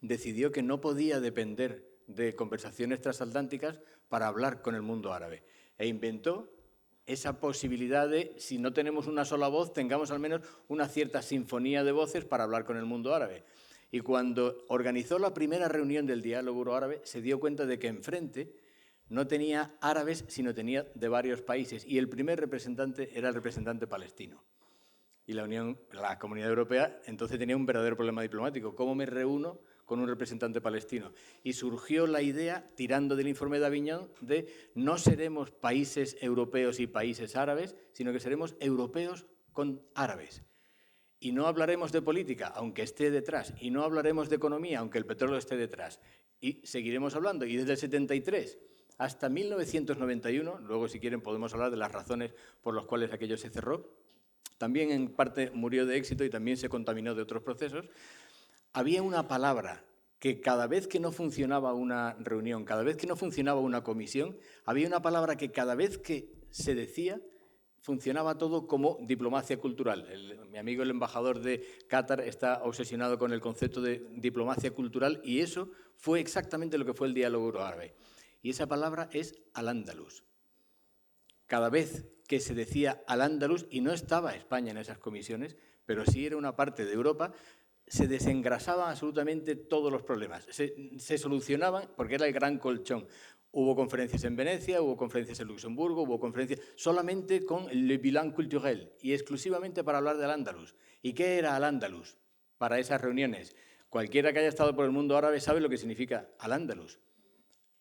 decidió 0.00 0.52
que 0.52 0.62
no 0.62 0.80
podía 0.80 1.20
depender 1.20 1.88
de 2.06 2.34
conversaciones 2.34 3.00
transatlánticas 3.00 3.80
para 4.08 4.26
hablar 4.26 4.62
con 4.62 4.74
el 4.74 4.82
mundo 4.82 5.12
árabe 5.12 5.42
e 5.76 5.86
inventó 5.86 6.52
esa 7.06 7.40
posibilidad 7.40 8.08
de, 8.08 8.34
si 8.36 8.58
no 8.58 8.72
tenemos 8.74 9.06
una 9.06 9.24
sola 9.24 9.48
voz, 9.48 9.72
tengamos 9.72 10.10
al 10.10 10.20
menos 10.20 10.42
una 10.68 10.88
cierta 10.88 11.22
sinfonía 11.22 11.82
de 11.82 11.92
voces 11.92 12.26
para 12.26 12.44
hablar 12.44 12.64
con 12.64 12.76
el 12.76 12.84
mundo 12.84 13.14
árabe. 13.14 13.44
Y 13.90 14.00
cuando 14.00 14.66
organizó 14.68 15.18
la 15.18 15.32
primera 15.32 15.68
reunión 15.68 16.06
del 16.06 16.20
diálogo 16.20 16.58
euroárabe, 16.58 17.00
se 17.04 17.22
dio 17.22 17.40
cuenta 17.40 17.64
de 17.64 17.78
que 17.78 17.86
enfrente 17.86 18.54
no 19.08 19.26
tenía 19.26 19.74
árabes, 19.80 20.26
sino 20.28 20.54
tenía 20.54 20.86
de 20.94 21.08
varios 21.08 21.40
países. 21.40 21.86
Y 21.86 21.96
el 21.96 22.10
primer 22.10 22.38
representante 22.38 23.18
era 23.18 23.28
el 23.28 23.34
representante 23.34 23.86
palestino. 23.86 24.44
Y 25.26 25.32
la, 25.32 25.44
Unión, 25.44 25.78
la 25.92 26.18
Comunidad 26.18 26.50
Europea 26.50 27.00
entonces 27.06 27.38
tenía 27.38 27.56
un 27.56 27.64
verdadero 27.64 27.96
problema 27.96 28.20
diplomático. 28.20 28.74
¿Cómo 28.74 28.94
me 28.94 29.06
reúno 29.06 29.60
con 29.88 30.00
un 30.00 30.06
representante 30.06 30.60
palestino. 30.60 31.12
Y 31.42 31.54
surgió 31.54 32.06
la 32.06 32.20
idea, 32.20 32.70
tirando 32.76 33.16
del 33.16 33.26
informe 33.26 33.58
de 33.58 33.64
Aviñón, 33.64 34.10
de 34.20 34.46
no 34.74 34.98
seremos 34.98 35.50
países 35.50 36.18
europeos 36.20 36.78
y 36.78 36.86
países 36.86 37.36
árabes, 37.36 37.74
sino 37.92 38.12
que 38.12 38.20
seremos 38.20 38.54
europeos 38.60 39.24
con 39.54 39.80
árabes. 39.94 40.42
Y 41.18 41.32
no 41.32 41.46
hablaremos 41.46 41.90
de 41.90 42.02
política, 42.02 42.48
aunque 42.48 42.82
esté 42.82 43.10
detrás, 43.10 43.54
y 43.58 43.70
no 43.70 43.82
hablaremos 43.82 44.28
de 44.28 44.36
economía, 44.36 44.80
aunque 44.80 44.98
el 44.98 45.06
petróleo 45.06 45.38
esté 45.38 45.56
detrás. 45.56 46.00
Y 46.38 46.60
seguiremos 46.66 47.16
hablando. 47.16 47.46
Y 47.46 47.56
desde 47.56 47.72
el 47.72 47.78
73 47.78 48.58
hasta 48.98 49.30
1991, 49.30 50.58
luego 50.66 50.86
si 50.86 51.00
quieren 51.00 51.22
podemos 51.22 51.54
hablar 51.54 51.70
de 51.70 51.78
las 51.78 51.90
razones 51.90 52.34
por 52.60 52.74
las 52.74 52.84
cuales 52.84 53.10
aquello 53.10 53.38
se 53.38 53.48
cerró, 53.48 53.88
también 54.58 54.90
en 54.90 55.14
parte 55.14 55.50
murió 55.52 55.86
de 55.86 55.96
éxito 55.96 56.24
y 56.24 56.30
también 56.30 56.56
se 56.56 56.68
contaminó 56.68 57.14
de 57.14 57.22
otros 57.22 57.42
procesos, 57.42 57.88
había 58.78 59.02
una 59.02 59.26
palabra 59.26 59.84
que 60.20 60.40
cada 60.40 60.68
vez 60.68 60.86
que 60.86 61.00
no 61.00 61.10
funcionaba 61.10 61.72
una 61.74 62.14
reunión, 62.20 62.64
cada 62.64 62.84
vez 62.84 62.96
que 62.96 63.08
no 63.08 63.16
funcionaba 63.16 63.60
una 63.60 63.82
comisión, 63.82 64.38
había 64.64 64.86
una 64.86 65.02
palabra 65.02 65.36
que 65.36 65.50
cada 65.50 65.74
vez 65.74 65.98
que 65.98 66.30
se 66.50 66.76
decía 66.76 67.20
funcionaba 67.80 68.38
todo 68.38 68.68
como 68.68 68.98
diplomacia 69.00 69.58
cultural. 69.58 70.06
mi 70.52 70.58
amigo 70.58 70.84
el 70.84 70.90
embajador 70.90 71.40
de 71.40 71.66
Qatar 71.88 72.20
está 72.20 72.62
obsesionado 72.62 73.18
con 73.18 73.32
el 73.32 73.40
concepto 73.40 73.80
de 73.80 74.06
diplomacia 74.12 74.70
cultural 74.70 75.20
y 75.24 75.40
eso 75.40 75.72
fue 75.96 76.20
exactamente 76.20 76.78
lo 76.78 76.84
que 76.84 76.94
fue 76.94 77.08
el 77.08 77.14
diálogo 77.14 77.46
euroárabe. 77.46 77.96
Y 78.42 78.50
esa 78.50 78.68
palabra 78.68 79.08
es 79.12 79.34
al-Ándalus. 79.54 80.22
cada 81.46 81.68
vez 81.68 82.06
que 82.28 82.38
se 82.38 82.54
decía 82.54 83.02
al 83.08 83.22
andaluz, 83.22 83.66
y 83.70 83.80
no 83.80 83.92
estaba 83.92 84.36
España 84.36 84.70
en 84.70 84.78
esas 84.78 84.98
comisiones, 84.98 85.56
pero 85.86 86.04
sí 86.04 86.26
era 86.26 86.36
una 86.36 86.54
parte 86.54 86.84
de 86.84 86.92
Europa, 86.92 87.32
se 87.88 88.06
desengrasaban 88.06 88.90
absolutamente 88.90 89.56
todos 89.56 89.90
los 89.90 90.02
problemas. 90.02 90.46
Se, 90.50 91.18
solucionaban 91.18 91.90
porque 91.96 92.16
era 92.16 92.26
el 92.26 92.32
gran 92.32 92.58
colchón. 92.58 93.06
Hubo 93.50 93.74
conferencias 93.74 94.24
en 94.24 94.36
Venecia, 94.36 94.82
hubo 94.82 94.96
conferencias 94.96 95.40
en 95.40 95.48
Luxemburgo, 95.48 96.02
hubo 96.02 96.20
conferencias 96.20 96.60
solamente 96.76 97.44
con 97.44 97.66
le 97.70 97.96
bilan 97.96 98.32
culturel 98.32 98.92
y 99.00 99.14
exclusivamente 99.14 99.82
para 99.82 99.98
hablar 99.98 100.18
del 100.18 100.30
andaluz. 100.30 100.74
¿Y 101.00 101.14
qué 101.14 101.38
era 101.38 101.56
al 101.56 101.64
andaluz 101.64 102.18
para 102.58 102.78
esas 102.78 103.00
reuniones? 103.00 103.56
Cualquiera 103.88 104.32
que 104.32 104.40
haya 104.40 104.48
estado 104.48 104.76
por 104.76 104.84
el 104.84 104.90
mundo 104.90 105.16
árabe 105.16 105.40
sabe 105.40 105.60
lo 105.60 105.70
que 105.70 105.78
significa 105.78 106.28
al 106.38 106.52
andaluz. 106.52 107.00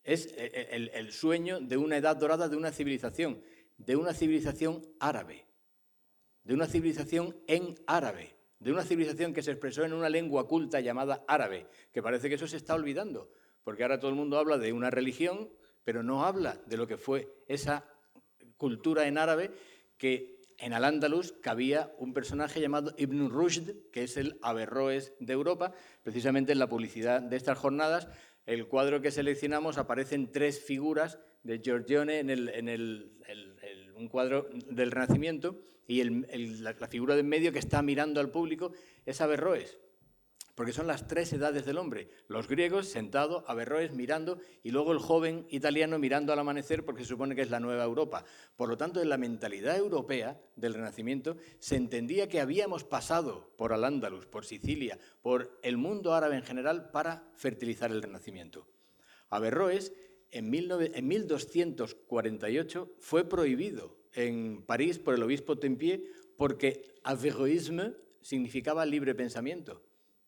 Es 0.03 0.28
eh, 0.28 0.51
eh, 0.53 0.89
el 0.93 1.12
sueño 1.12 1.60
de 1.60 1.76
una 1.76 1.97
edad 1.97 2.16
dorada 2.16 2.47
de 2.47 2.55
una 2.55 2.72
civilización, 2.72 3.41
de 3.78 3.97
una 3.97 4.14
civilización 4.14 4.88
árabe, 5.01 5.45
de 6.45 6.53
una 6.53 6.66
civilización 6.66 7.36
en 7.47 7.76
árabe 7.88 8.37
de 8.60 8.72
una 8.72 8.84
civilización 8.84 9.34
que 9.34 9.43
se 9.43 9.51
expresó 9.51 9.84
en 9.84 9.93
una 9.93 10.10
lengua 10.10 10.47
culta 10.47 10.80
llamada 10.80 11.24
árabe, 11.28 11.68
que 11.91 12.01
parece 12.01 12.30
que 12.30 12.36
eso 12.36 12.47
se 12.47 12.58
está 12.58 12.76
olvidando, 12.76 13.32
porque 13.64 13.84
ahora 13.84 13.99
todo 13.99 14.10
el 14.10 14.18
mundo 14.18 14.38
habla 14.38 14.58
de 14.58 14.74
una 14.74 14.89
religión, 14.89 15.49
pero 15.84 16.03
no 16.03 16.26
habla 16.26 16.60
de 16.66 16.78
lo 16.78 16.88
que 16.88 16.97
fue 16.97 17.28
esa 17.47 17.86
cultura 18.58 19.08
en 19.08 19.18
árabe 19.18 19.51
que 19.97 20.38
en 20.58 20.74
Al-Ándalus 20.74 21.34
cabía 21.34 21.93
un 21.99 22.14
personaje 22.14 22.60
llamado 22.60 22.93
Ibn 22.97 23.30
Rushd, 23.30 23.72
que 23.91 24.03
es 24.03 24.18
el 24.18 24.39
Averroes 24.41 25.14
de 25.20 25.34
Europa, 25.34 25.74
precisamente 26.03 26.51
en 26.51 26.60
la 26.60 26.68
publicidad 26.68 27.22
de 27.22 27.38
estas 27.38 27.58
jornadas. 27.58 28.08
El 28.45 28.68
cuadro 28.68 29.01
que 29.01 29.12
seleccionamos 29.12 29.78
aparecen 29.78 30.32
tres 30.32 30.60
figuras 30.60 31.20
de 31.43 31.60
Giorgione 31.60 32.20
en, 32.20 32.30
el, 32.30 33.47
un 33.98 34.08
cuadro 34.08 34.50
del 34.70 34.91
Renacimiento 34.91 35.60
y 35.88 36.04
la, 36.04 36.74
figura 36.88 37.16
de 37.16 37.22
en 37.22 37.30
medio 37.30 37.52
que 37.52 37.60
está 37.60 37.82
mirando 37.82 38.20
al 38.20 38.30
público 38.30 38.72
es 39.06 39.22
Averroes, 39.22 39.80
porque 40.54 40.74
son 40.74 40.88
las 40.88 41.08
tres 41.08 41.32
edades 41.34 41.66
del 41.66 41.78
hombre. 41.78 42.10
Los 42.28 42.48
griegos 42.48 42.88
sentados, 42.88 43.43
Averroes 43.48 43.93
mirando, 43.93 44.39
y 44.64 44.72
luego 44.72 44.91
el 44.91 45.00
joven 45.00 45.45
italiano 45.50 45.98
mirando 45.98 46.34
al 46.34 46.39
amanecer, 46.39 46.84
porque 46.84 47.04
se 47.04 47.10
supone 47.10 47.36
que 47.36 47.41
es 47.41 47.50
la 47.50 47.60
nueva 47.60 47.84
Europa. 47.84 48.26
Por 48.56 48.68
lo 48.68 48.78
tanto, 48.78 49.02
en 49.02 49.10
la 49.10 49.18
mentalidad 49.18 49.78
europea 49.78 50.39
del 50.56 50.74
Renacimiento 50.74 51.38
se 51.60 51.76
entendía 51.76 52.28
que 52.28 52.41
habíamos 52.41 52.84
pasado 52.84 53.54
por 53.58 53.72
Al-Ándalus, 53.72 54.26
por 54.26 54.45
Sicilia, 54.45 55.00
por 55.22 55.58
el 55.64 55.78
mundo 55.78 56.14
árabe 56.14 56.36
en 56.36 56.43
general, 56.43 56.91
para 56.91 57.30
fertilizar 57.36 57.91
el 57.91 58.02
Renacimiento. 58.02 58.68
Averroes, 59.30 59.93
en, 60.32 60.53
en 60.53 61.07
1248, 61.07 62.95
fue 62.99 63.28
prohibido 63.28 63.97
en 64.13 64.63
París 64.63 64.99
por 64.99 65.13
el 65.13 65.23
obispo 65.23 65.57
Tempier 65.57 66.01
porque 66.38 66.84
Averroísme 67.03 67.93
significaba 68.21 68.86
libre 68.86 69.15
pensamiento, 69.15 69.82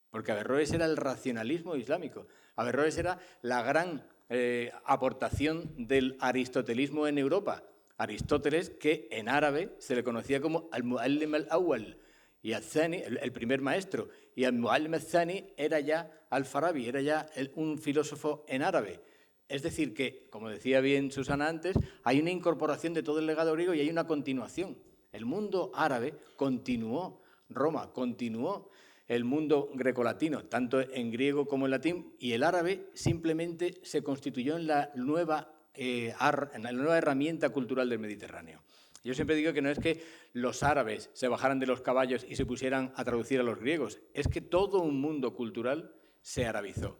porque 0.09 0.31
Averroes 0.31 0.71
era 0.71 0.85
el 0.85 0.97
racionalismo 0.97 1.75
islámico. 1.75 2.27
Averroes 2.55 2.97
era 2.97 3.19
la 3.41 3.61
gran 3.61 4.07
eh, 4.29 4.71
aportación 4.85 5.87
del 5.87 6.17
aristotelismo 6.19 7.07
en 7.07 7.17
Europa. 7.17 7.63
Aristóteles, 7.97 8.69
que 8.69 9.09
en 9.11 9.27
árabe 9.27 9.75
se 9.79 9.95
le 9.95 10.03
conocía 10.03 10.39
como 10.39 10.69
al-Muallim 10.71 11.35
al-Awwal, 11.35 11.97
y 12.41 12.53
al-Thani, 12.53 13.03
el, 13.21 13.33
primer 13.33 13.59
maestro, 13.59 14.07
y 14.33 14.45
al-Muallim 14.45 14.93
al-Thani 14.93 15.53
era 15.57 15.81
ya 15.81 16.09
al-Farabi, 16.29 16.87
era 16.87 17.01
ya 17.01 17.29
un 17.55 17.77
filósofo 17.77 18.45
en 18.47 18.61
árabe. 18.61 19.01
Es 19.49 19.63
decir, 19.63 19.95
que, 19.95 20.27
como 20.29 20.47
decía 20.47 20.79
bien 20.79 21.11
Susana 21.11 21.47
antes, 21.47 21.75
hay 22.03 22.19
una 22.19 22.29
incorporación 22.29 22.93
de 22.93 23.01
todo 23.01 23.17
el 23.17 23.25
legado 23.25 23.53
griego 23.53 23.73
y 23.73 23.79
hay 23.79 23.89
una 23.89 24.05
continuación. 24.05 24.77
El 25.11 25.25
mundo 25.25 25.71
árabe 25.73 26.13
continuó, 26.35 27.21
Roma 27.49 27.91
continuó, 27.91 28.69
el 29.07 29.23
mundo 29.23 29.71
grecolatino, 29.73 30.45
tanto 30.45 30.79
en 30.79 31.09
griego 31.09 31.47
como 31.47 31.65
en 31.65 31.71
latín, 31.71 32.13
y 32.19 32.33
el 32.33 32.43
árabe 32.43 32.89
simplemente 32.93 33.79
se 33.81 34.03
constituyó 34.03 34.55
en 34.55 34.67
la 34.67 34.91
nueva, 34.93 35.51
eh, 35.73 36.13
herramienta 36.21 37.49
cultural 37.49 37.89
del 37.89 37.97
Mediterráneo. 37.97 38.61
Yo 39.03 39.15
siempre 39.15 39.35
digo 39.35 39.51
que 39.51 39.63
no 39.63 39.71
es 39.71 39.79
que 39.79 40.03
los 40.33 40.61
árabes 40.61 41.09
se 41.13 41.27
bajaran 41.27 41.59
de 41.59 41.65
los 41.65 41.81
caballos 41.81 42.23
y 42.29 42.35
se 42.35 42.45
pusieran 42.45 42.93
a 42.95 43.03
traducir 43.03 43.39
a 43.39 43.43
los 43.43 43.59
griegos, 43.59 43.99
es 44.13 44.27
que 44.27 44.41
todo 44.41 44.81
un 44.81 45.01
mundo 45.01 45.33
cultural 45.33 45.91
se 46.21 46.45
arabizó. 46.45 46.99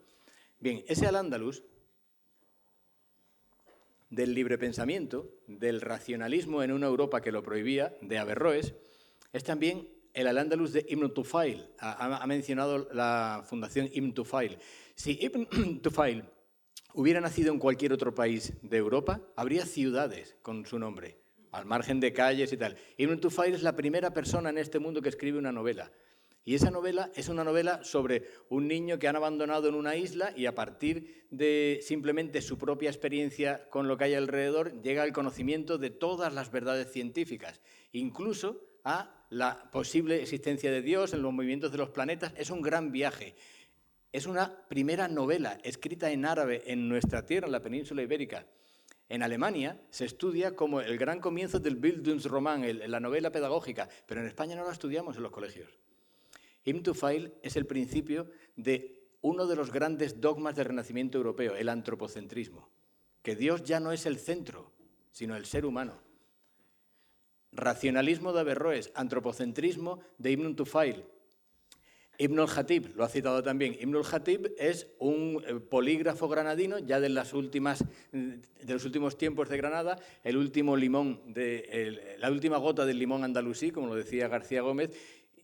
Bien, 0.59 0.83
ese 0.87 1.05
al-Ándalus 1.05 1.61
del 4.09 4.33
libre 4.33 4.57
pensamiento, 4.57 5.31
del 5.47 5.81
racionalismo 5.81 6.63
en 6.63 6.71
una 6.71 6.87
Europa 6.87 7.21
que 7.21 7.31
lo 7.31 7.43
prohibía, 7.43 7.95
de 8.01 8.17
Averroes, 8.17 8.73
es 9.33 9.43
también 9.43 9.87
el 10.13 10.27
Al-Ándalus 10.27 10.73
de 10.73 10.85
Ibn 10.87 11.13
Tufail. 11.13 11.69
Ha, 11.79 12.25
mencionado 12.27 12.89
la 12.91 13.43
fundación 13.47 13.89
Ibn 13.91 14.13
Tufail. 14.13 14.57
Si 14.95 15.17
Ibn 15.21 15.81
Tufail 15.81 16.23
hubiera 16.93 17.21
nacido 17.21 17.53
en 17.53 17.59
cualquier 17.59 17.93
otro 17.93 18.13
país 18.13 18.53
de 18.61 18.77
Europa, 18.77 19.21
habría 19.35 19.65
ciudades 19.65 20.35
con 20.41 20.65
su 20.65 20.79
nombre, 20.79 21.19
al 21.51 21.65
margen 21.65 21.99
de 21.99 22.11
calles 22.13 22.51
y 22.51 22.57
tal. 22.57 22.75
Ibn 22.97 23.19
Tufail 23.19 23.53
es 23.53 23.63
la 23.63 23.75
primera 23.75 24.13
persona 24.13 24.49
en 24.49 24.57
este 24.57 24.79
mundo 24.79 25.01
que 25.01 25.09
escribe 25.09 25.37
una 25.37 25.51
novela. 25.51 25.91
Y 26.49 26.55
esa 26.55 26.71
novela 26.71 27.11
es 27.13 27.29
una 27.29 27.43
novela 27.43 27.83
sobre 27.83 28.23
un 28.49 28.67
niño 28.67 28.97
que 28.97 29.07
han 29.07 29.15
abandonado 29.15 29.69
en 29.69 29.75
una 29.75 29.95
isla 29.95 30.33
y 30.35 30.47
a 30.47 30.55
partir 30.55 31.27
de 31.29 31.79
simplemente 31.83 32.41
su 32.41 32.57
propia 32.57 32.89
experiencia 32.89 33.69
con 33.69 33.87
lo 33.87 33.97
que 33.97 34.05
hay 34.05 34.15
alrededor 34.15 34.81
llega 34.81 35.03
al 35.03 35.13
conocimiento 35.13 35.77
de 35.77 35.91
todas 35.91 36.33
las 36.33 36.51
verdades 36.51 36.91
científicas, 36.91 37.61
incluso 37.91 38.63
a 38.83 39.27
la 39.29 39.69
posible 39.69 40.23
existencia 40.23 40.71
de 40.71 40.81
Dios 40.81 41.13
en 41.13 41.21
los 41.21 41.31
movimientos 41.31 41.71
de 41.71 41.77
los 41.77 41.91
planetas. 41.91 42.33
Es 42.35 42.49
un 42.49 42.63
gran 42.63 42.91
viaje. 42.91 43.35
Es 44.11 44.25
una 44.25 44.67
primera 44.69 45.07
novela 45.07 45.59
escrita 45.63 46.09
en 46.09 46.25
árabe 46.25 46.63
en 46.65 46.89
nuestra 46.89 47.27
tierra, 47.27 47.45
en 47.45 47.51
la 47.51 47.61
península 47.61 48.01
ibérica. 48.01 48.47
En 49.07 49.21
Alemania 49.21 49.79
se 49.91 50.05
estudia 50.05 50.55
como 50.55 50.81
el 50.81 50.97
gran 50.97 51.19
comienzo 51.19 51.59
del 51.59 51.75
Bildungsroman, 51.75 52.89
la 52.89 52.99
novela 52.99 53.31
pedagógica, 53.31 53.87
pero 54.07 54.21
en 54.21 54.25
España 54.25 54.55
no 54.55 54.65
la 54.65 54.71
estudiamos 54.71 55.15
en 55.15 55.21
los 55.21 55.31
colegios. 55.31 55.77
Im 56.65 56.83
Tufail 56.83 57.33
es 57.41 57.55
el 57.55 57.65
principio 57.65 58.29
de 58.55 58.99
uno 59.21 59.47
de 59.47 59.55
los 59.55 59.71
grandes 59.71 60.21
dogmas 60.21 60.55
del 60.55 60.65
Renacimiento 60.65 61.17
europeo, 61.17 61.55
el 61.55 61.69
antropocentrismo, 61.69 62.69
que 63.21 63.35
Dios 63.35 63.63
ya 63.63 63.79
no 63.79 63.91
es 63.91 64.05
el 64.05 64.17
centro, 64.17 64.71
sino 65.11 65.35
el 65.35 65.45
ser 65.45 65.65
humano. 65.65 66.01
Racionalismo 67.51 68.31
de 68.31 68.41
Averroes, 68.41 68.91
antropocentrismo 68.93 69.99
de 70.17 70.31
Ibn 70.31 70.55
Tufail. 70.55 71.03
Ibn 72.21 72.37
al-Hatib, 72.37 72.97
lo 72.97 73.05
ha 73.05 73.09
citado 73.09 73.41
también. 73.41 73.77
Ibn 73.79 73.95
al-Hatib 73.95 74.53
es 74.57 74.87
un 74.99 75.41
eh, 75.47 75.55
polígrafo 75.55 76.27
granadino, 76.27 76.77
ya 76.77 76.99
de, 76.99 77.07
las 77.07 77.33
últimas, 77.33 77.85
de 78.11 78.73
los 78.73 78.83
últimos 78.83 79.17
tiempos 79.17 79.47
de 79.47 79.55
Granada, 79.55 79.97
el 80.25 80.35
último 80.35 80.75
limón, 80.75 81.33
de, 81.33 82.17
la 82.19 82.29
última 82.29 82.57
gota 82.57 82.85
del 82.85 82.99
limón 82.99 83.23
andalusí, 83.23 83.71
como 83.71 83.87
lo 83.87 83.95
decía 83.95 84.27
García 84.27 84.61
Gómez, 84.61 84.91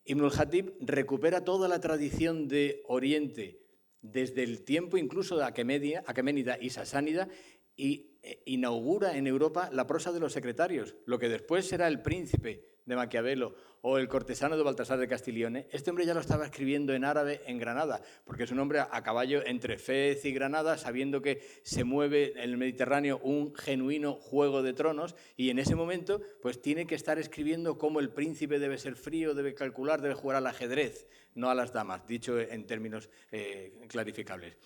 Ibn 0.06 0.24
al-Hatib 0.24 0.74
recupera 0.82 1.44
toda 1.44 1.68
la 1.68 1.80
tradición 1.80 2.48
de 2.48 2.84
Oriente 2.88 3.66
desde 4.02 4.44
el 4.44 4.64
tiempo 4.64 4.98
incluso 4.98 5.36
de 5.38 5.46
Aqueménida 5.46 6.58
y 6.62 6.70
Sasánida 6.70 7.28
y 7.76 8.18
eh, 8.22 8.42
inaugura 8.46 9.18
en 9.18 9.28
Europa 9.28 9.70
la 9.74 9.88
prosa 9.88 10.12
de 10.12 10.20
los 10.20 10.34
secretarios, 10.34 10.96
lo 11.06 11.20
que 11.20 11.30
después 11.30 11.68
será 11.68 11.88
el 11.88 12.02
príncipe 12.02 12.66
de 12.86 12.96
Maquiavelo 12.96 13.56
o 13.88 14.00
el 14.00 14.08
cortesano 14.08 14.58
de 14.58 14.64
Baltasar 14.64 14.98
de 14.98 15.08
Castiglione, 15.08 15.68
este 15.72 15.92
hombre 15.92 16.08
ya 16.08 16.16
lo 16.16 16.20
estaba 16.20 16.44
escribiendo 16.44 16.96
en 16.96 17.06
árabe 17.06 17.42
en 17.46 17.60
Granada, 17.60 18.02
porque 18.24 18.46
es 18.46 18.52
un 18.52 18.58
hombre 18.58 18.80
a 18.80 19.04
caballo 19.04 19.46
entre 19.46 19.78
Fez 19.78 20.26
y 20.26 20.34
Granada, 20.34 20.80
sabiendo 20.80 21.22
que 21.22 21.46
se 21.62 21.84
mueve 21.84 22.32
en 22.32 22.50
el 22.50 22.58
Mediterráneo 22.58 23.20
un 23.20 23.54
genuino 23.54 24.16
juego 24.16 24.64
de 24.64 24.74
tronos, 24.74 25.16
y 25.38 25.52
en 25.52 25.60
ese 25.60 25.76
momento 25.76 26.20
pues 26.42 26.64
tiene 26.64 26.88
que 26.88 26.96
estar 26.96 27.20
escribiendo 27.20 27.78
cómo 27.78 28.00
el 28.00 28.10
príncipe 28.10 28.58
debe 28.58 28.80
ser 28.80 28.96
frío, 28.96 29.36
debe 29.36 29.54
calcular, 29.54 30.02
debe 30.02 30.16
jugar 30.16 30.38
al 30.38 30.48
ajedrez, 30.48 31.06
no 31.36 31.52
a 31.52 31.54
las 31.54 31.72
damas, 31.72 32.08
dicho 32.08 32.40
en 32.40 32.66
términos 32.66 33.12
eh, 33.32 33.86
clarificables. 33.88 34.58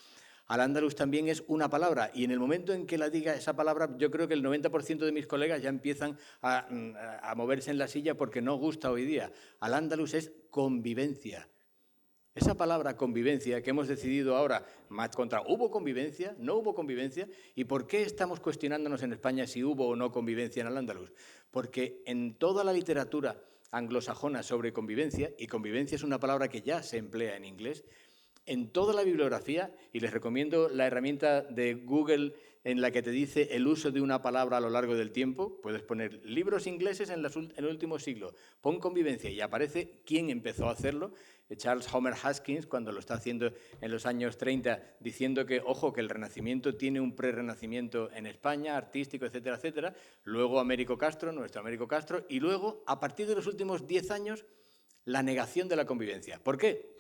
Al-Ándalus 0.50 0.96
también 0.96 1.30
es 1.30 1.44
una 1.48 1.70
palabra 1.70 2.10
y 2.12 2.24
en 2.24 2.32
el 2.32 2.40
momento 2.40 2.74
en 2.74 2.88
que 2.88 2.98
la 2.98 3.12
diga 3.12 3.36
esa 3.36 3.56
palabra, 3.56 3.96
yo 3.98 4.10
creo 4.10 4.28
que 4.28 4.34
el 4.34 4.44
90% 4.44 4.98
de 4.98 5.12
mis 5.12 5.28
colegas 5.28 5.62
ya 5.62 5.70
empiezan 5.70 6.18
a, 6.42 6.68
moverse 7.38 7.70
en 7.70 7.78
la 7.78 7.88
silla 7.88 8.16
porque 8.16 8.42
no 8.42 8.56
gusta 8.56 8.90
hoy 8.90 9.06
día. 9.06 9.32
Al-Ándalus 9.60 10.16
es 10.16 10.32
convivencia. 10.50 11.48
Esa 12.34 12.56
palabra 12.56 12.98
convivencia 12.98 13.62
que 13.62 13.70
hemos 13.70 13.88
decidido 13.88 14.36
ahora 14.36 14.66
contra, 15.16 15.42
¿hubo 15.42 15.70
convivencia? 15.70 16.36
¿No 16.40 16.56
hubo 16.56 16.74
convivencia? 16.74 17.28
¿Y 17.54 17.66
por 17.66 17.86
qué 17.86 18.02
estamos 18.02 18.40
cuestionándonos 18.40 19.04
en 19.04 19.14
España 19.14 19.46
si 19.46 19.64
hubo 19.64 19.88
o 19.88 19.96
no 19.96 20.12
convivencia 20.12 20.62
en 20.62 20.68
Al-Ándalus? 20.68 21.12
Porque 21.52 22.02
en 22.08 22.34
toda 22.34 22.64
la 22.64 22.74
literatura 22.74 23.40
anglosajona 23.72 24.42
sobre 24.42 24.74
convivencia, 24.74 25.32
y 25.38 25.46
convivencia 25.46 25.96
es 25.96 26.04
una 26.04 26.20
palabra 26.20 26.48
que 26.48 26.64
ya 26.64 26.82
se 26.82 26.98
emplea 26.98 27.38
en 27.38 27.46
inglés, 27.46 27.84
en 28.50 28.70
toda 28.70 28.94
la 28.94 29.04
bibliografía 29.04 29.72
y 29.94 30.00
les 30.00 30.12
recomiendo 30.12 30.70
la 30.70 30.88
herramienta 30.88 31.42
de 31.42 31.76
Google 31.76 32.34
en 32.64 32.82
la 32.82 32.92
que 32.92 33.02
te 33.02 33.12
dice 33.12 33.50
el 33.52 33.68
uso 33.68 33.92
de 33.92 34.02
una 34.02 34.22
palabra 34.22 34.58
a 34.58 34.60
lo 34.60 34.70
largo 34.70 34.96
del 34.96 35.12
tiempo. 35.12 35.60
Puedes 35.62 35.82
poner 35.82 36.22
libros 36.26 36.68
ingleses 36.68 37.10
en, 37.10 37.24
el 37.56 37.66
último 37.66 38.00
siglo, 38.00 38.34
pon 38.62 38.80
convivencia 38.80 39.30
y 39.30 39.40
aparece 39.40 40.02
quién 40.06 40.30
empezó 40.30 40.68
a 40.68 40.72
hacerlo. 40.72 41.14
Charles 41.56 41.92
Homer 41.92 42.14
Haskins, 42.22 42.68
cuando 42.68 42.92
lo 42.92 43.00
está 43.00 43.16
haciendo 43.16 43.52
en 43.82 43.92
los 43.92 44.06
años 44.06 44.38
30, 44.38 44.98
diciendo 45.00 45.46
que, 45.46 45.62
ojo, 45.66 45.94
que 45.94 46.02
el 46.02 46.10
Renacimiento 46.10 46.76
tiene 46.76 47.00
un 47.00 47.16
pre-renacimiento 47.16 48.12
en 48.12 48.28
España, 48.28 48.78
artístico, 48.78 49.26
etcétera, 49.26 49.56
etcétera. 49.56 49.96
Luego 50.24 50.60
Américo 50.60 50.98
Castro, 50.98 51.32
nuestro 51.32 51.62
Américo 51.62 51.88
Castro, 51.88 52.26
y 52.30 52.40
luego, 52.40 52.84
a 52.86 53.00
partir 53.00 53.26
de 53.26 53.36
los 53.36 53.48
últimos 53.48 53.88
10 53.88 54.12
años, 54.12 54.46
la 55.06 55.24
negación 55.24 55.68
de 55.68 55.76
la 55.76 55.86
convivencia. 55.86 56.40
¿Por 56.44 56.58
qué? 56.58 56.99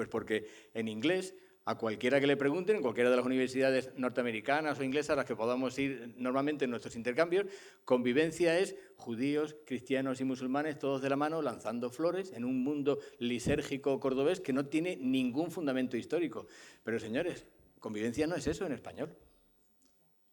Pues 0.00 0.08
porque 0.08 0.46
en 0.72 0.88
inglés 0.88 1.34
a 1.66 1.76
cualquiera 1.76 2.20
que 2.20 2.26
le 2.26 2.38
pregunten, 2.38 2.76
en 2.76 2.80
cualquiera 2.80 3.10
de 3.10 3.16
las 3.16 3.26
universidades 3.26 3.90
norteamericanas 3.96 4.78
o 4.78 4.82
inglesas 4.82 5.10
a 5.10 5.16
las 5.16 5.26
que 5.26 5.36
podamos 5.36 5.78
ir 5.78 6.14
normalmente 6.16 6.64
en 6.64 6.70
nuestros 6.70 6.96
intercambios, 6.96 7.44
convivencia 7.84 8.58
es 8.58 8.76
judíos, 8.96 9.56
cristianos 9.66 10.18
y 10.22 10.24
musulmanes 10.24 10.78
todos 10.78 11.02
de 11.02 11.10
la 11.10 11.16
mano 11.16 11.42
lanzando 11.42 11.90
flores 11.90 12.32
en 12.32 12.46
un 12.46 12.64
mundo 12.64 12.98
lisérgico 13.18 14.00
cordobés 14.00 14.40
que 14.40 14.54
no 14.54 14.64
tiene 14.64 14.96
ningún 14.96 15.50
fundamento 15.50 15.98
histórico. 15.98 16.46
Pero 16.82 16.98
señores, 16.98 17.44
convivencia 17.78 18.26
no 18.26 18.36
es 18.36 18.46
eso 18.46 18.64
en 18.64 18.72
español. 18.72 19.14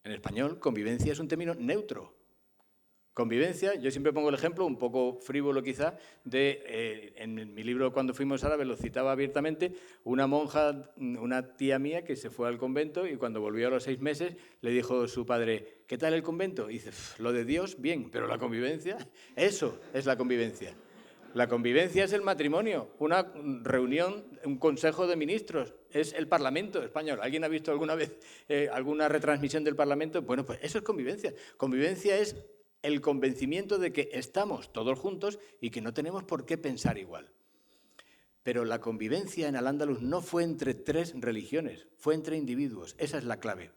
En 0.05 0.13
español, 0.13 0.59
convivencia 0.59 1.11
es 1.11 1.19
un 1.19 1.27
término 1.27 1.55
neutro. 1.55 2.16
Convivencia, 3.17 3.73
yo 3.73 3.89
siempre 3.89 4.13
pongo 4.13 4.29
el 4.29 4.35
ejemplo, 4.35 4.63
un 4.63 4.77
poco 4.77 5.17
frívolo 5.19 5.63
quizá, 5.63 5.97
de, 6.23 6.61
eh, 6.67 7.13
en 7.15 7.51
mi 7.55 7.63
libro 7.63 7.91
Cuando 7.91 8.13
fuimos 8.13 8.43
árabes, 8.43 8.67
lo 8.67 8.75
citaba 8.75 9.11
abiertamente, 9.11 9.73
una 10.03 10.27
monja, 10.27 10.93
una 10.97 11.55
tía 11.57 11.79
mía 11.79 12.03
que 12.03 12.15
se 12.15 12.29
fue 12.29 12.47
al 12.47 12.59
convento 12.59 13.07
y 13.07 13.15
cuando 13.15 13.41
volvió 13.41 13.69
a 13.69 13.71
los 13.71 13.85
seis 13.85 13.99
meses 14.01 14.35
le 14.61 14.69
dijo 14.69 15.07
su 15.07 15.25
padre, 15.25 15.79
¿qué 15.87 15.97
tal 15.97 16.13
el 16.13 16.21
convento? 16.21 16.69
Y 16.69 16.73
dice, 16.73 16.91
lo 17.17 17.33
de 17.33 17.43
Dios, 17.43 17.81
bien, 17.81 18.11
pero 18.11 18.27
la 18.27 18.37
convivencia, 18.37 18.99
eso 19.35 19.79
es 19.95 20.05
la 20.05 20.15
convivencia. 20.15 20.75
La 21.33 21.47
convivencia 21.47 22.03
es 22.03 22.13
el 22.13 22.21
matrimonio, 22.21 22.91
una 22.99 23.33
reunión, 23.63 24.25
un 24.45 24.59
consejo 24.59 25.07
de 25.07 25.15
ministros, 25.15 25.73
es 25.89 26.13
el 26.13 26.27
Parlamento 26.27 26.83
español. 26.83 27.17
¿Alguien 27.23 27.43
ha 27.43 27.47
visto 27.47 27.71
alguna 27.71 27.95
vez 27.95 28.15
eh, 28.47 28.69
alguna 28.71 29.07
retransmisión 29.07 29.63
del 29.63 29.75
Parlamento? 29.75 30.21
Bueno, 30.21 30.45
pues 30.45 30.59
eso 30.61 30.77
es 30.77 30.83
convivencia. 30.83 31.33
Convivencia 31.57 32.15
es 32.15 32.35
el 32.81 33.01
convencimiento 33.01 33.77
de 33.77 33.91
que 33.91 34.09
estamos 34.13 34.71
todos 34.71 34.97
juntos 34.97 35.39
y 35.61 35.69
que 35.69 35.81
no 35.81 35.93
tenemos 35.93 36.23
por 36.23 36.45
qué 36.45 36.57
pensar 36.57 36.97
igual. 36.97 37.31
Pero 38.43 38.63
la 38.63 38.79
convivencia 38.79 39.47
en 39.47 39.55
Al-Ándalus 39.55 40.01
no 40.01 40.21
fue 40.21 40.43
entre 40.43 40.73
tres 40.73 41.13
religiones, 41.17 41.87
fue 41.97 42.15
entre 42.15 42.37
individuos. 42.37 42.95
Esa 42.97 43.17
es 43.17 43.25
la 43.25 43.39
clave. 43.39 43.71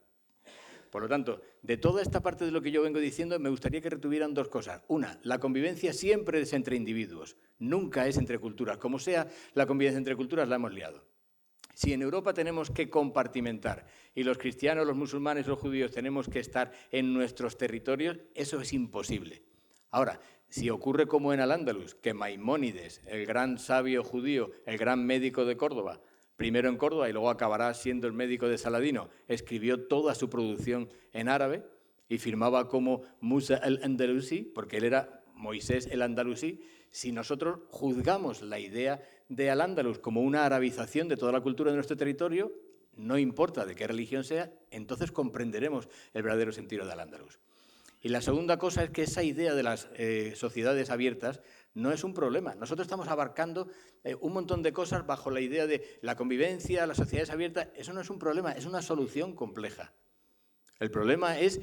Por 0.90 1.02
lo 1.02 1.08
tanto, 1.08 1.40
de 1.62 1.76
toda 1.76 2.02
esta 2.02 2.20
parte 2.20 2.44
de 2.44 2.50
lo 2.50 2.62
que 2.62 2.72
yo 2.72 2.82
vengo 2.82 2.98
diciendo, 2.98 3.38
me 3.38 3.50
gustaría 3.50 3.80
que 3.80 3.90
retuvieran 3.90 4.34
dos 4.34 4.48
cosas. 4.48 4.82
Una, 4.88 5.20
la 5.22 5.38
convivencia 5.38 5.92
siempre 5.92 6.40
es 6.40 6.52
entre 6.52 6.76
individuos, 6.76 7.36
nunca 7.58 8.06
es 8.06 8.16
entre 8.16 8.38
culturas. 8.38 8.78
Como 8.78 8.98
sea 8.98 9.28
la 9.54 9.66
convivencia 9.66 9.98
entre 9.98 10.16
culturas, 10.16 10.48
la 10.48 10.56
hemos 10.56 10.72
liado. 10.72 11.04
Si 11.80 11.94
en 11.94 12.02
Europa 12.02 12.34
tenemos 12.34 12.70
que 12.70 12.90
compartimentar 12.90 13.86
y 14.14 14.22
los 14.22 14.36
cristianos, 14.36 14.86
los 14.86 14.94
musulmanes, 14.94 15.46
los 15.46 15.58
judíos 15.58 15.90
tenemos 15.90 16.28
que 16.28 16.38
estar 16.38 16.72
en 16.90 17.14
nuestros 17.14 17.56
territorios, 17.56 18.18
eso 18.34 18.60
es 18.60 18.74
imposible. 18.74 19.40
Ahora, 19.90 20.20
si 20.50 20.68
ocurre 20.68 21.06
como 21.06 21.32
en 21.32 21.40
Al-Ándalus, 21.40 21.94
que 21.94 22.12
Maimónides, 22.12 23.00
el 23.06 23.24
gran 23.24 23.56
sabio 23.56 24.04
judío, 24.04 24.50
el 24.66 24.76
gran 24.76 25.06
médico 25.06 25.46
de 25.46 25.56
Córdoba, 25.56 26.02
primero 26.36 26.68
en 26.68 26.76
Córdoba 26.76 27.08
y 27.08 27.14
luego 27.14 27.30
acabará 27.30 27.72
siendo 27.72 28.06
el 28.06 28.12
médico 28.12 28.46
de 28.46 28.58
Saladino, 28.58 29.08
escribió 29.26 29.86
toda 29.86 30.14
su 30.14 30.28
producción 30.28 30.90
en 31.14 31.30
árabe 31.30 31.64
y 32.10 32.18
firmaba 32.18 32.68
como 32.68 33.04
Musa 33.20 33.56
el-Andalusi, 33.56 34.42
porque 34.42 34.76
él 34.76 34.84
era 34.84 35.24
Moisés 35.32 35.88
el 35.90 36.02
Andalusí, 36.02 36.60
si 36.90 37.10
nosotros 37.12 37.60
juzgamos 37.70 38.42
la 38.42 38.58
idea 38.58 39.00
de 39.30 39.48
Al-Ándalus 39.48 40.00
como 40.00 40.20
una 40.20 40.44
arabización 40.44 41.08
de 41.08 41.16
toda 41.16 41.32
la 41.32 41.40
cultura 41.40 41.70
de 41.70 41.76
nuestro 41.76 41.96
territorio, 41.96 42.52
no 42.96 43.16
importa 43.16 43.64
de 43.64 43.76
qué 43.76 43.86
religión 43.86 44.24
sea, 44.24 44.52
entonces 44.70 45.12
comprenderemos 45.12 45.88
el 46.12 46.24
verdadero 46.24 46.52
sentido 46.52 46.84
de 46.84 46.92
Al-Ándalus. 46.92 47.38
Y 48.02 48.08
la 48.08 48.22
segunda 48.22 48.58
cosa 48.58 48.82
es 48.82 48.90
que 48.90 49.04
esa 49.04 49.22
idea 49.22 49.54
de 49.54 49.62
las 49.62 49.88
eh, 49.94 50.32
sociedades 50.34 50.90
abiertas 50.90 51.40
no 51.74 51.92
es 51.92 52.02
un 52.02 52.12
problema. 52.12 52.54
Nosotros 52.56 52.86
estamos 52.86 53.08
abarcando 53.08 53.68
eh, 54.02 54.16
un 54.20 54.32
montón 54.32 54.62
de 54.62 54.72
cosas 54.72 55.06
bajo 55.06 55.30
la 55.30 55.40
idea 55.40 55.66
de 55.66 55.98
la 56.02 56.16
convivencia, 56.16 56.86
las 56.86 56.96
sociedades 56.96 57.30
abiertas. 57.30 57.68
Eso 57.76 57.92
no 57.92 58.00
es 58.00 58.10
un 58.10 58.18
problema, 58.18 58.52
es 58.52 58.66
una 58.66 58.82
solución 58.82 59.34
compleja. 59.34 59.92
El 60.80 60.90
problema 60.90 61.38
es 61.38 61.60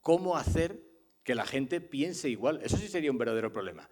cómo 0.00 0.36
hacer 0.36 0.80
que 1.24 1.34
la 1.34 1.46
gente 1.46 1.80
piense 1.80 2.28
igual. 2.28 2.60
Eso 2.62 2.76
sí 2.76 2.86
sería 2.86 3.10
un 3.10 3.18
verdadero 3.18 3.52
problema. 3.52 3.88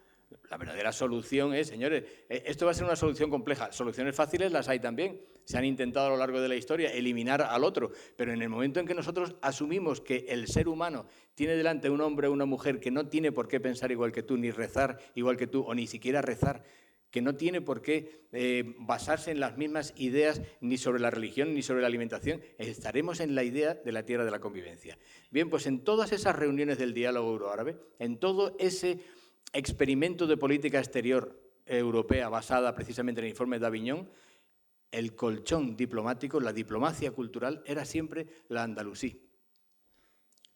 La 0.49 0.57
verdadera 0.57 0.91
solución 0.91 1.53
es, 1.53 1.67
señores, 1.67 2.03
eh, 2.29 2.43
esto 2.45 2.65
va 2.65 2.71
a 2.71 2.73
ser 2.73 2.85
una 2.85 2.95
solución 2.95 3.29
compleja. 3.29 3.71
Soluciones 3.71 4.15
fáciles 4.15 4.51
las 4.51 4.67
hay 4.67 4.79
también. 4.79 5.21
Se 5.43 5.57
han 5.57 5.65
intentado 5.65 6.07
a 6.07 6.09
lo 6.09 6.17
largo 6.17 6.41
de 6.41 6.49
la 6.49 6.55
historia 6.55 6.91
eliminar 6.91 7.41
al 7.41 7.63
otro, 7.63 7.91
pero 8.15 8.33
en 8.33 8.41
el 8.41 8.49
momento 8.49 8.79
en 8.79 8.87
que 8.87 8.95
nosotros 8.95 9.35
asumimos 9.41 10.01
que 10.01 10.25
el 10.29 10.47
ser 10.47 10.67
humano 10.67 11.05
tiene 11.33 11.55
delante 11.55 11.89
un 11.89 12.01
hombre 12.01 12.27
o 12.27 12.31
una 12.31 12.45
mujer 12.45 12.79
que 12.79 12.91
no 12.91 13.07
tiene 13.07 13.31
por 13.31 13.47
qué 13.47 13.59
pensar 13.59 13.91
igual 13.91 14.11
que 14.11 14.23
tú, 14.23 14.37
ni 14.37 14.51
rezar 14.51 14.99
igual 15.15 15.37
que 15.37 15.47
tú, 15.47 15.63
o 15.63 15.73
ni 15.73 15.87
siquiera 15.87 16.21
rezar, 16.21 16.63
que 17.11 17.21
no 17.21 17.35
tiene 17.35 17.61
por 17.61 17.81
qué 17.81 18.25
eh, 18.33 18.75
basarse 18.79 19.31
en 19.31 19.39
las 19.39 19.57
mismas 19.57 19.93
ideas 19.95 20.41
ni 20.59 20.77
sobre 20.77 20.99
la 20.99 21.11
religión 21.11 21.53
ni 21.53 21.61
sobre 21.61 21.81
la 21.81 21.87
alimentación, 21.87 22.41
estaremos 22.57 23.21
en 23.21 23.35
la 23.35 23.43
idea 23.43 23.73
de 23.73 23.91
la 23.91 24.03
tierra 24.03 24.25
de 24.25 24.31
la 24.31 24.41
convivencia. 24.41 24.97
Bien, 25.31 25.49
pues 25.49 25.65
en 25.65 25.79
todas 25.83 26.11
esas 26.11 26.35
reuniones 26.35 26.77
del 26.77 26.93
diálogo 26.93 27.31
euroárabe, 27.31 27.77
en 27.99 28.17
todo 28.17 28.55
ese 28.59 28.99
experimento 29.53 30.27
de 30.27 30.37
política 30.37 30.79
exterior 30.79 31.41
europea 31.65 32.29
basada 32.29 32.75
precisamente 32.75 33.21
en 33.21 33.25
el 33.25 33.31
informe 33.31 33.59
de 33.59 33.65
Aviñón, 33.65 34.09
el 34.91 35.15
colchón 35.15 35.75
diplomático, 35.75 36.39
la 36.39 36.53
diplomacia 36.53 37.11
cultural, 37.11 37.63
era 37.65 37.85
siempre 37.85 38.27
la 38.49 38.63
andalusí. 38.63 39.21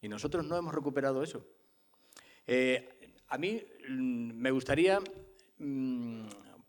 Y 0.02 0.08
nosotros 0.08 0.46
no 0.46 0.56
hemos 0.56 0.74
recuperado 0.74 1.24
eso. 1.24 1.46
Eh, 2.48 3.14
a 3.28 3.38
mí 3.38 3.62
mm, 3.90 4.34
me 4.34 4.52
gustaría 4.52 5.00
mm, 5.58 6.26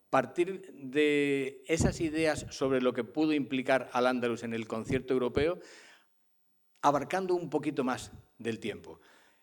partir 0.09 0.73
de 0.73 1.63
esas 1.67 2.01
ideas 2.01 2.45
sobre 2.49 2.81
lo 2.81 2.93
que 2.93 3.03
pudo 3.03 3.33
implicar 3.33 3.89
al 3.93 4.07
Andalus 4.07 4.43
en 4.43 4.53
el 4.53 4.67
concierto 4.67 5.13
europeo, 5.13 5.59
abarcando 6.81 7.33
un 7.33 7.49
poquito 7.49 7.83
más 7.83 8.11
del 8.37 8.59
tiempo. 8.59 8.99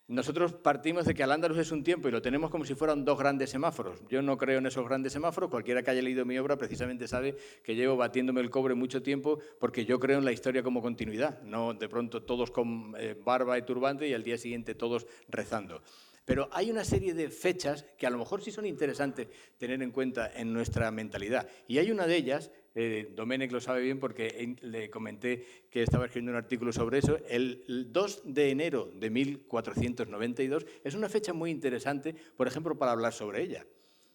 Nosotros 0.08 0.54
partimos 0.54 1.04
de 1.04 1.12
que 1.12 1.22
Al-Ándalus 1.22 1.58
es 1.58 1.70
un 1.70 1.84
tiempo 1.84 2.08
y 2.08 2.10
lo 2.10 2.22
tenemos 2.22 2.50
como 2.50 2.64
si 2.64 2.74
fueran 2.74 3.04
dos 3.04 3.18
grandes 3.18 3.50
semáforos. 3.50 4.00
Yo 4.08 4.22
no 4.22 4.38
creo 4.38 4.58
en 4.58 4.64
esos 4.64 4.88
grandes 4.88 5.12
semáforos. 5.12 5.50
Cualquiera 5.50 5.82
que 5.82 5.90
haya 5.90 6.00
leído 6.00 6.24
mi 6.24 6.38
obra 6.38 6.56
precisamente 6.56 7.06
sabe 7.06 7.36
que 7.62 7.74
llevo 7.74 7.94
batiéndome 7.94 8.40
el 8.40 8.48
cobre 8.48 8.74
mucho 8.74 9.02
tiempo 9.02 9.38
porque 9.60 9.84
yo 9.84 10.00
creo 10.00 10.16
en 10.16 10.24
la 10.24 10.32
historia 10.32 10.62
como 10.62 10.80
continuidad, 10.80 11.42
no 11.42 11.74
de 11.74 11.90
pronto 11.90 12.22
todos 12.22 12.50
con 12.50 12.94
eh, 12.98 13.20
barba 13.22 13.58
y 13.58 13.62
turbante 13.62 14.08
y 14.08 14.14
al 14.14 14.22
día 14.22 14.38
siguiente 14.38 14.74
todos 14.74 15.06
rezando. 15.28 15.82
Pero 16.24 16.48
hay 16.52 16.70
una 16.70 16.84
serie 16.84 17.12
de 17.12 17.28
fechas 17.30 17.84
que 17.98 18.06
a 18.06 18.10
lo 18.10 18.16
mejor 18.18 18.42
sí 18.42 18.50
son 18.50 18.64
interesantes 18.64 19.28
tener 19.58 19.82
en 19.82 19.90
cuenta 19.90 20.30
en 20.34 20.52
nuestra 20.54 20.90
mentalidad. 20.90 21.48
Y 21.66 21.78
hay 21.78 21.90
una 21.90 22.06
de 22.06 22.16
ellas, 22.16 22.50
eh, 22.80 23.48
lo 23.50 23.60
sabe 23.60 23.82
bien 23.82 23.98
porque 23.98 24.56
le 24.60 24.88
comenté 24.88 25.44
que 25.68 25.82
estaba 25.82 26.04
escribiendo 26.04 26.30
un 26.30 26.38
artículo 26.38 26.72
sobre 26.72 26.98
eso, 26.98 27.18
el 27.28 27.88
2 27.90 28.22
de 28.24 28.50
enero 28.50 28.92
de 28.94 29.10
1492 29.10 30.64
es 30.84 30.94
una 30.94 31.08
fecha 31.08 31.32
muy 31.32 31.50
interesante, 31.50 32.14
por 32.36 32.46
ejemplo, 32.46 32.78
para 32.78 32.92
hablar 32.92 33.12
sobre 33.12 33.42
ella. 33.42 33.66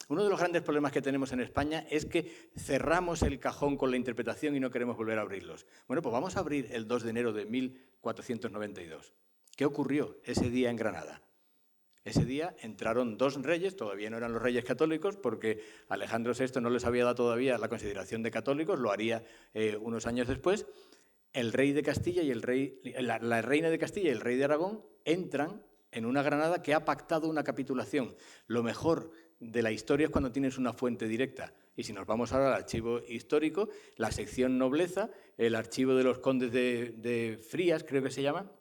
Uno 0.08 0.24
de 0.24 0.30
los 0.30 0.40
grandes 0.40 0.62
problemas 0.62 0.94
que 0.94 1.02
tenemos 1.02 1.34
en 1.34 1.42
España 1.42 1.86
es 1.90 2.06
que 2.06 2.50
cerramos 2.58 3.22
el 3.22 3.38
cajón 3.38 3.76
con 3.76 3.92
la 3.92 3.98
interpretación 3.98 4.56
y 4.56 4.62
no 4.62 4.72
queremos 4.72 4.96
volver 4.96 5.20
a 5.20 5.24
abrirlos. 5.24 5.66
Bueno, 5.88 6.02
pues 6.02 6.14
vamos 6.14 6.38
a 6.38 6.40
abrir 6.40 6.70
el 6.72 6.88
2 6.88 7.04
de 7.04 7.10
enero 7.10 7.34
de 7.34 7.46
1492. 7.46 9.14
¿Qué 9.58 9.66
ocurrió 9.66 10.18
ese 10.24 10.50
día 10.50 10.70
en 10.70 10.78
Granada? 10.78 11.22
Ese 12.04 12.26
día 12.26 12.54
entraron 12.62 13.18
dos 13.18 13.42
reyes, 13.42 13.78
todavía 13.78 14.10
no 14.10 14.18
eran 14.18 14.34
los 14.34 14.42
reyes 14.42 14.66
católicos, 14.66 15.16
porque 15.16 15.64
Alejandro 15.88 16.34
VI 16.38 16.60
no 16.60 16.70
les 16.70 16.84
había 16.84 17.04
dado 17.04 17.16
todavía 17.16 17.58
la 17.58 17.70
consideración 17.70 18.24
de 18.24 18.32
católicos, 18.32 18.78
lo 18.78 18.92
haría 18.92 19.24
eh, 19.54 19.78
unos 19.78 20.06
años 20.06 20.28
después. 20.28 20.66
El 21.32 21.54
rey 21.54 21.72
de 21.72 21.82
Castilla 21.82 22.22
y 22.22 22.30
el 22.30 22.42
rey, 22.42 22.82
la, 23.00 23.42
reina 23.42 23.70
de 23.70 23.80
Castilla 23.80 24.10
y 24.10 24.12
el 24.12 24.20
rey 24.20 24.36
de 24.36 24.44
Aragón 24.44 24.84
entran 25.06 25.64
en 25.92 26.06
una 26.06 26.24
Granada 26.24 26.62
que 26.62 26.74
ha 26.74 26.84
pactado 26.84 27.30
una 27.30 27.44
capitulación. 27.44 28.16
Lo 28.48 28.64
mejor 28.64 29.12
de 29.40 29.62
la 29.62 29.72
historia 29.72 30.06
es 30.06 30.12
cuando 30.12 30.32
tienes 30.32 30.58
una 30.58 30.74
fuente 30.74 31.08
directa. 31.08 31.54
Y 31.76 31.84
si 31.84 31.94
nos 31.94 32.06
vamos 32.06 32.34
ahora 32.34 32.50
al 32.50 32.62
archivo 32.62 33.00
histórico, 33.08 33.70
la 33.96 34.12
sección 34.12 34.58
nobleza, 34.58 35.10
el 35.38 35.56
archivo 35.56 35.96
de 35.96 36.04
los 36.04 36.20
condes 36.20 36.52
de, 36.52 36.94
de 36.98 37.38
Frías, 37.38 37.84
creo 37.84 38.04
que 38.04 38.12
se 38.12 38.22
llama, 38.22 38.52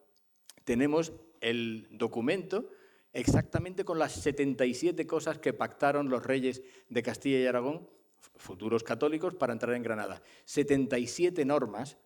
tenemos 0.65 1.13
el 1.41 1.89
documento 1.91 2.71
exactamente 3.13 3.85
con 3.85 3.99
las 3.99 4.13
77 4.13 5.07
cosas 5.07 5.39
que 5.39 5.53
pactaron 5.53 6.09
los 6.09 6.25
reyes 6.25 6.63
de 6.89 7.03
Castilla 7.03 7.41
y 7.41 7.47
Aragón 7.47 7.89
futuros 8.37 8.83
católicos 8.83 9.35
para 9.35 9.53
entrar 9.53 9.75
en 9.75 9.83
Granada. 9.83 10.23
77 10.45 11.45
normas 11.45 11.99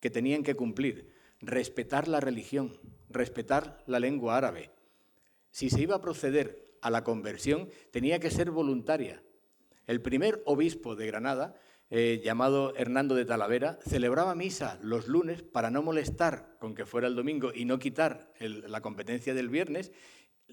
que 0.00 0.10
tenían 0.10 0.42
que 0.42 0.54
cumplir. 0.54 1.12
Respetar 1.40 2.08
la 2.08 2.20
religión, 2.20 2.78
respetar 3.08 3.82
la 3.86 3.98
lengua 3.98 4.36
árabe. 4.36 4.70
Si 5.50 5.70
se 5.70 5.82
iba 5.82 5.96
a 5.96 6.00
proceder 6.00 6.76
a 6.80 6.90
la 6.90 7.04
conversión, 7.04 7.68
tenía 7.90 8.18
que 8.20 8.30
ser 8.30 8.50
voluntaria. 8.50 9.22
El 9.86 10.00
primer 10.00 10.42
obispo 10.46 10.94
de 10.94 11.06
Granada, 11.06 11.54
eh, 11.90 12.20
llamado 12.24 12.74
Hernando 12.76 13.14
de 13.14 13.24
Talavera, 13.24 13.78
celebraba 13.84 14.34
misa 14.34 14.78
los 14.82 15.08
lunes 15.08 15.42
para 15.42 15.70
no 15.70 15.82
molestar 15.82 16.56
con 16.58 16.74
que 16.74 16.86
fuera 16.86 17.08
el 17.08 17.16
domingo 17.16 17.52
y 17.54 17.64
no 17.64 17.78
quitar 17.78 18.32
la 18.40 18.80
competencia 18.80 19.34
del 19.34 19.50
viernes, 19.50 19.92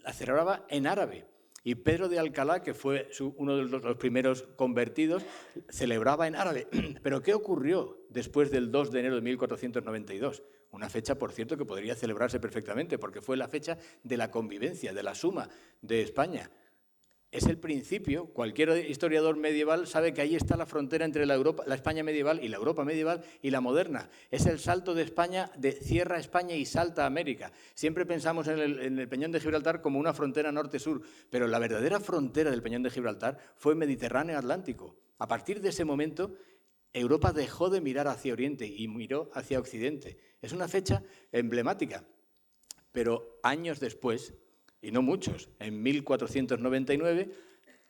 la 0.03 0.13
celebraba 0.13 0.65
en 0.69 0.87
árabe. 0.87 1.25
Y 1.63 1.75
Pedro 1.75 2.07
de 2.07 2.19
Alcalá, 2.19 2.63
que 2.63 2.73
fue 2.73 3.09
uno 3.35 3.57
de 3.57 3.63
los, 3.65 3.97
primeros 3.97 4.43
convertidos, 4.55 5.23
celebraba 5.69 6.27
en 6.27 6.35
árabe. 6.35 6.67
Pero 7.03 7.21
¿qué 7.21 7.33
ocurrió 7.33 7.99
después 8.09 8.49
del 8.49 8.71
2 8.71 8.91
de 8.91 8.99
enero 8.99 9.15
de 9.15 9.21
1492? 9.21 10.43
Una 10.71 10.89
fecha, 10.89 11.15
por 11.15 11.31
cierto, 11.31 11.57
que 11.57 11.65
podría 11.65 11.95
celebrarse 11.95 12.39
perfectamente, 12.39 12.97
porque 12.97 13.21
fue 13.21 13.35
la 13.35 13.47
fecha 13.47 13.77
de 14.03 14.17
la 14.17 14.31
convivencia, 14.31 14.93
de 14.93 15.03
la 15.03 15.15
suma 15.15 15.49
de 15.81 16.01
España. 16.01 16.49
Es 17.31 17.45
el 17.45 17.59
principio, 17.59 18.25
cualquier 18.25 18.89
historiador 18.89 19.37
medieval 19.37 19.85
sabe 19.85 20.15
que 20.15 20.21
ahí 20.21 20.35
está 20.35 20.57
la 20.57 20.65
frontera 20.65 21.05
entre 21.05 21.27
la, 21.27 21.35
España 21.75 22.03
medieval 22.03 22.43
y 22.43 22.47
la 22.47 22.57
Europa 22.57 22.83
medieval 22.83 23.23
y 23.43 23.51
la 23.51 23.61
moderna. 23.61 24.09
Es 24.31 24.47
el 24.47 24.57
salto 24.57 24.95
de 24.95 25.03
España, 25.03 25.51
de 25.55 25.73
cierra 25.73 26.17
España 26.17 26.55
y 26.55 26.65
salta 26.65 27.05
América. 27.05 27.51
Siempre 27.75 28.07
pensamos 28.07 28.47
en 28.47 28.57
el, 28.57 28.79
en 28.79 28.97
el 28.97 29.07
Peñón 29.07 29.31
de 29.31 29.39
Gibraltar 29.39 29.79
como 29.81 29.99
una 29.99 30.15
frontera 30.15 30.51
norte-sur, 30.51 31.03
pero 31.29 31.47
la 31.47 31.59
verdadera 31.59 31.99
frontera 31.99 32.49
del 32.49 32.63
Peñón 32.63 32.81
de 32.81 32.89
Gibraltar 32.89 33.37
fue 33.55 33.75
Mediterráneo-Atlántico. 33.75 34.97
A 35.19 35.27
partir 35.27 35.61
de 35.61 35.69
ese 35.69 35.85
momento, 35.85 36.33
Europa 36.93 37.31
dejó 37.31 37.69
de 37.69 37.81
mirar 37.81 38.07
hacia 38.07 38.33
Oriente 38.33 38.65
y 38.65 38.87
miró 38.87 39.29
hacia 39.33 39.59
Occidente. 39.59 40.17
Es 40.41 40.51
una 40.51 40.67
fecha 40.67 41.03
emblemática, 41.31 42.07
pero 42.91 43.39
años 43.43 43.79
después, 43.79 44.33
y 44.81 44.91
no 44.91 45.01
muchos, 45.01 45.49
en 45.59 45.81
1499 45.81 47.29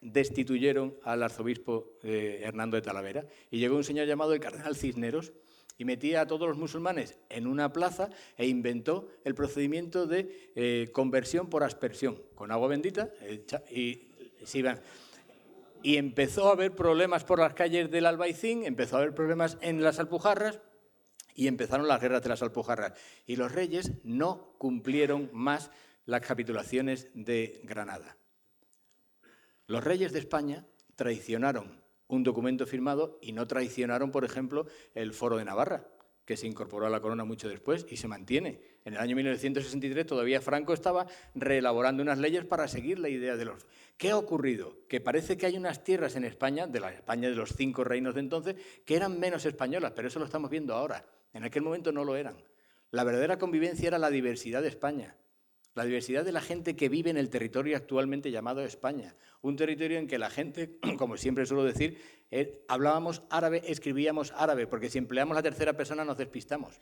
destituyeron 0.02 0.96
al 1.04 1.24
arzobispo 1.24 1.98
eh, 2.04 2.42
Hernando 2.44 2.76
de 2.76 2.82
Talavera 2.82 3.26
y 3.52 3.60
llegó 3.60 3.76
un 3.76 3.84
señor 3.84 4.08
llamado 4.08 4.34
el 4.34 4.40
cardenal 4.40 4.76
Cisneros 4.76 5.34
y 5.78 5.86
metía 5.86 6.22
a 6.22 6.28
todos 6.28 6.48
los 6.48 6.58
musulmanes 6.58 7.18
en 7.30 7.48
una 7.48 7.72
plaza 7.72 8.10
e 8.38 8.48
inventó 8.48 9.08
el 9.24 9.34
procedimiento 9.34 10.06
de 10.08 10.52
eh, 10.56 10.90
conversión 10.92 11.50
por 11.50 11.64
aspersión, 11.64 12.22
con 12.36 12.52
agua 12.52 12.68
bendita, 12.68 13.10
y, 13.72 14.10
y 15.82 15.98
empezó 15.98 16.50
a 16.50 16.52
haber 16.52 16.76
problemas 16.76 17.24
por 17.24 17.40
las 17.40 17.54
calles 17.54 17.90
del 17.90 18.08
Albaicín, 18.08 18.66
empezó 18.66 18.98
a 18.98 19.00
haber 19.00 19.16
problemas 19.16 19.58
en 19.62 19.82
las 19.82 20.00
Alpujarras, 20.00 20.60
y 21.40 21.48
empezaron 21.48 21.88
las 21.88 22.02
guerras 22.02 22.22
de 22.22 22.28
las 22.28 22.42
Alpujarras. 22.42 22.92
Y 23.26 23.38
los 23.38 23.54
reyes 23.54 23.94
no 24.04 24.54
cumplieron 24.58 25.30
más 25.32 25.72
las 26.06 26.22
capitulaciones 26.22 27.10
de 27.14 27.62
Granada. 27.64 28.18
Los 29.68 29.84
reyes 29.84 30.12
de 30.12 30.20
España 30.20 30.66
traicionaron 30.96 31.80
un 32.08 32.24
documento 32.24 32.66
firmado 32.66 33.20
y 33.22 33.32
no 33.32 33.48
traicionaron, 33.48 34.12
por 34.12 34.26
ejemplo, 34.26 34.66
el 34.96 35.14
Foro 35.14 35.38
de 35.38 35.46
Navarra, 35.46 35.88
que 36.26 36.38
se 36.38 36.48
incorporó 36.48 36.86
a 36.86 36.90
la 36.90 37.02
corona 37.02 37.24
mucho 37.24 37.50
después 37.50 37.86
y 37.90 37.98
se 37.98 38.08
mantiene. 38.08 38.62
En 38.86 38.94
el 38.94 39.00
año 39.00 39.16
1963 39.16 40.06
todavía 40.06 40.42
Franco 40.42 40.74
estaba 40.74 41.08
reelaborando 41.34 42.04
unas 42.04 42.20
leyes 42.20 42.46
para 42.46 42.68
seguir 42.68 43.00
la 43.00 43.10
idea 43.10 43.36
de 43.36 43.46
los... 43.46 43.66
¿Qué 43.98 44.12
ha 44.12 44.18
ocurrido? 44.18 44.78
Que 44.88 45.02
parece 45.02 45.38
que 45.38 45.46
hay 45.46 45.58
unas 45.58 45.84
tierras 45.84 46.16
en 46.16 46.26
España, 46.26 46.68
de 46.68 46.80
la 46.80 46.92
España 46.92 47.30
de 47.30 47.36
los 47.36 47.54
cinco 47.56 47.84
reinos 47.84 48.16
de 48.16 48.22
entonces, 48.22 48.56
que 48.86 48.96
eran 48.96 49.20
menos 49.20 49.46
españolas, 49.46 49.94
pero 49.96 50.08
eso 50.08 50.20
lo 50.20 50.26
estamos 50.26 50.50
viendo 50.50 50.74
ahora. 50.74 51.06
En 51.34 51.44
aquel 51.44 51.64
momento 51.64 51.92
no 51.92 52.04
lo 52.04 52.16
eran. 52.16 52.36
La 52.92 53.04
verdadera 53.04 53.38
convivencia 53.38 53.88
era 53.88 54.00
la 54.00 54.10
diversidad 54.10 54.62
de 54.62 54.70
España, 54.70 55.16
la 55.76 55.86
diversidad 55.86 56.26
de 56.26 56.32
la 56.32 56.42
gente 56.42 56.76
que 56.76 56.90
vive 56.90 57.10
en 57.10 57.18
el 57.18 57.30
territorio 57.30 57.78
actualmente 57.78 58.32
llamado 58.32 58.64
España. 58.64 59.16
Un 59.42 59.56
territorio 59.56 59.98
en 59.98 60.08
que 60.08 60.18
la 60.18 60.30
gente, 60.30 60.78
como 60.98 61.18
siempre 61.18 61.46
suelo 61.46 61.64
decir, 61.64 62.02
eh, 62.32 62.64
hablábamos 62.68 63.24
árabe, 63.30 63.62
escribíamos 63.66 64.34
árabe, 64.36 64.68
porque 64.68 64.90
si 64.90 64.98
empleamos 64.98 65.36
la 65.36 65.44
tercera 65.44 65.74
persona 65.74 66.04
nos 66.04 66.18
despistamos. 66.18 66.80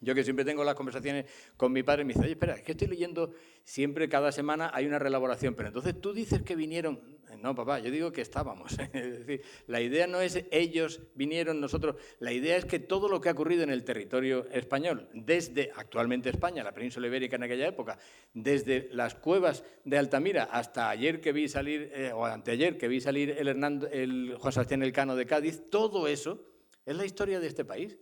Yo 0.00 0.14
que 0.14 0.22
siempre 0.22 0.44
tengo 0.44 0.64
las 0.64 0.74
conversaciones 0.74 1.24
con 1.56 1.72
mi 1.72 1.82
padre, 1.82 2.04
me 2.04 2.12
dice, 2.12 2.24
oye, 2.24 2.32
espera, 2.32 2.54
es 2.54 2.62
que 2.62 2.72
estoy 2.72 2.88
leyendo 2.88 3.32
siempre, 3.62 4.08
cada 4.08 4.32
semana 4.32 4.70
hay 4.74 4.86
una 4.86 4.98
reelaboración, 4.98 5.54
pero 5.54 5.68
entonces 5.68 5.98
tú 5.98 6.12
dices 6.12 6.42
que 6.42 6.56
vinieron. 6.56 7.00
No, 7.42 7.54
papá, 7.54 7.78
yo 7.78 7.90
digo 7.90 8.12
que 8.12 8.20
estábamos. 8.20 8.72
es 8.92 9.26
decir, 9.26 9.42
la 9.66 9.80
idea 9.80 10.06
no 10.06 10.20
es 10.20 10.44
ellos 10.50 11.00
vinieron, 11.14 11.60
nosotros. 11.60 11.96
La 12.20 12.32
idea 12.32 12.56
es 12.56 12.64
que 12.64 12.78
todo 12.78 13.08
lo 13.08 13.20
que 13.20 13.28
ha 13.28 13.32
ocurrido 13.32 13.62
en 13.62 13.70
el 13.70 13.84
territorio 13.84 14.46
español, 14.50 15.08
desde 15.12 15.70
actualmente 15.74 16.30
España, 16.30 16.62
la 16.62 16.72
península 16.72 17.06
ibérica 17.06 17.36
en 17.36 17.42
aquella 17.44 17.68
época, 17.68 17.98
desde 18.32 18.88
las 18.92 19.14
cuevas 19.14 19.64
de 19.84 19.98
Altamira 19.98 20.44
hasta 20.44 20.90
ayer 20.90 21.20
que 21.20 21.32
vi 21.32 21.48
salir, 21.48 21.90
eh, 21.94 22.12
o 22.12 22.24
anteayer 22.24 22.78
que 22.78 22.88
vi 22.88 23.00
salir 23.00 23.30
el, 23.30 23.48
Hernando, 23.48 23.88
el 23.88 24.36
Juan 24.38 24.52
Sebastián 24.52 24.82
Elcano 24.82 25.16
de 25.16 25.26
Cádiz, 25.26 25.62
todo 25.70 26.06
eso 26.08 26.44
es 26.86 26.96
la 26.96 27.04
historia 27.04 27.40
de 27.40 27.46
este 27.46 27.64
país. 27.64 27.98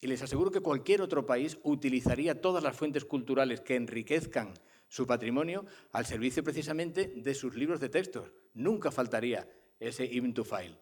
Y 0.00 0.08
les 0.08 0.20
aseguro 0.20 0.50
que 0.50 0.60
cualquier 0.60 1.00
otro 1.00 1.24
país 1.24 1.58
utilizaría 1.62 2.40
todas 2.40 2.62
las 2.62 2.76
fuentes 2.76 3.04
culturales 3.04 3.60
que 3.60 3.76
enriquezcan 3.76 4.52
su 4.92 5.06
patrimonio 5.06 5.64
al 5.92 6.04
servicio 6.04 6.44
precisamente 6.44 7.14
de 7.16 7.34
sus 7.34 7.56
libros 7.56 7.80
de 7.80 7.88
textos. 7.88 8.30
Nunca 8.52 8.90
faltaría 8.90 9.48
ese 9.80 10.04
even 10.04 10.34
to 10.34 10.44
file. 10.44 10.76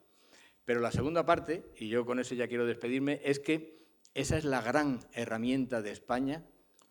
Pero 0.65 0.81
la 0.81 0.91
segunda 0.91 1.25
parte, 1.25 1.63
y 1.77 1.87
yo 1.87 2.05
con 2.05 2.19
eso 2.19 2.35
ya 2.35 2.49
quiero 2.49 2.67
despedirme, 2.67 3.21
es 3.23 3.39
que 3.39 3.77
esa 4.15 4.37
es 4.37 4.45
la 4.45 4.63
gran 4.63 4.99
herramienta 5.13 5.81
de 5.81 5.93
España 5.93 6.45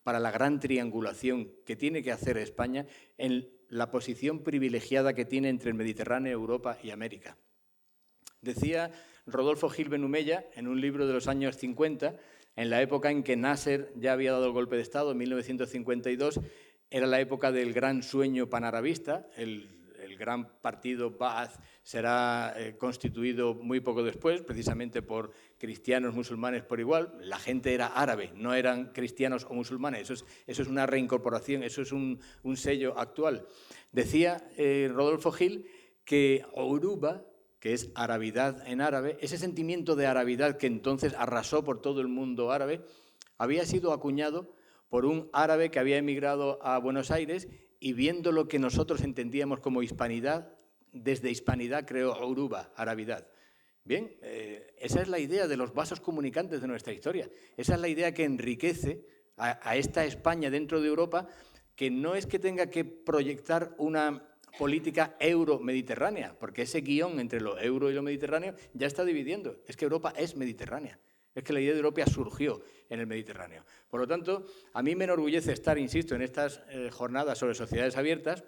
para 0.04 0.22
la 0.22 0.32
gran 0.32 0.62
triangulación 0.62 1.52
que 1.66 1.76
tiene 1.76 2.04
que 2.04 2.14
hacer 2.14 2.38
España 2.38 2.86
en 3.18 3.50
la 3.68 3.92
posición 3.92 4.40
privilegiada 4.42 5.14
que 5.14 5.26
tiene 5.26 5.50
entre 5.50 5.72
el 5.72 5.76
Mediterráneo, 5.76 6.32
Europa 6.32 6.78
y 6.82 6.92
América. 6.92 7.36
Decía 8.42 8.92
Rodolfo 9.28 9.68
Gil 9.68 9.90
Benumella, 9.90 10.46
en 10.56 10.70
un 10.70 10.80
libro 10.80 11.06
de 11.06 11.12
los 11.12 11.28
años 11.28 11.58
50, 11.58 12.16
en 12.56 12.70
la 12.70 12.82
época 12.82 13.12
en 13.12 13.24
que 13.24 13.36
Nasser 13.36 13.92
ya 13.98 14.14
había 14.14 14.32
dado 14.32 14.46
el 14.46 14.52
golpe 14.54 14.78
de 14.78 14.82
Estado, 14.82 15.12
en 15.12 15.18
1952, 15.18 16.40
era 16.90 17.08
la 17.08 17.20
época 17.20 17.52
del 17.52 17.74
gran 17.74 18.02
sueño 18.04 18.50
panarabista, 18.50 19.28
el, 19.36 19.76
gran 20.18 20.60
partido 20.60 21.12
Ba'ath 21.12 21.62
será 21.82 22.54
eh, 22.58 22.76
constituido 22.78 23.54
muy 23.54 23.80
poco 23.80 24.04
después, 24.04 24.42
precisamente 24.42 25.02
por 25.02 25.32
cristianos, 25.58 26.14
musulmanes 26.14 26.62
por 26.64 26.82
igual. 26.82 27.14
La 27.22 27.40
gente 27.40 27.74
era 27.74 27.88
árabe, 27.88 28.34
no 28.36 28.54
eran 28.54 28.92
cristianos 28.92 29.46
o 29.50 29.54
musulmanes. 29.54 30.10
Eso 30.10 30.26
es, 30.46 30.68
una 30.68 30.86
reincorporación, 30.86 31.64
eso 31.64 31.82
es 31.82 31.94
un, 31.94 32.20
sello 32.58 33.00
actual. 33.00 33.48
Decía 33.94 34.46
eh, 34.58 34.92
Rodolfo 34.94 35.32
Gil 35.32 35.68
que 36.04 36.44
Oruba, 36.52 37.24
que 37.62 37.74
es 37.74 37.90
arabidad 37.96 38.68
en 38.68 38.82
árabe, 38.82 39.18
ese 39.22 39.38
sentimiento 39.38 39.96
de 39.96 40.06
arabidad 40.06 40.58
que 40.58 40.68
entonces 40.68 41.14
arrasó 41.18 41.64
por 41.64 41.82
todo 41.82 42.02
el 42.02 42.10
mundo 42.10 42.52
árabe, 42.52 42.82
había 43.38 43.66
sido 43.66 43.94
acuñado 43.94 44.52
por 44.90 45.06
un 45.06 45.30
árabe 45.34 45.72
que 45.72 45.80
había 45.80 45.98
emigrado 45.98 46.60
a 46.62 46.78
Buenos 46.80 47.12
Aires 47.12 47.48
y 47.80 47.94
viendo 47.94 48.32
lo 48.32 48.48
que 48.48 48.60
nosotros 48.60 49.02
entendíamos 49.02 49.60
como 49.60 49.82
hispanidad, 49.82 50.52
desde 50.92 51.30
hispanidad 51.30 51.86
creó 51.86 52.16
Uruba, 52.28 52.72
arabidad. 52.76 53.28
Bien, 53.86 54.18
eh, 54.22 54.76
esa 54.78 55.02
es 55.02 55.08
la 55.08 55.20
idea 55.20 55.48
de 55.48 55.58
los 55.58 55.74
vasos 55.74 56.00
comunicantes 56.00 56.62
de 56.62 56.68
nuestra 56.68 56.94
historia. 56.94 57.30
Esa 57.56 57.76
es 57.76 57.80
la 57.80 57.88
idea 57.88 58.14
que 58.14 58.24
enriquece 58.24 59.06
a 59.38 59.78
esta 59.78 60.04
España 60.04 60.50
dentro 60.50 60.82
de 60.82 60.90
Europa, 60.90 61.26
que 61.74 61.90
no 61.90 62.14
es 62.14 62.26
que 62.26 62.40
tenga 62.40 62.70
que 62.70 62.84
proyectar 62.84 63.74
una 63.78 64.30
política 64.58 65.16
euro-mediterránea, 65.20 66.36
porque 66.38 66.64
ese 66.64 66.82
guion 66.82 67.20
entre 67.20 67.40
lo 67.40 67.58
euro 67.60 67.90
y 67.90 67.94
lo 67.94 68.02
mediterráneo 68.02 68.54
ya 68.74 68.88
está 68.88 69.06
dividiendo. 69.06 69.62
Es 69.66 69.78
que 69.78 69.86
Europa 69.86 70.14
es 70.18 70.36
mediterránea. 70.36 71.00
Es 71.36 71.44
que 71.44 71.54
la 71.54 71.62
idea 71.62 71.72
de 71.72 71.78
Europa 71.78 72.06
surgió 72.08 72.62
en 72.90 73.00
el 73.00 73.08
Mediterráneo. 73.08 73.64
Por 73.90 74.02
lo 74.02 74.08
tanto, 74.08 74.46
a 74.74 74.82
mí 74.82 74.96
me 74.96 75.06
enorgullece 75.06 75.54
estar, 75.54 75.78
insisto, 75.78 76.16
en 76.16 76.22
estas 76.22 76.62
eh, 76.70 76.90
jornadas 76.92 77.38
sobre 77.38 77.56
sociedades 77.56 77.98
abiertas, 77.98 78.44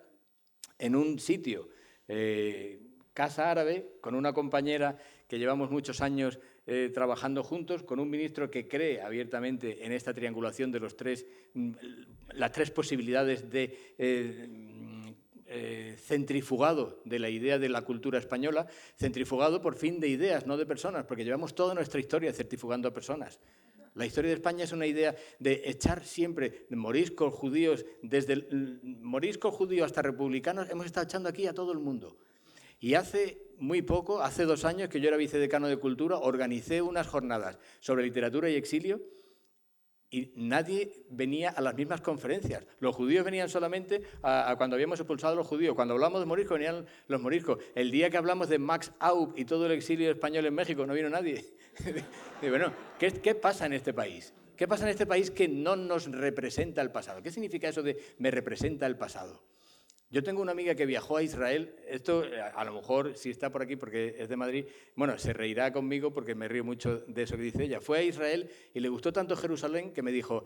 en 0.79 0.95
un 0.95 1.19
sitio, 1.19 1.69
eh, 2.07 2.81
Casa 3.13 3.51
Árabe, 3.51 3.97
con 4.01 4.15
una 4.15 4.33
compañera 4.33 4.97
que 5.27 5.37
llevamos 5.37 5.69
muchos 5.69 6.01
años 6.01 6.39
eh, 6.65 6.89
trabajando 6.93 7.43
juntos, 7.43 7.83
con 7.83 7.99
un 7.99 8.09
ministro 8.09 8.49
que 8.49 8.67
cree 8.67 9.01
abiertamente 9.01 9.85
en 9.85 9.91
esta 9.91 10.13
triangulación 10.13 10.71
de 10.71 10.79
los 10.79 10.95
tres, 10.95 11.25
mm, 11.53 11.71
las 12.33 12.51
tres 12.51 12.71
posibilidades 12.71 13.49
de 13.49 13.95
eh, 15.53 15.97
centrifugado 15.97 17.01
de 17.03 17.19
la 17.19 17.27
idea 17.27 17.59
de 17.59 17.67
la 17.67 17.81
cultura 17.81 18.17
española, 18.17 18.67
centrifugado 18.95 19.61
por 19.61 19.75
fin 19.75 19.99
de 19.99 20.07
ideas, 20.07 20.47
no 20.47 20.55
de 20.55 20.65
personas, 20.65 21.03
porque 21.03 21.25
llevamos 21.25 21.53
toda 21.53 21.73
nuestra 21.73 21.99
historia 21.99 22.31
centrifugando 22.31 22.87
a 22.87 22.93
personas. 22.93 23.37
La 23.95 24.05
historia 24.05 24.29
de 24.29 24.35
España 24.35 24.63
es 24.63 24.71
una 24.71 24.87
idea 24.87 25.15
de 25.39 25.63
echar 25.65 26.05
siempre 26.05 26.65
moriscos 26.69 27.33
judíos, 27.33 27.85
desde 28.01 28.47
moriscos 28.83 29.53
judíos 29.53 29.85
hasta 29.85 30.01
republicanos, 30.01 30.69
hemos 30.69 30.85
estado 30.85 31.05
echando 31.05 31.27
aquí 31.27 31.45
a 31.47 31.53
todo 31.53 31.73
el 31.73 31.79
mundo. 31.79 32.17
Y 32.79 32.93
hace 32.93 33.37
muy 33.57 33.81
poco, 33.81 34.21
hace 34.21 34.45
dos 34.45 34.65
años 34.65 34.89
que 34.89 35.01
yo 35.01 35.09
era 35.09 35.17
vicedecano 35.17 35.67
de 35.67 35.77
Cultura, 35.77 36.17
organicé 36.17 36.81
unas 36.81 37.07
jornadas 37.07 37.59
sobre 37.79 38.03
literatura 38.03 38.49
y 38.49 38.55
exilio 38.55 39.01
y 40.11 40.33
nadie 40.35 40.91
venía 41.09 41.49
a 41.49 41.61
las 41.61 41.73
mismas 41.73 42.01
conferencias. 42.01 42.67
Los 42.79 42.95
judíos 42.95 43.23
venían 43.23 43.47
solamente 43.47 44.03
a, 44.21 44.53
cuando 44.57 44.75
habíamos 44.75 44.99
expulsado 44.99 45.33
a 45.33 45.35
los 45.37 45.47
judíos. 45.47 45.73
Cuando 45.73 45.93
hablamos 45.93 46.19
de 46.19 46.25
moriscos, 46.25 46.59
venían 46.59 46.85
los 47.07 47.21
moriscos. 47.21 47.59
El 47.73 47.89
día 47.91 48.09
que 48.09 48.17
hablamos 48.17 48.49
de 48.49 48.59
Max 48.59 48.91
Aub 48.99 49.33
y 49.37 49.45
todo 49.45 49.65
el 49.65 49.71
exilio 49.71 50.11
español 50.11 50.45
en 50.45 50.53
México, 50.53 50.85
no 50.85 50.93
vino 50.93 51.09
nadie. 51.09 51.45
bueno, 52.41 52.73
¿qué, 52.99 53.11
¿qué 53.11 53.35
pasa 53.35 53.65
en 53.65 53.73
este 53.73 53.93
país? 53.93 54.33
¿Qué 54.57 54.67
pasa 54.67 54.83
en 54.83 54.89
este 54.89 55.05
país 55.05 55.31
que 55.31 55.47
no 55.47 55.77
nos 55.77 56.11
representa 56.11 56.81
el 56.81 56.91
pasado? 56.91 57.23
¿Qué 57.23 57.31
significa 57.31 57.69
eso 57.69 57.81
de 57.81 57.97
me 58.19 58.31
representa 58.31 58.85
el 58.85 58.97
pasado? 58.97 59.41
Yo 60.11 60.21
tengo 60.21 60.41
una 60.41 60.51
amiga 60.51 60.75
que 60.75 60.85
viajó 60.85 61.15
a 61.15 61.23
Israel, 61.23 61.73
esto 61.87 62.25
eh, 62.25 62.41
a 62.41 62.65
lo 62.65 62.73
mejor 62.73 63.15
si 63.15 63.29
está 63.29 63.49
por 63.49 63.61
aquí 63.61 63.77
porque 63.77 64.17
es 64.19 64.27
de 64.27 64.35
Madrid, 64.35 64.65
bueno, 64.97 65.17
se 65.17 65.31
reirá 65.31 65.71
conmigo 65.71 66.11
porque 66.11 66.35
me 66.35 66.49
río 66.49 66.65
mucho 66.65 66.97
de 67.07 67.23
eso 67.23 67.37
que 67.37 67.43
dice 67.43 67.63
ella. 67.63 67.79
Fue 67.79 67.99
a 67.99 68.03
Israel 68.03 68.49
y 68.73 68.81
le 68.81 68.89
gustó 68.89 69.13
tanto 69.13 69.37
Jerusalén 69.37 69.93
que 69.93 70.01
me 70.01 70.11
dijo, 70.11 70.43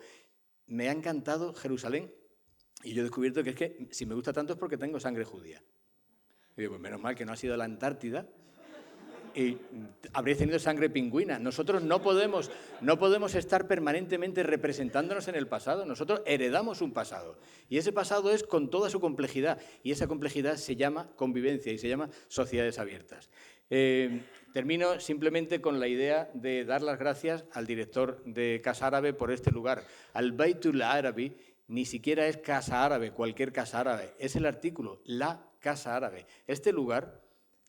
me 0.68 0.88
ha 0.88 0.92
encantado 0.92 1.52
Jerusalén 1.56 2.14
y 2.84 2.94
yo 2.94 3.02
he 3.02 3.04
descubierto 3.04 3.44
que 3.44 3.50
es 3.50 3.56
que 3.56 3.88
si 3.90 4.06
me 4.06 4.14
gusta 4.14 4.32
tanto 4.32 4.54
es 4.54 4.60
porque 4.60 4.78
tengo 4.78 5.00
sangre 5.00 5.24
judía. 5.24 5.64
Y 6.56 6.62
digo, 6.62 6.74
pues 6.74 6.82
menos 6.82 7.02
mal 7.02 7.16
que 7.16 7.26
no 7.26 7.34
ha 7.34 7.36
sido 7.36 7.58
la 7.58 7.66
Antártida 7.66 8.30
y 9.36 9.58
habréis 10.14 10.38
tenido 10.38 10.60
sangre 10.60 10.90
pingüina. 10.90 11.40
Nosotros 11.40 11.84
no 11.84 12.02
podemos, 12.02 12.50
no 12.82 12.98
podemos 12.98 13.36
estar 13.36 13.68
permanentemente 13.68 14.44
representándonos 14.44 15.28
en 15.28 15.36
el 15.36 15.48
pasado. 15.48 15.86
Nosotros 15.86 16.22
heredamos 16.26 16.82
un 16.82 16.94
pasado. 16.94 17.38
Y 17.70 17.78
ese 17.78 17.92
pasado 17.92 18.32
es 18.32 18.44
con 18.44 18.70
toda 18.70 18.90
su 18.90 19.00
complejidad. 19.00 19.60
Y 19.84 19.92
esa 19.92 20.08
complejidad 20.08 20.56
se 20.56 20.76
llama 20.76 21.10
convivencia 21.16 21.74
y 21.74 21.78
se 21.78 21.90
llama 21.90 22.10
sociedades 22.28 22.80
abiertas. 22.80 23.30
Eh, 23.70 24.22
termino 24.54 25.00
simplemente 25.00 25.60
con 25.60 25.80
la 25.80 25.88
idea 25.88 26.30
de 26.34 26.64
dar 26.64 26.82
las 26.82 26.98
gracias 26.98 27.44
al 27.52 27.66
director 27.66 28.24
de 28.24 28.62
Casa 28.64 28.88
Árabe 28.88 29.14
por 29.14 29.32
este 29.32 29.52
lugar. 29.52 29.84
Al 30.14 30.32
Baitul 30.32 30.82
Arabi 30.82 31.36
ni 31.68 31.86
siquiera 31.86 32.28
es 32.28 32.38
Casa 32.38 32.86
Árabe, 32.86 33.12
cualquier 33.12 33.52
Casa 33.52 33.80
Árabe. 33.80 34.14
Es 34.20 34.36
el 34.36 34.46
artículo, 34.46 35.02
la 35.04 35.50
Casa 35.60 35.96
Árabe. 35.96 36.26
Este 36.48 36.72
lugar 36.72 37.25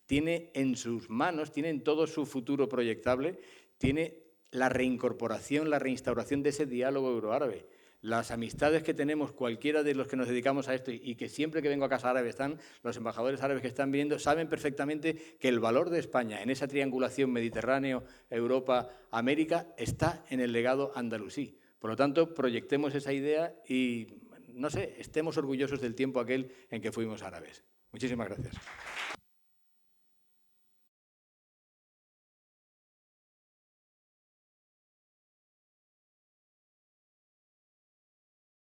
tiene 0.06 0.50
en 0.54 0.76
sus 0.76 1.10
manos, 1.10 1.52
tiene 1.52 1.68
en 1.68 1.82
todo 1.82 2.06
su 2.06 2.26
futuro 2.26 2.68
proyectable, 2.68 3.38
tiene 3.78 4.26
la 4.50 4.68
reincorporación, 4.68 5.70
la 5.70 5.78
reinstauración 5.78 6.42
de 6.42 6.50
ese 6.50 6.66
diálogo 6.66 7.10
euroárabe. 7.10 7.66
Las 8.02 8.30
amistades 8.30 8.82
que 8.82 8.94
tenemos, 8.94 9.32
cualquiera 9.32 9.82
de 9.82 9.94
los 9.94 10.06
que 10.06 10.16
nos 10.16 10.28
dedicamos 10.28 10.68
a 10.68 10.74
esto 10.74 10.92
y 10.92 11.16
que 11.16 11.28
siempre 11.28 11.60
que 11.60 11.68
vengo 11.68 11.84
a 11.84 11.88
Casa 11.88 12.10
Árabe 12.10 12.28
están, 12.28 12.58
los 12.82 12.96
embajadores 12.96 13.42
árabes 13.42 13.62
que 13.62 13.68
están 13.68 13.90
viendo, 13.90 14.18
saben 14.18 14.48
perfectamente 14.48 15.36
que 15.40 15.48
el 15.48 15.58
valor 15.58 15.90
de 15.90 15.98
España 15.98 16.40
en 16.40 16.50
esa 16.50 16.68
triangulación 16.68 17.32
Mediterráneo, 17.32 18.04
Europa, 18.30 18.88
América, 19.10 19.66
está 19.76 20.24
en 20.30 20.40
el 20.40 20.52
legado 20.52 20.92
andalusí. 20.94 21.58
Por 21.80 21.90
lo 21.90 21.96
tanto, 21.96 22.32
proyectemos 22.32 22.94
esa 22.94 23.12
idea 23.12 23.54
y, 23.68 24.06
no 24.52 24.70
sé, 24.70 24.94
estemos 24.98 25.36
orgullosos 25.36 25.80
del 25.80 25.94
tiempo 25.94 26.20
aquel 26.20 26.52
en 26.70 26.80
que 26.80 26.92
fuimos 26.92 27.22
árabes. 27.22 27.64
Muchísimas 27.90 28.28
gracias. 28.28 28.54